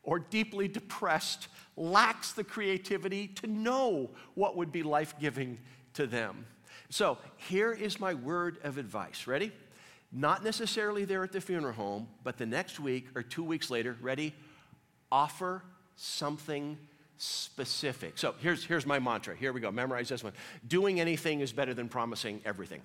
or 0.04 0.20
deeply 0.20 0.68
depressed 0.68 1.48
lacks 1.78 2.32
the 2.32 2.44
creativity 2.44 3.28
to 3.28 3.48
know 3.48 4.10
what 4.34 4.58
would 4.58 4.72
be 4.72 4.84
life 4.84 5.14
giving 5.20 5.60
to 5.94 6.08
them. 6.08 6.46
So, 6.90 7.18
here 7.38 7.72
is 7.72 8.00
my 8.00 8.14
word 8.14 8.58
of 8.64 8.78
advice. 8.78 9.28
Ready? 9.28 9.52
Not 10.12 10.44
necessarily 10.44 11.06
there 11.06 11.24
at 11.24 11.32
the 11.32 11.40
funeral 11.40 11.74
home, 11.74 12.08
but 12.24 12.38
the 12.38 12.46
next 12.46 12.80
week 12.80 13.08
or 13.16 13.24
two 13.24 13.44
weeks 13.44 13.70
later, 13.70 13.96
ready? 14.02 14.34
Offer 15.12 15.64
something 15.96 16.78
specific. 17.22 18.18
So 18.18 18.34
here's, 18.40 18.66
here's 18.66 18.88
my 18.88 18.98
mantra. 18.98 19.36
Here 19.36 19.54
we 19.54 19.62
go. 19.62 19.72
Memorize 19.72 20.10
this 20.10 20.24
one. 20.24 20.34
Doing 20.68 21.00
anything 21.00 21.42
is 21.42 21.52
better 21.52 21.74
than 21.74 21.88
promising 21.88 22.42
everything. 22.46 22.82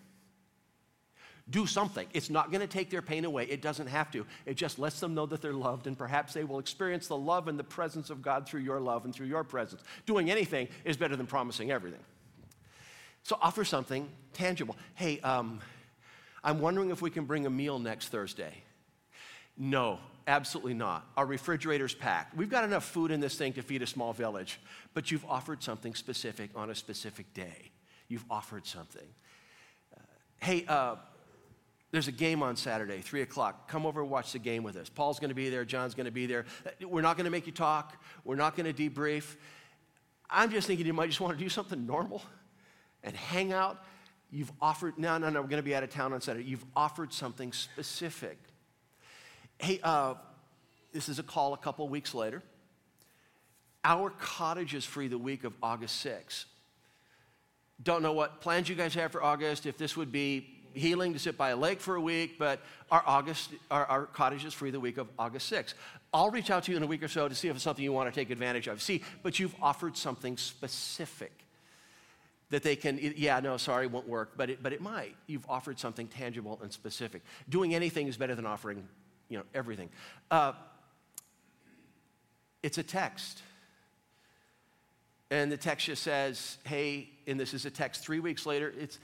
Do 1.48 1.64
something. 1.64 2.06
It's 2.12 2.28
not 2.28 2.50
going 2.50 2.60
to 2.60 2.66
take 2.66 2.90
their 2.90 3.00
pain 3.00 3.24
away. 3.24 3.44
It 3.44 3.62
doesn't 3.62 3.86
have 3.86 4.10
to. 4.10 4.26
It 4.44 4.56
just 4.56 4.78
lets 4.78 5.00
them 5.00 5.14
know 5.14 5.24
that 5.26 5.40
they're 5.40 5.54
loved, 5.54 5.86
and 5.86 5.96
perhaps 5.96 6.34
they 6.34 6.44
will 6.44 6.58
experience 6.58 7.06
the 7.06 7.16
love 7.16 7.48
and 7.48 7.58
the 7.58 7.64
presence 7.64 8.10
of 8.10 8.20
God 8.20 8.46
through 8.46 8.60
your 8.60 8.80
love 8.80 9.06
and 9.06 9.14
through 9.14 9.28
your 9.28 9.44
presence. 9.44 9.82
Doing 10.04 10.30
anything 10.30 10.68
is 10.84 10.98
better 10.98 11.16
than 11.16 11.26
promising 11.26 11.70
everything. 11.70 12.00
So 13.22 13.38
offer 13.40 13.64
something 13.64 14.08
tangible. 14.34 14.76
Hey, 14.96 15.18
um, 15.20 15.60
I'm 16.44 16.60
wondering 16.60 16.90
if 16.90 17.00
we 17.00 17.10
can 17.10 17.24
bring 17.24 17.46
a 17.46 17.50
meal 17.50 17.78
next 17.78 18.08
Thursday. 18.08 18.62
No, 19.56 19.98
absolutely 20.26 20.74
not. 20.74 21.06
Our 21.16 21.26
refrigerator's 21.26 21.94
packed. 21.94 22.36
We've 22.36 22.50
got 22.50 22.64
enough 22.64 22.84
food 22.84 23.10
in 23.10 23.20
this 23.20 23.36
thing 23.36 23.52
to 23.54 23.62
feed 23.62 23.82
a 23.82 23.86
small 23.86 24.12
village, 24.12 24.60
but 24.94 25.10
you've 25.10 25.24
offered 25.26 25.62
something 25.62 25.94
specific 25.94 26.50
on 26.54 26.70
a 26.70 26.74
specific 26.74 27.32
day. 27.34 27.70
You've 28.08 28.24
offered 28.30 28.66
something. 28.66 29.06
Uh, 29.96 30.00
hey, 30.40 30.64
uh, 30.68 30.96
there's 31.92 32.08
a 32.08 32.12
game 32.12 32.42
on 32.42 32.56
Saturday, 32.56 33.00
3 33.00 33.22
o'clock. 33.22 33.68
Come 33.68 33.86
over 33.86 34.02
and 34.02 34.10
watch 34.10 34.32
the 34.32 34.38
game 34.38 34.62
with 34.62 34.76
us. 34.76 34.88
Paul's 34.88 35.18
going 35.18 35.30
to 35.30 35.34
be 35.34 35.48
there, 35.48 35.64
John's 35.64 35.94
going 35.94 36.06
to 36.06 36.12
be 36.12 36.26
there. 36.26 36.44
Uh, 36.66 36.88
we're 36.88 37.00
not 37.00 37.16
going 37.16 37.24
to 37.24 37.30
make 37.30 37.46
you 37.46 37.52
talk, 37.52 38.02
we're 38.24 38.36
not 38.36 38.56
going 38.56 38.72
to 38.72 38.90
debrief. 38.90 39.36
I'm 40.28 40.50
just 40.50 40.66
thinking 40.66 40.86
you 40.86 40.92
might 40.92 41.06
just 41.06 41.20
want 41.20 41.38
to 41.38 41.42
do 41.42 41.48
something 41.48 41.86
normal 41.86 42.22
and 43.04 43.14
hang 43.14 43.52
out. 43.52 43.84
You've 44.30 44.50
offered, 44.60 44.98
no, 44.98 45.16
no, 45.18 45.30
no, 45.30 45.40
we're 45.40 45.48
going 45.48 45.62
to 45.62 45.66
be 45.66 45.74
out 45.74 45.84
of 45.84 45.90
town 45.90 46.12
on 46.12 46.20
Saturday. 46.20 46.44
You've 46.44 46.64
offered 46.74 47.12
something 47.12 47.52
specific. 47.52 48.38
Hey, 49.58 49.80
uh, 49.82 50.14
this 50.92 51.08
is 51.08 51.18
a 51.18 51.22
call 51.22 51.54
a 51.54 51.58
couple 51.58 51.88
weeks 51.88 52.14
later. 52.14 52.42
Our 53.84 54.10
cottage 54.10 54.74
is 54.74 54.84
free 54.84 55.08
the 55.08 55.18
week 55.18 55.44
of 55.44 55.52
August 55.62 56.04
6th. 56.04 56.44
Don't 57.82 58.02
know 58.02 58.12
what 58.12 58.40
plans 58.40 58.68
you 58.68 58.74
guys 58.74 58.94
have 58.94 59.12
for 59.12 59.22
August, 59.22 59.66
if 59.66 59.76
this 59.78 59.96
would 59.96 60.10
be 60.10 60.48
healing 60.72 61.12
to 61.14 61.18
sit 61.18 61.38
by 61.38 61.50
a 61.50 61.56
lake 61.56 61.80
for 61.80 61.94
a 61.94 62.00
week, 62.00 62.38
but 62.38 62.60
our, 62.90 63.02
August, 63.06 63.50
our, 63.70 63.86
our 63.86 64.06
cottage 64.06 64.44
is 64.44 64.52
free 64.52 64.70
the 64.70 64.80
week 64.80 64.98
of 64.98 65.08
August 65.18 65.50
6th. 65.50 65.74
I'll 66.12 66.30
reach 66.30 66.50
out 66.50 66.64
to 66.64 66.70
you 66.70 66.76
in 66.76 66.82
a 66.82 66.86
week 66.86 67.02
or 67.02 67.08
so 67.08 67.28
to 67.28 67.34
see 67.34 67.48
if 67.48 67.54
it's 67.54 67.64
something 67.64 67.84
you 67.84 67.92
want 67.92 68.12
to 68.12 68.18
take 68.18 68.30
advantage 68.30 68.66
of. 68.66 68.82
See, 68.82 69.02
but 69.22 69.38
you've 69.38 69.54
offered 69.62 69.96
something 69.96 70.36
specific 70.36 71.32
that 72.50 72.62
they 72.62 72.76
can, 72.76 72.98
yeah, 73.00 73.40
no, 73.40 73.56
sorry, 73.56 73.86
won't 73.86 74.08
work, 74.08 74.32
but 74.36 74.50
it, 74.50 74.62
but 74.62 74.72
it 74.72 74.80
might. 74.80 75.16
You've 75.26 75.48
offered 75.48 75.78
something 75.78 76.06
tangible 76.08 76.60
and 76.62 76.72
specific. 76.72 77.22
Doing 77.48 77.74
anything 77.74 78.06
is 78.06 78.16
better 78.16 78.34
than 78.34 78.46
offering 78.46 78.86
you 79.28 79.38
know, 79.38 79.44
everything. 79.54 79.88
Uh, 80.30 80.52
it's 82.62 82.78
a 82.78 82.82
text. 82.82 83.42
And 85.30 85.50
the 85.50 85.56
text 85.56 85.86
just 85.86 86.02
says, 86.02 86.58
hey, 86.64 87.10
and 87.26 87.38
this 87.38 87.54
is 87.54 87.66
a 87.66 87.70
text 87.70 88.02
three 88.02 88.20
weeks 88.20 88.46
later, 88.46 88.72
it's 88.78 88.98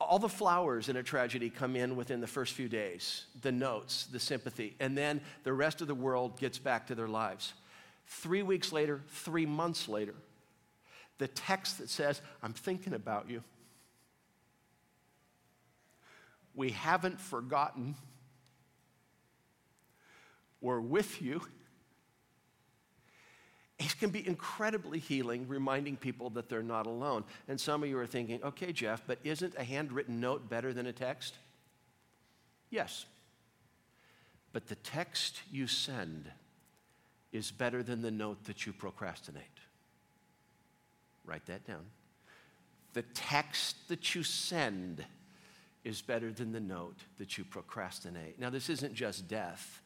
all 0.00 0.18
the 0.18 0.28
flowers 0.28 0.88
in 0.88 0.96
a 0.96 1.02
tragedy 1.02 1.48
come 1.48 1.76
in 1.76 1.96
within 1.96 2.20
the 2.20 2.26
first 2.26 2.54
few 2.54 2.68
days 2.68 3.26
the 3.42 3.52
notes, 3.52 4.06
the 4.06 4.18
sympathy, 4.18 4.74
and 4.80 4.98
then 4.98 5.20
the 5.44 5.52
rest 5.52 5.80
of 5.80 5.86
the 5.86 5.94
world 5.94 6.38
gets 6.38 6.58
back 6.58 6.86
to 6.88 6.94
their 6.94 7.08
lives. 7.08 7.52
Three 8.06 8.42
weeks 8.42 8.72
later, 8.72 9.00
three 9.08 9.46
months 9.46 9.88
later, 9.88 10.14
the 11.18 11.28
text 11.28 11.78
that 11.78 11.88
says, 11.88 12.20
I'm 12.42 12.52
thinking 12.52 12.94
about 12.94 13.30
you. 13.30 13.42
We 16.54 16.70
haven't 16.70 17.20
forgotten 17.20 17.94
we're 20.62 20.80
with 20.80 21.20
you. 21.20 21.42
It 23.78 23.98
can 23.98 24.10
be 24.10 24.26
incredibly 24.26 25.00
healing, 25.00 25.48
reminding 25.48 25.96
people 25.96 26.30
that 26.30 26.48
they're 26.48 26.62
not 26.62 26.86
alone. 26.86 27.24
And 27.48 27.60
some 27.60 27.82
of 27.82 27.88
you 27.88 27.98
are 27.98 28.06
thinking, 28.06 28.40
okay, 28.44 28.72
Jeff, 28.72 29.02
but 29.06 29.18
isn't 29.24 29.54
a 29.58 29.64
handwritten 29.64 30.20
note 30.20 30.48
better 30.48 30.72
than 30.72 30.86
a 30.86 30.92
text? 30.92 31.34
Yes. 32.70 33.06
But 34.52 34.68
the 34.68 34.76
text 34.76 35.40
you 35.50 35.66
send 35.66 36.30
is 37.32 37.50
better 37.50 37.82
than 37.82 38.02
the 38.02 38.10
note 38.10 38.44
that 38.44 38.66
you 38.66 38.72
procrastinate. 38.72 39.42
Write 41.24 41.46
that 41.46 41.66
down. 41.66 41.86
The 42.92 43.02
text 43.14 43.88
that 43.88 44.14
you 44.14 44.22
send 44.22 45.04
is 45.82 46.02
better 46.02 46.30
than 46.30 46.52
the 46.52 46.60
note 46.60 46.98
that 47.18 47.36
you 47.36 47.44
procrastinate. 47.44 48.38
Now, 48.38 48.50
this 48.50 48.68
isn't 48.68 48.94
just 48.94 49.26
death 49.26 49.81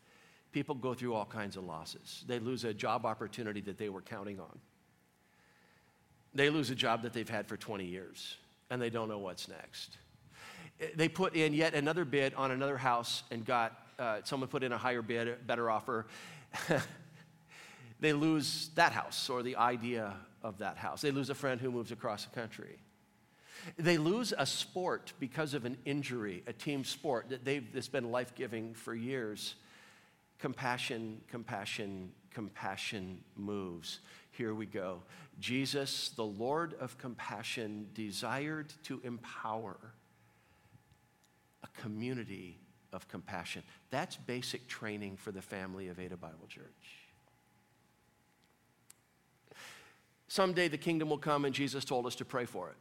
people 0.57 0.75
go 0.75 0.95
through 0.95 1.13
all 1.13 1.27
kinds 1.27 1.59
of 1.59 1.65
losses. 1.65 2.25
They 2.27 2.39
lose 2.39 2.65
a 2.65 2.73
job 2.73 3.05
opportunity 3.05 3.61
that 3.61 3.77
they 3.77 3.91
were 3.91 4.01
counting 4.01 4.41
on. 4.41 4.59
They 6.35 6.49
lose 6.49 6.71
a 6.71 6.75
job 6.75 7.03
that 7.03 7.13
they've 7.13 7.29
had 7.29 7.47
for 7.47 7.59
20 7.59 7.85
years, 7.85 8.39
and 8.71 8.81
they 8.81 8.89
don't 8.89 9.11
know 9.11 9.19
what's 9.19 9.49
next. 9.49 9.99
They 10.95 11.11
put 11.11 11.37
in 11.37 11.53
yet 11.53 11.75
another 11.75 12.07
bid 12.07 12.33
on 12.33 12.53
another 12.53 12.79
house 12.79 13.23
and 13.31 13.45
got, 13.45 13.79
uh, 13.99 14.21
someone 14.25 14.49
put 14.49 14.63
in 14.63 14.73
a 14.73 14.79
higher 14.79 15.03
bid, 15.03 15.47
better 15.47 15.69
offer. 15.69 16.07
they 18.01 18.15
lose 18.15 18.71
that 18.77 18.93
house 18.93 19.29
or 19.29 19.43
the 19.43 19.57
idea 19.57 20.15
of 20.43 20.57
that 20.61 20.79
house. 20.79 21.03
They 21.03 21.11
lose 21.11 21.29
a 21.29 21.35
friend 21.35 21.61
who 21.61 21.71
moves 21.71 21.93
across 21.93 22.25
the 22.25 22.35
country. 22.35 22.79
They 23.77 23.99
lose 23.99 24.33
a 24.39 24.47
sport 24.47 25.13
because 25.21 25.53
of 25.53 25.67
an 25.67 25.77
injury, 25.85 26.45
a 26.47 26.55
team 26.55 26.83
sport 26.83 27.29
that 27.29 27.45
they've, 27.45 27.71
that's 27.75 27.89
been 27.89 28.11
life 28.11 28.35
giving 28.35 28.73
for 28.73 28.95
years. 28.95 29.55
Compassion, 30.39 31.21
compassion, 31.29 32.13
compassion 32.31 33.23
moves. 33.37 34.01
Here 34.33 34.55
we 34.55 34.67
go. 34.67 35.03
Jesus, 35.41 36.11
the 36.11 36.25
Lord 36.25 36.75
of 36.81 36.99
compassion, 36.99 37.89
desired 37.95 38.73
to 38.85 39.01
empower 39.05 39.77
a 41.63 41.81
community 41.81 42.59
of 42.93 43.09
compassion. 43.09 43.63
That's 43.91 44.17
basic 44.17 44.69
training 44.69 45.17
for 45.17 45.33
the 45.33 45.43
family 45.43 45.89
of 45.89 45.99
Ada 45.99 46.17
Bible 46.17 46.47
Church. 46.49 46.65
Someday 50.29 50.69
the 50.69 50.79
kingdom 50.79 51.09
will 51.09 51.19
come, 51.19 51.45
and 51.45 51.55
Jesus 51.55 51.85
told 51.85 52.07
us 52.07 52.17
to 52.17 52.25
pray 52.25 52.45
for 52.45 52.69
it. 52.69 52.77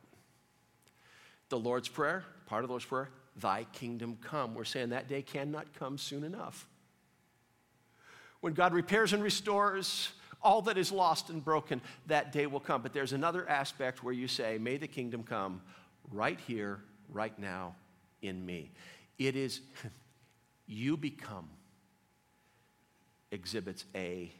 The 1.49 1.59
Lord's 1.59 1.87
Prayer, 1.87 2.25
part 2.47 2.63
of 2.63 2.69
the 2.69 2.73
Lord's 2.73 2.85
Prayer, 2.85 3.09
Thy 3.37 3.65
kingdom 3.71 4.17
come. 4.21 4.55
We're 4.55 4.63
saying 4.63 4.89
that 4.89 5.07
day 5.07 5.21
cannot 5.21 5.73
come 5.73 5.97
soon 5.97 6.23
enough 6.23 6.67
when 8.45 8.53
God 8.53 8.75
repairs 8.75 9.11
and 9.11 9.23
restores 9.23 10.11
all 10.39 10.61
that 10.61 10.77
is 10.77 10.91
lost 10.91 11.31
and 11.31 11.43
broken, 11.43 11.81
that 12.05 12.31
day 12.31 12.45
will 12.45 12.59
come. 12.59 12.83
But 12.83 12.93
there's 12.93 13.11
another 13.11 13.49
aspect 13.49 14.03
where 14.03 14.13
you 14.13 14.27
say, 14.27 14.59
May 14.59 14.77
the 14.77 14.87
kingdom 14.87 15.23
come 15.23 15.63
right 16.11 16.39
here, 16.41 16.79
right 17.11 17.33
now, 17.39 17.73
in 18.21 18.45
me. 18.45 18.69
It 19.17 19.35
is, 19.35 19.61
you 20.67 20.95
become 20.95 21.49
exhibits 23.31 23.85
A, 23.95 24.31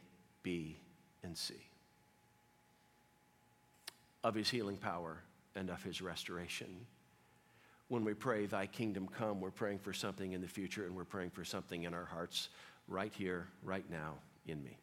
B, 0.44 0.76
and 1.24 1.36
C 1.36 1.54
of 4.22 4.36
his 4.36 4.48
healing 4.48 4.76
power 4.76 5.18
and 5.56 5.68
of 5.68 5.82
his 5.82 6.00
restoration. 6.00 6.68
When 7.88 8.04
we 8.04 8.14
pray, 8.14 8.46
Thy 8.46 8.66
kingdom 8.66 9.08
come, 9.08 9.40
we're 9.40 9.50
praying 9.50 9.80
for 9.80 9.92
something 9.92 10.30
in 10.30 10.40
the 10.40 10.48
future 10.48 10.86
and 10.86 10.94
we're 10.94 11.02
praying 11.02 11.30
for 11.30 11.44
something 11.44 11.82
in 11.82 11.92
our 11.92 12.04
hearts 12.04 12.50
right 12.88 13.12
here, 13.12 13.48
right 13.62 13.88
now, 13.90 14.14
in 14.46 14.62
me. 14.62 14.78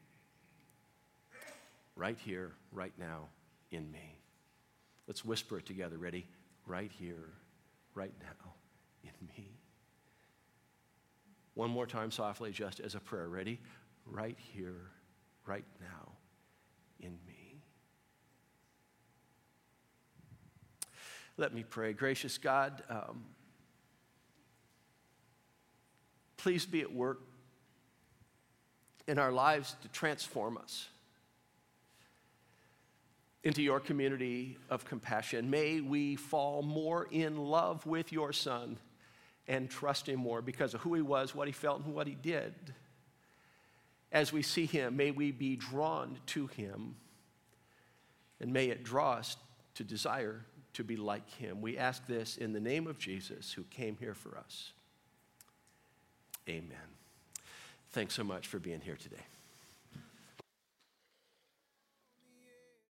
right 1.95 2.18
here, 2.18 2.51
right 2.72 2.93
now, 2.97 3.28
in 3.72 3.91
me. 3.91 4.18
Let's 5.08 5.24
whisper 5.24 5.60
it 5.60 5.66
together. 5.66 5.97
Ready? 5.97 6.26
Right 6.66 6.91
here, 6.91 7.30
right 7.93 8.14
now, 8.22 8.54
in 9.04 9.28
me. 9.28 9.49
One 11.56 11.70
more 11.70 11.86
time, 11.86 12.12
softly, 12.12 12.51
just 12.51 12.80
as 12.80 12.95
a 12.95 12.99
prayer. 12.99 13.28
Ready? 13.28 13.60
Right 14.06 14.38
here, 14.54 14.89
right 15.45 15.66
now, 15.80 16.12
in 16.99 17.18
me. 17.28 17.62
Let 21.38 21.54
me 21.54 21.64
pray. 21.68 21.93
Gracious 21.93 22.38
God, 22.38 22.84
um, 22.89 23.24
please 26.38 26.66
be 26.66 26.82
at 26.82 26.93
work 26.93 27.22
in 29.08 29.20
our 29.20 29.32
lives 29.32 29.76
to 29.82 29.88
transform 29.89 30.58
us 30.58 30.88
into 33.43 33.62
your 33.62 33.80
community 33.80 34.58
of 34.70 34.86
compassion. 34.86 35.49
May 35.49 35.82
we 35.82 36.16
fall 36.16 36.62
more 36.62 37.08
in 37.12 37.38
love 37.38 37.86
with 37.86 38.12
your 38.12 38.32
Son 38.32 38.78
and 39.47 39.70
trust 39.70 40.08
him 40.08 40.20
more 40.20 40.41
because 40.41 40.74
of 40.74 40.82
who 40.82 40.93
he 40.93 41.01
was, 41.01 41.36
what 41.36 41.47
he 41.47 41.51
felt, 41.51 41.84
and 41.84 41.93
what 41.93 42.08
he 42.08 42.16
did. 42.16 42.54
As 44.12 44.32
we 44.32 44.41
see 44.41 44.66
him, 44.66 44.95
may 44.95 45.12
we 45.12 45.32
be 45.32 45.58
drawn 45.58 46.18
to 46.28 46.47
him, 46.47 46.95
and 48.39 48.54
may 48.54 48.68
it 48.68 48.84
draw 48.84 49.14
us 49.14 49.36
to 49.76 49.84
desire 49.84 50.45
to 50.74 50.84
be 50.84 50.95
like 50.95 51.30
him. 51.32 51.62
We 51.62 51.78
ask 51.78 52.06
this 52.08 52.38
in 52.38 52.54
the 52.54 52.60
name 52.60 52.88
of 52.88 52.97
Jesus, 52.97 53.51
who 53.51 53.64
came 53.64 53.97
here 53.99 54.14
for 54.14 54.38
us. 54.38 54.72
Amen. 56.47 56.93
Thanks 57.94 58.16
so 58.16 58.24
much 58.24 58.48
for 58.48 58.58
being 58.58 58.82
here 58.82 58.96
today. 58.96 59.24